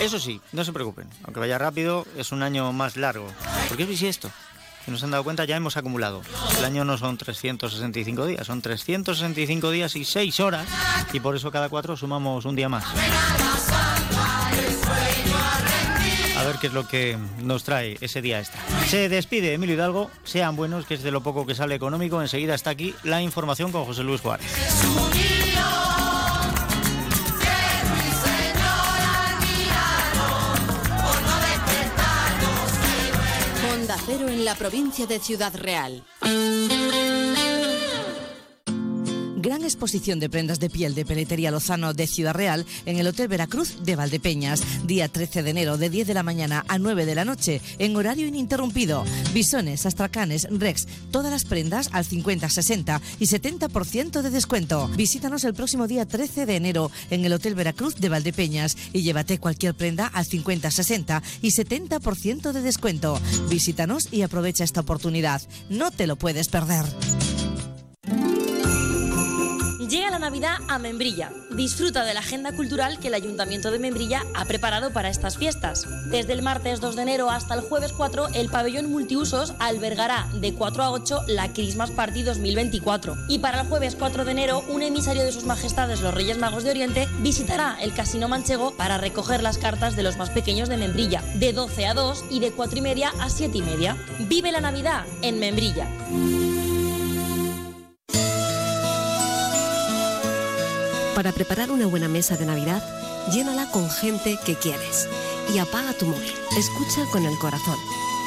[0.00, 1.08] Eso sí, no se preocupen.
[1.24, 3.26] Aunque vaya rápido, es un año más largo.
[3.68, 4.30] ¿Por qué es esto?
[4.84, 6.20] Si nos han dado cuenta, ya hemos acumulado.
[6.58, 10.66] El año no son 365 días, son 365 días y 6 horas.
[11.12, 12.84] Y por eso cada cuatro sumamos un día más.
[16.36, 18.60] A ver qué es lo que nos trae ese día extra.
[18.86, 20.10] Se despide Emilio Hidalgo.
[20.24, 22.20] Sean buenos, que es de lo poco que sale económico.
[22.20, 24.46] Enseguida está aquí la información con José Luis Juárez.
[34.28, 36.04] En la provincia de Ciudad Real.
[39.44, 43.28] Gran exposición de prendas de piel de Peletería Lozano de Ciudad Real en el Hotel
[43.28, 44.62] Veracruz de Valdepeñas.
[44.86, 47.94] Día 13 de enero de 10 de la mañana a 9 de la noche en
[47.94, 49.04] horario ininterrumpido.
[49.34, 54.88] Bisones, astracanes, rex, todas las prendas al 50, 60 y 70% de descuento.
[54.96, 59.38] Visítanos el próximo día 13 de enero en el Hotel Veracruz de Valdepeñas y llévate
[59.38, 63.20] cualquier prenda al 50, 60 y 70% de descuento.
[63.50, 65.42] Visítanos y aprovecha esta oportunidad.
[65.68, 66.86] No te lo puedes perder.
[69.88, 71.30] Llega la Navidad a Membrilla.
[71.50, 75.86] Disfruta de la agenda cultural que el Ayuntamiento de Membrilla ha preparado para estas fiestas.
[76.06, 80.54] Desde el martes 2 de enero hasta el jueves 4, el pabellón multiusos albergará de
[80.54, 83.16] 4 a 8 la Christmas Party 2024.
[83.28, 86.64] Y para el jueves 4 de enero, un emisario de sus majestades los Reyes Magos
[86.64, 90.78] de Oriente visitará el Casino Manchego para recoger las cartas de los más pequeños de
[90.78, 93.96] Membrilla, de 12 a 2 y de 4 y media a 7 y media.
[94.20, 95.86] Vive la Navidad en Membrilla.
[101.24, 102.82] Para preparar una buena mesa de Navidad,
[103.32, 105.08] llénala con gente que quieres.
[105.54, 106.30] Y apaga tu móvil.
[106.58, 107.78] Escucha con el corazón.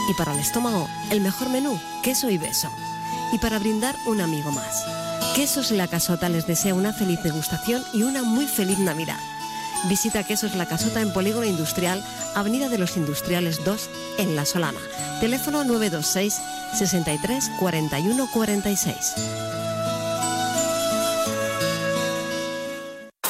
[0.09, 2.71] Y para el estómago, el mejor menú, queso y beso.
[3.31, 4.83] Y para brindar, un amigo más.
[5.35, 9.19] Quesos La Casota les desea una feliz degustación y una muy feliz Navidad.
[9.87, 12.03] Visita Quesos La Casota en Polígono Industrial,
[12.33, 14.79] Avenida de los Industriales 2, en La Solana.
[15.19, 16.41] Teléfono 926
[16.73, 19.56] 63 41 46.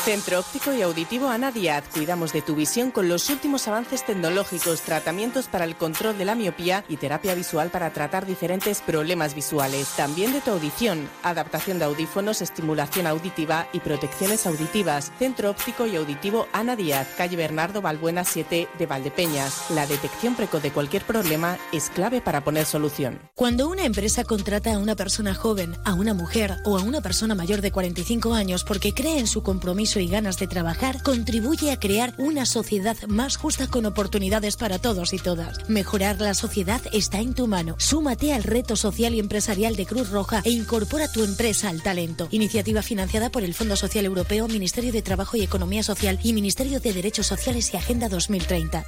[0.08, 1.84] Centro Óptico y Auditivo Ana Díaz.
[1.94, 6.34] Cuidamos de tu visión con los últimos avances tecnológicos, tratamientos para el control de la
[6.34, 9.90] miopía y terapia visual para tratar diferentes problemas visuales.
[9.98, 15.12] También de tu audición, adaptación de audífonos, estimulación auditiva y protecciones auditivas.
[15.20, 19.70] Centro Óptico y Auditivo Ana Díaz, calle Bernardo Balbuena 7 de Valdepeñas.
[19.72, 23.20] La detección precoz de cualquier problema es clave para poner solución.
[23.36, 27.36] Cuando una empresa contrata a una persona joven, a una mujer o a una persona
[27.36, 31.80] mayor de 45 años porque cree en su compromiso y ganas de trabajar, contribuye a
[31.80, 35.69] crear una sociedad más justa con oportunidades para todos y todas.
[35.69, 37.76] Mejorar la sociedad está en tu mano.
[37.78, 42.28] Súmate al reto social y empresarial de Cruz Roja e incorpora tu empresa al talento.
[42.32, 46.80] Iniciativa financiada por el Fondo Social Europeo, Ministerio de Trabajo y Economía Social y Ministerio
[46.80, 48.86] de Derechos Sociales y Agenda 2030.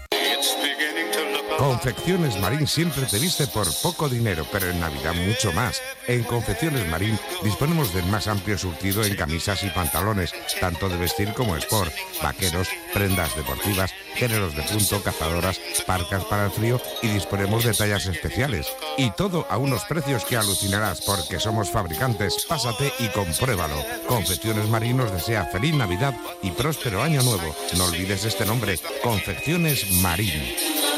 [1.59, 5.81] Confecciones Marín siempre te viste por poco dinero, pero en Navidad mucho más.
[6.07, 11.33] En Confecciones Marín disponemos del más amplio surtido en camisas y pantalones, tanto de vestir
[11.33, 17.65] como sport, vaqueros, prendas deportivas, géneros de punto, cazadoras, parcas para el frío y disponemos
[17.65, 18.67] de tallas especiales.
[18.97, 22.45] Y todo a unos precios que alucinarás porque somos fabricantes.
[22.47, 23.83] Pásate y compruébalo.
[24.07, 27.53] Confecciones Marín nos desea feliz Navidad y próspero año nuevo.
[27.75, 30.88] No olvides este nombre, Confecciones Marín.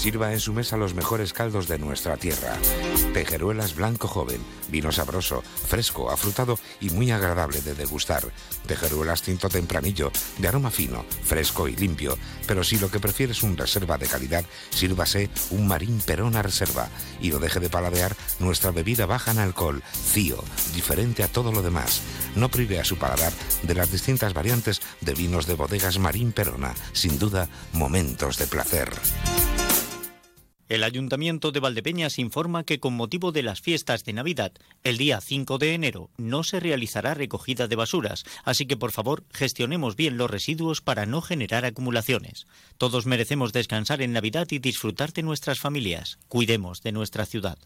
[0.00, 2.56] Sirva en su mesa los mejores caldos de nuestra tierra.
[3.12, 4.40] Tejeruelas blanco joven,
[4.70, 8.22] vino sabroso, fresco, afrutado y muy agradable de degustar.
[8.66, 12.16] Tejeruelas tinto tempranillo, de aroma fino, fresco y limpio.
[12.46, 16.88] Pero si lo que prefiere es un reserva de calidad, sírvase un Marín Perona Reserva.
[17.20, 20.42] Y no deje de paladear nuestra bebida baja en alcohol, Cío,
[20.74, 22.00] diferente a todo lo demás.
[22.36, 26.72] No prive a su paladar de las distintas variantes de vinos de bodegas Marín Perona.
[26.94, 28.88] Sin duda, momentos de placer.
[30.70, 34.52] El Ayuntamiento de Valdepeñas informa que con motivo de las fiestas de Navidad,
[34.84, 39.24] el día 5 de enero no se realizará recogida de basuras, así que por favor
[39.32, 42.46] gestionemos bien los residuos para no generar acumulaciones.
[42.78, 46.20] Todos merecemos descansar en Navidad y disfrutar de nuestras familias.
[46.28, 47.58] Cuidemos de nuestra ciudad.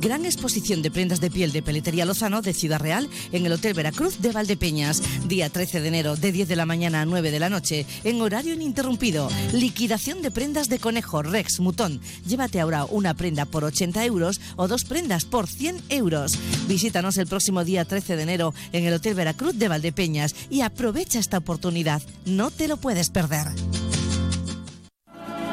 [0.00, 3.74] Gran exposición de prendas de piel de Peletería Lozano de Ciudad Real en el Hotel
[3.74, 5.02] Veracruz de Valdepeñas.
[5.28, 8.22] Día 13 de enero de 10 de la mañana a 9 de la noche en
[8.22, 9.28] horario ininterrumpido.
[9.52, 12.00] Liquidación de prendas de conejo, Rex, Mutón.
[12.26, 16.38] Llévate ahora una prenda por 80 euros o dos prendas por 100 euros.
[16.66, 21.18] Visítanos el próximo día 13 de enero en el Hotel Veracruz de Valdepeñas y aprovecha
[21.18, 22.00] esta oportunidad.
[22.24, 23.48] No te lo puedes perder.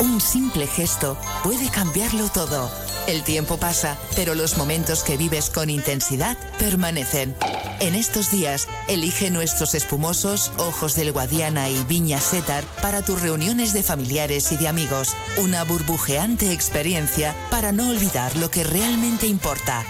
[0.00, 2.70] Un simple gesto puede cambiarlo todo.
[3.08, 7.34] El tiempo pasa, pero los momentos que vives con intensidad permanecen.
[7.80, 13.72] En estos días, elige nuestros espumosos Ojos del Guadiana y Viña Setar para tus reuniones
[13.72, 15.16] de familiares y de amigos.
[15.38, 19.84] Una burbujeante experiencia para no olvidar lo que realmente importa.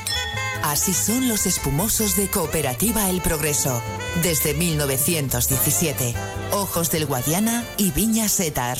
[0.62, 3.82] Así son los espumosos de Cooperativa El Progreso.
[4.22, 6.14] Desde 1917.
[6.52, 8.78] Ojos del Guadiana y Viña Setar.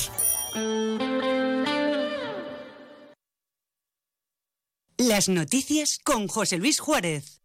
[4.99, 7.39] Las noticias con José Luis Juárez.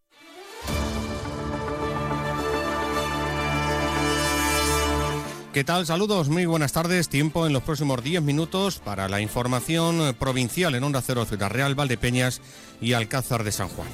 [5.52, 5.86] ¿Qué tal?
[5.86, 7.08] Saludos, muy buenas tardes.
[7.08, 11.76] Tiempo en los próximos 10 minutos para la información provincial en Onda Cero Ciudad Real,
[11.76, 12.40] Valdepeñas
[12.80, 13.86] y Alcázar de San Juan.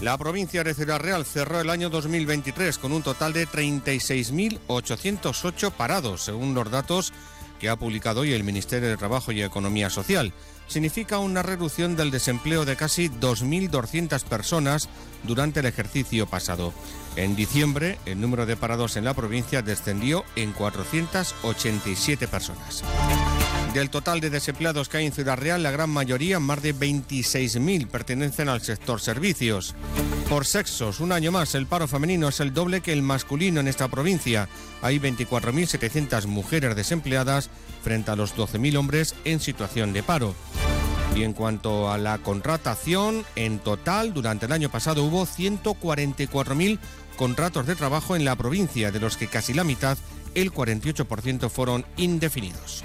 [0.00, 6.22] La provincia de Ciudad Real cerró el año 2023 con un total de 36.808 parados,
[6.22, 7.12] según los datos
[7.60, 10.32] que ha publicado hoy el Ministerio de Trabajo y Economía Social.
[10.66, 14.88] Significa una reducción del desempleo de casi 2.200 personas
[15.22, 16.72] durante el ejercicio pasado.
[17.16, 22.82] En diciembre, el número de parados en la provincia descendió en 487 personas.
[23.76, 27.88] Del total de desempleados que hay en Ciudad Real, la gran mayoría, más de 26.000,
[27.88, 29.74] pertenecen al sector servicios.
[30.30, 33.68] Por sexos, un año más, el paro femenino es el doble que el masculino en
[33.68, 34.48] esta provincia.
[34.80, 37.50] Hay 24.700 mujeres desempleadas
[37.82, 40.34] frente a los 12.000 hombres en situación de paro.
[41.14, 46.78] Y en cuanto a la contratación, en total, durante el año pasado hubo 144.000
[47.18, 49.98] contratos de trabajo en la provincia, de los que casi la mitad,
[50.34, 52.82] el 48%, fueron indefinidos.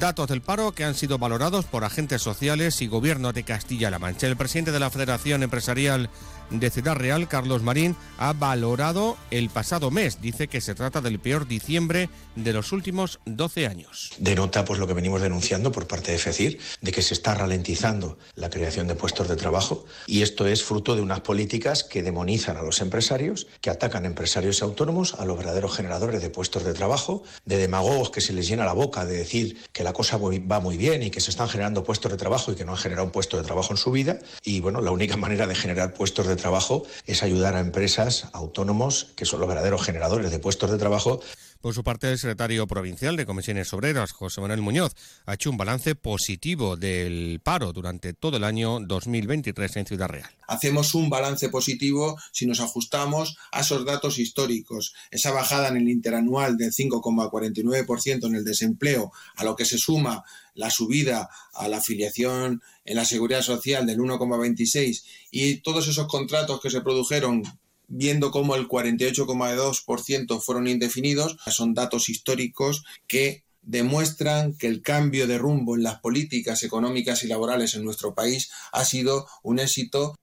[0.00, 4.26] Datos del paro que han sido valorados por agentes sociales y gobierno de Castilla-La Mancha.
[4.26, 6.08] El presidente de la Federación Empresarial
[6.50, 10.20] de Ciudad Real, Carlos Marín, ha valorado el pasado mes.
[10.20, 14.12] Dice que se trata del peor diciembre de los últimos 12 años.
[14.18, 18.18] Denota pues lo que venimos denunciando por parte de FECIR, de que se está ralentizando
[18.34, 22.56] la creación de puestos de trabajo y esto es fruto de unas políticas que demonizan
[22.56, 26.74] a los empresarios, que atacan a empresarios autónomos, a los verdaderos generadores de puestos de
[26.74, 30.60] trabajo, de demagogos que se les llena la boca de decir que la cosa va
[30.60, 33.06] muy bien y que se están generando puestos de trabajo y que no han generado
[33.06, 36.26] un puesto de trabajo en su vida y bueno, la única manera de generar puestos
[36.26, 40.78] de trabajo es ayudar a empresas, autónomos, que son los verdaderos generadores de puestos de
[40.78, 41.20] trabajo.
[41.60, 44.92] Por su parte, el secretario provincial de Comisiones Obreras, José Manuel Muñoz,
[45.26, 50.30] ha hecho un balance positivo del paro durante todo el año 2023 en Ciudad Real.
[50.48, 54.94] Hacemos un balance positivo si nos ajustamos a esos datos históricos.
[55.10, 60.24] Esa bajada en el interanual del 5,49% en el desempleo, a lo que se suma
[60.54, 66.58] la subida a la afiliación en la seguridad social del 1,26 y todos esos contratos
[66.62, 67.42] que se produjeron
[67.90, 75.36] viendo cómo el 48,2% fueron indefinidos, son datos históricos que demuestran que el cambio de
[75.36, 80.14] rumbo en las políticas económicas y laborales en nuestro país ha sido un éxito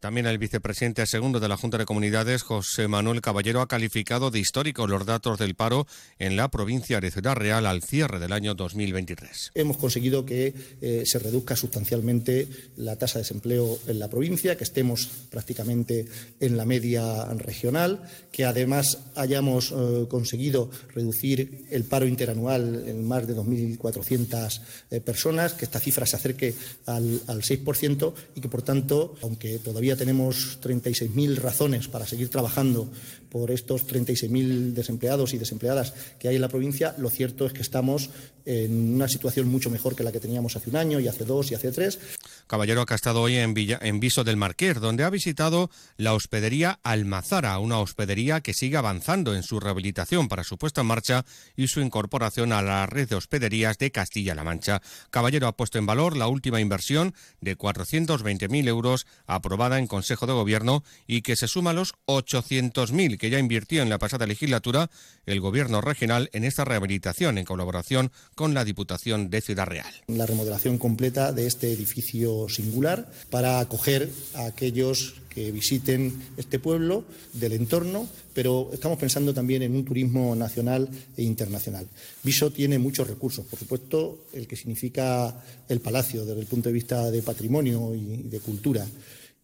[0.00, 4.38] también el vicepresidente segundo de la Junta de Comunidades, José Manuel Caballero, ha calificado de
[4.38, 5.86] históricos los datos del paro
[6.18, 9.52] en la provincia de Ciudad Real al cierre del año 2023.
[9.54, 14.64] Hemos conseguido que eh, se reduzca sustancialmente la tasa de desempleo en la provincia, que
[14.64, 16.06] estemos prácticamente
[16.40, 18.02] en la media regional,
[18.32, 24.60] que además hayamos eh, conseguido reducir el paro interanual en más de 2.400
[24.90, 26.54] eh, personas, que esta cifra se acerque
[26.86, 32.90] al, al 6% y que, por tanto, aunque todavía tenemos 36.000 razones para seguir trabajando
[33.30, 37.62] por estos 36.000 desempleados y desempleadas que hay en la provincia, lo cierto es que
[37.62, 38.10] estamos
[38.44, 41.52] en una situación mucho mejor que la que teníamos hace un año y hace dos
[41.52, 41.98] y hace tres.
[42.46, 46.78] Caballero ha estado hoy en, Villa, en Viso del Marqués, donde ha visitado la hospedería
[46.84, 51.24] Almazara, una hospedería que sigue avanzando en su rehabilitación para su puesta en marcha
[51.56, 54.80] y su incorporación a la red de hospederías de Castilla-La Mancha.
[55.10, 60.34] Caballero ha puesto en valor la última inversión de 420.000 euros aprobada en Consejo de
[60.34, 64.88] Gobierno y que se suma a los 800.000 que ya invirtió en la pasada legislatura
[65.24, 69.92] el Gobierno regional en esta rehabilitación en colaboración con la Diputación de Ciudad Real.
[70.06, 77.04] La remodelación completa de este edificio singular para acoger a aquellos que visiten este pueblo
[77.34, 81.86] del entorno, pero estamos pensando también en un turismo nacional e internacional.
[82.22, 86.72] Viso tiene muchos recursos, por supuesto, el que significa el palacio desde el punto de
[86.72, 88.86] vista de patrimonio y de cultura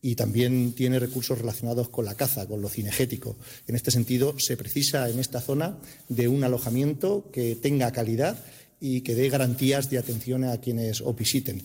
[0.03, 3.37] y también tiene recursos relacionados con la caza, con lo cinegético.
[3.69, 5.79] En este sentido, se precisa en esta zona
[6.09, 8.37] de un alojamiento que tenga calidad
[8.81, 11.63] y que dé garantías de atención a quienes os visiten.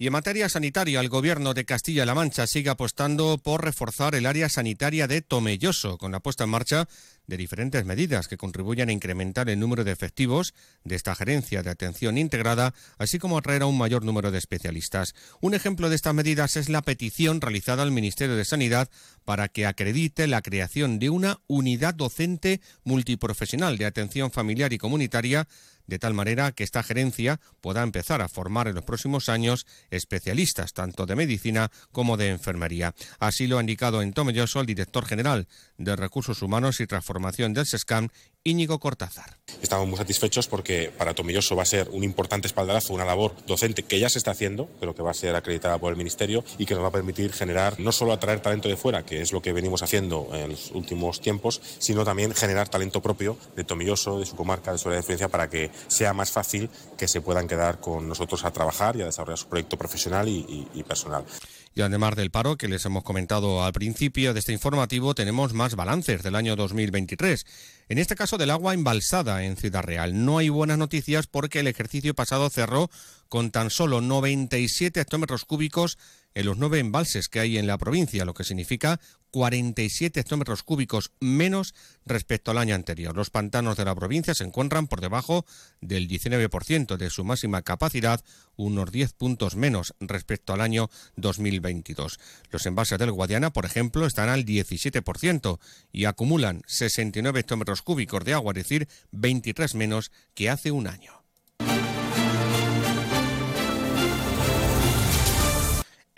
[0.00, 4.48] Y en materia sanitaria, el Gobierno de Castilla-La Mancha sigue apostando por reforzar el área
[4.48, 6.88] sanitaria de Tomelloso, con la puesta en marcha
[7.26, 10.54] de diferentes medidas que contribuyan a incrementar el número de efectivos
[10.84, 15.14] de esta gerencia de atención integrada, así como atraer a un mayor número de especialistas.
[15.42, 18.88] Un ejemplo de estas medidas es la petición realizada al Ministerio de Sanidad
[19.24, 25.46] para que acredite la creación de una unidad docente multiprofesional de atención familiar y comunitaria
[25.90, 30.72] de tal manera que esta gerencia pueda empezar a formar en los próximos años especialistas
[30.72, 32.94] tanto de medicina como de enfermería.
[33.18, 35.48] Así lo ha indicado en Tomelloso el director general
[35.78, 38.08] de Recursos Humanos y Transformación del SESCAM,
[38.42, 39.36] Íñigo Cortázar.
[39.60, 43.82] Estamos muy satisfechos porque para Tomilloso va a ser un importante espaldarazo, una labor docente
[43.82, 46.64] que ya se está haciendo, pero que va a ser acreditada por el Ministerio y
[46.64, 49.42] que nos va a permitir generar, no solo atraer talento de fuera, que es lo
[49.42, 54.24] que venimos haciendo en los últimos tiempos, sino también generar talento propio de Tomilloso, de
[54.24, 57.46] su comarca, de su área de influencia, para que sea más fácil que se puedan
[57.46, 61.26] quedar con nosotros a trabajar y a desarrollar su proyecto profesional y, y personal.
[61.74, 65.76] Y además del paro que les hemos comentado al principio de este informativo, tenemos más
[65.76, 67.46] balances del año 2023.
[67.88, 70.24] En este caso del agua embalsada en Ciudad Real.
[70.24, 72.90] No hay buenas noticias porque el ejercicio pasado cerró
[73.28, 75.96] con tan solo 97 hectómetros cúbicos
[76.34, 81.12] en los nueve embalses que hay en la provincia, lo que significa 47 hectómetros cúbicos
[81.20, 81.74] menos
[82.04, 83.16] respecto al año anterior.
[83.16, 85.46] Los pantanos de la provincia se encuentran por debajo
[85.80, 88.22] del 19% de su máxima capacidad,
[88.56, 92.18] unos 10 puntos menos respecto al año 2022.
[92.50, 95.58] Los embalses del Guadiana, por ejemplo, están al 17%
[95.92, 101.19] y acumulan 69 hectómetros cúbicos de agua, es decir, 23 menos que hace un año.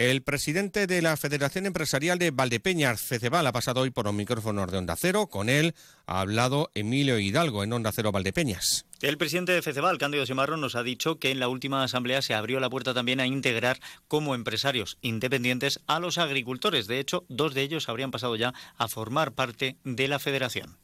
[0.03, 4.69] El presidente de la Federación Empresarial de Valdepeñas, Feceval, ha pasado hoy por los micrófonos
[4.69, 5.29] de Onda Cero.
[5.29, 5.77] Con él
[6.07, 8.85] ha hablado Emilio Hidalgo en Onda Cero Valdepeñas.
[9.01, 12.35] El presidente de Feceval, Cándido Simarro, nos ha dicho que en la última asamblea se
[12.35, 16.89] abrió la puerta también a integrar como empresarios independientes a los agricultores.
[16.89, 20.79] De hecho, dos de ellos habrían pasado ya a formar parte de la federación.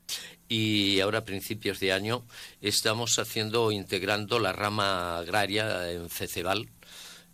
[0.48, 2.24] Y ahora, a principios de año,
[2.60, 6.68] estamos haciendo, integrando la rama agraria en Feceval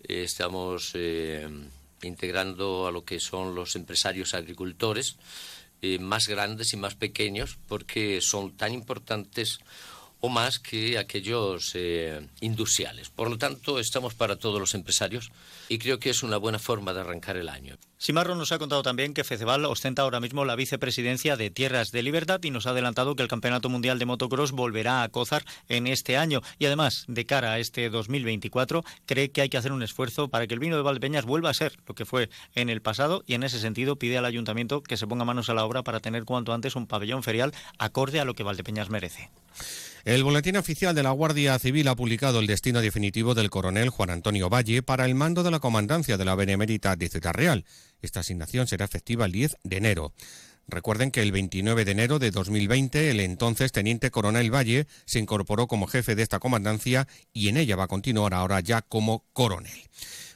[0.09, 1.49] estamos eh,
[2.03, 5.17] integrando a lo que son los empresarios agricultores,
[5.83, 9.59] eh, más grandes y más pequeños, porque son tan importantes
[10.25, 13.11] o más que aquellos eh, industriales.
[13.11, 15.31] Por lo tanto, estamos para todos los empresarios
[15.69, 17.77] y creo que es una buena forma de arrancar el año.
[17.99, 22.03] Simarro nos ha contado también que Feceval ostenta ahora mismo la vicepresidencia de Tierras de
[22.03, 25.87] Libertad y nos ha adelantado que el Campeonato Mundial de Motocross volverá a Cozar en
[25.87, 26.41] este año.
[26.59, 30.47] Y además, de cara a este 2024, cree que hay que hacer un esfuerzo para
[30.47, 33.35] que el vino de Valdepeñas vuelva a ser lo que fue en el pasado y
[33.35, 36.25] en ese sentido pide al ayuntamiento que se ponga manos a la obra para tener
[36.25, 39.31] cuanto antes un pabellón ferial acorde a lo que Valdepeñas merece.
[40.05, 44.11] El Boletín Oficial de la Guardia Civil ha publicado el destino definitivo del coronel Juan
[44.11, 47.65] Antonio Valle para el mando de la comandancia de la Benemérita de Ciudad Real.
[48.03, 50.13] Esta asignación será efectiva el 10 de enero.
[50.69, 55.69] Recuerden que el 29 de enero de 2020 el entonces teniente coronel Valle se incorporó
[55.69, 59.89] como jefe de esta comandancia y en ella va a continuar ahora ya como coronel.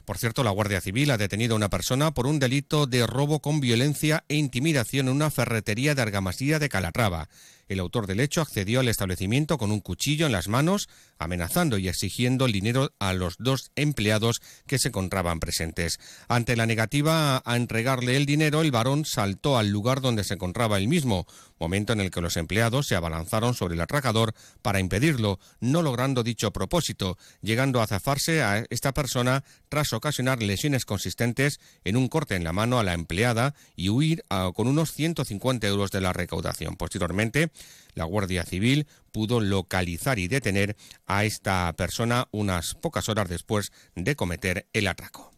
[0.03, 3.39] Por cierto, la Guardia Civil ha detenido a una persona por un delito de robo
[3.39, 7.29] con violencia e intimidación en una ferretería de Argamasía de Calatrava.
[7.69, 10.89] El autor del hecho accedió al establecimiento con un cuchillo en las manos,
[11.19, 15.99] amenazando y exigiendo el dinero a los dos empleados que se encontraban presentes.
[16.27, 20.79] Ante la negativa a entregarle el dinero, el varón saltó al lugar donde se encontraba
[20.79, 21.27] él mismo,
[21.59, 26.23] momento en el que los empleados se abalanzaron sobre el atracador para impedirlo, no logrando
[26.23, 32.35] dicho propósito, llegando a zafarse a esta persona tras ocasionar lesiones consistentes en un corte
[32.35, 34.23] en la mano a la empleada y huir
[34.53, 36.75] con unos 150 euros de la recaudación.
[36.75, 37.51] Posteriormente,
[37.95, 40.75] la Guardia Civil pudo localizar y detener
[41.07, 45.28] a esta persona unas pocas horas después de cometer el atraco.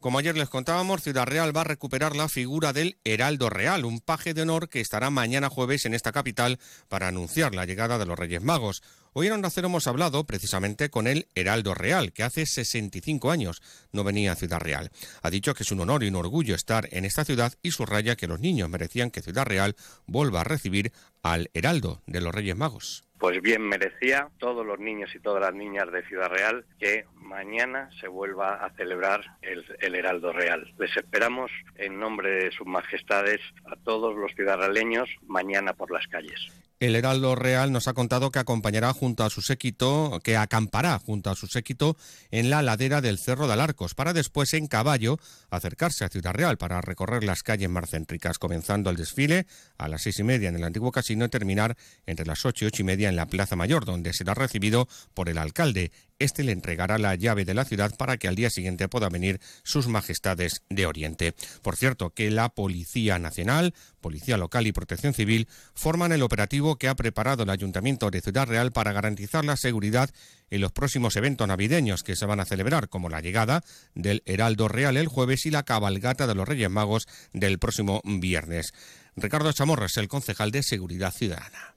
[0.00, 4.00] Como ayer les contábamos, Ciudad Real va a recuperar la figura del Heraldo Real, un
[4.00, 6.58] paje de honor que estará mañana jueves en esta capital
[6.88, 8.82] para anunciar la llegada de los Reyes Magos.
[9.12, 13.60] Hoy en Onda Cero hemos hablado precisamente con el Heraldo Real, que hace 65 años
[13.92, 14.90] no venía a Ciudad Real.
[15.20, 18.16] Ha dicho que es un honor y un orgullo estar en esta ciudad y subraya
[18.16, 22.56] que los niños merecían que Ciudad Real vuelva a recibir al Heraldo de los Reyes
[22.56, 27.04] Magos pues bien merecía todos los niños y todas las niñas de Ciudad Real que
[27.14, 30.72] mañana se vuelva a celebrar el, el, Heraldo Real.
[30.78, 36.69] Les esperamos en nombre de sus majestades a todos los ciudadaneños mañana por las calles.
[36.80, 41.28] El Heraldo Real nos ha contado que acompañará junto a su séquito, que acampará junto
[41.28, 41.94] a su séquito
[42.30, 45.18] en la ladera del Cerro de Alarcos, para después en caballo
[45.50, 49.46] acercarse a Ciudad Real para recorrer las calles más céntricas, comenzando el desfile
[49.76, 51.76] a las seis y media en el antiguo casino y terminar
[52.06, 55.28] entre las ocho y ocho y media en la Plaza Mayor, donde será recibido por
[55.28, 55.92] el alcalde.
[56.20, 59.40] Este le entregará la llave de la ciudad para que al día siguiente pueda venir
[59.62, 61.34] sus majestades de Oriente.
[61.62, 63.72] Por cierto, que la Policía Nacional,
[64.02, 68.46] Policía Local y Protección Civil forman el operativo que ha preparado el Ayuntamiento de Ciudad
[68.46, 70.10] Real para garantizar la seguridad
[70.50, 73.64] en los próximos eventos navideños que se van a celebrar, como la llegada
[73.94, 78.74] del Heraldo Real el jueves y la cabalgata de los Reyes Magos del próximo viernes.
[79.16, 81.76] Ricardo Chamorras, el concejal de Seguridad Ciudadana.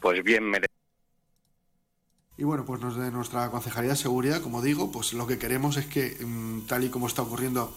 [0.00, 0.50] Pues bien,
[2.36, 5.86] y bueno, pues de nuestra Concejalía de Seguridad, como digo, pues lo que queremos es
[5.86, 7.72] que, mm, tal y como está ocurriendo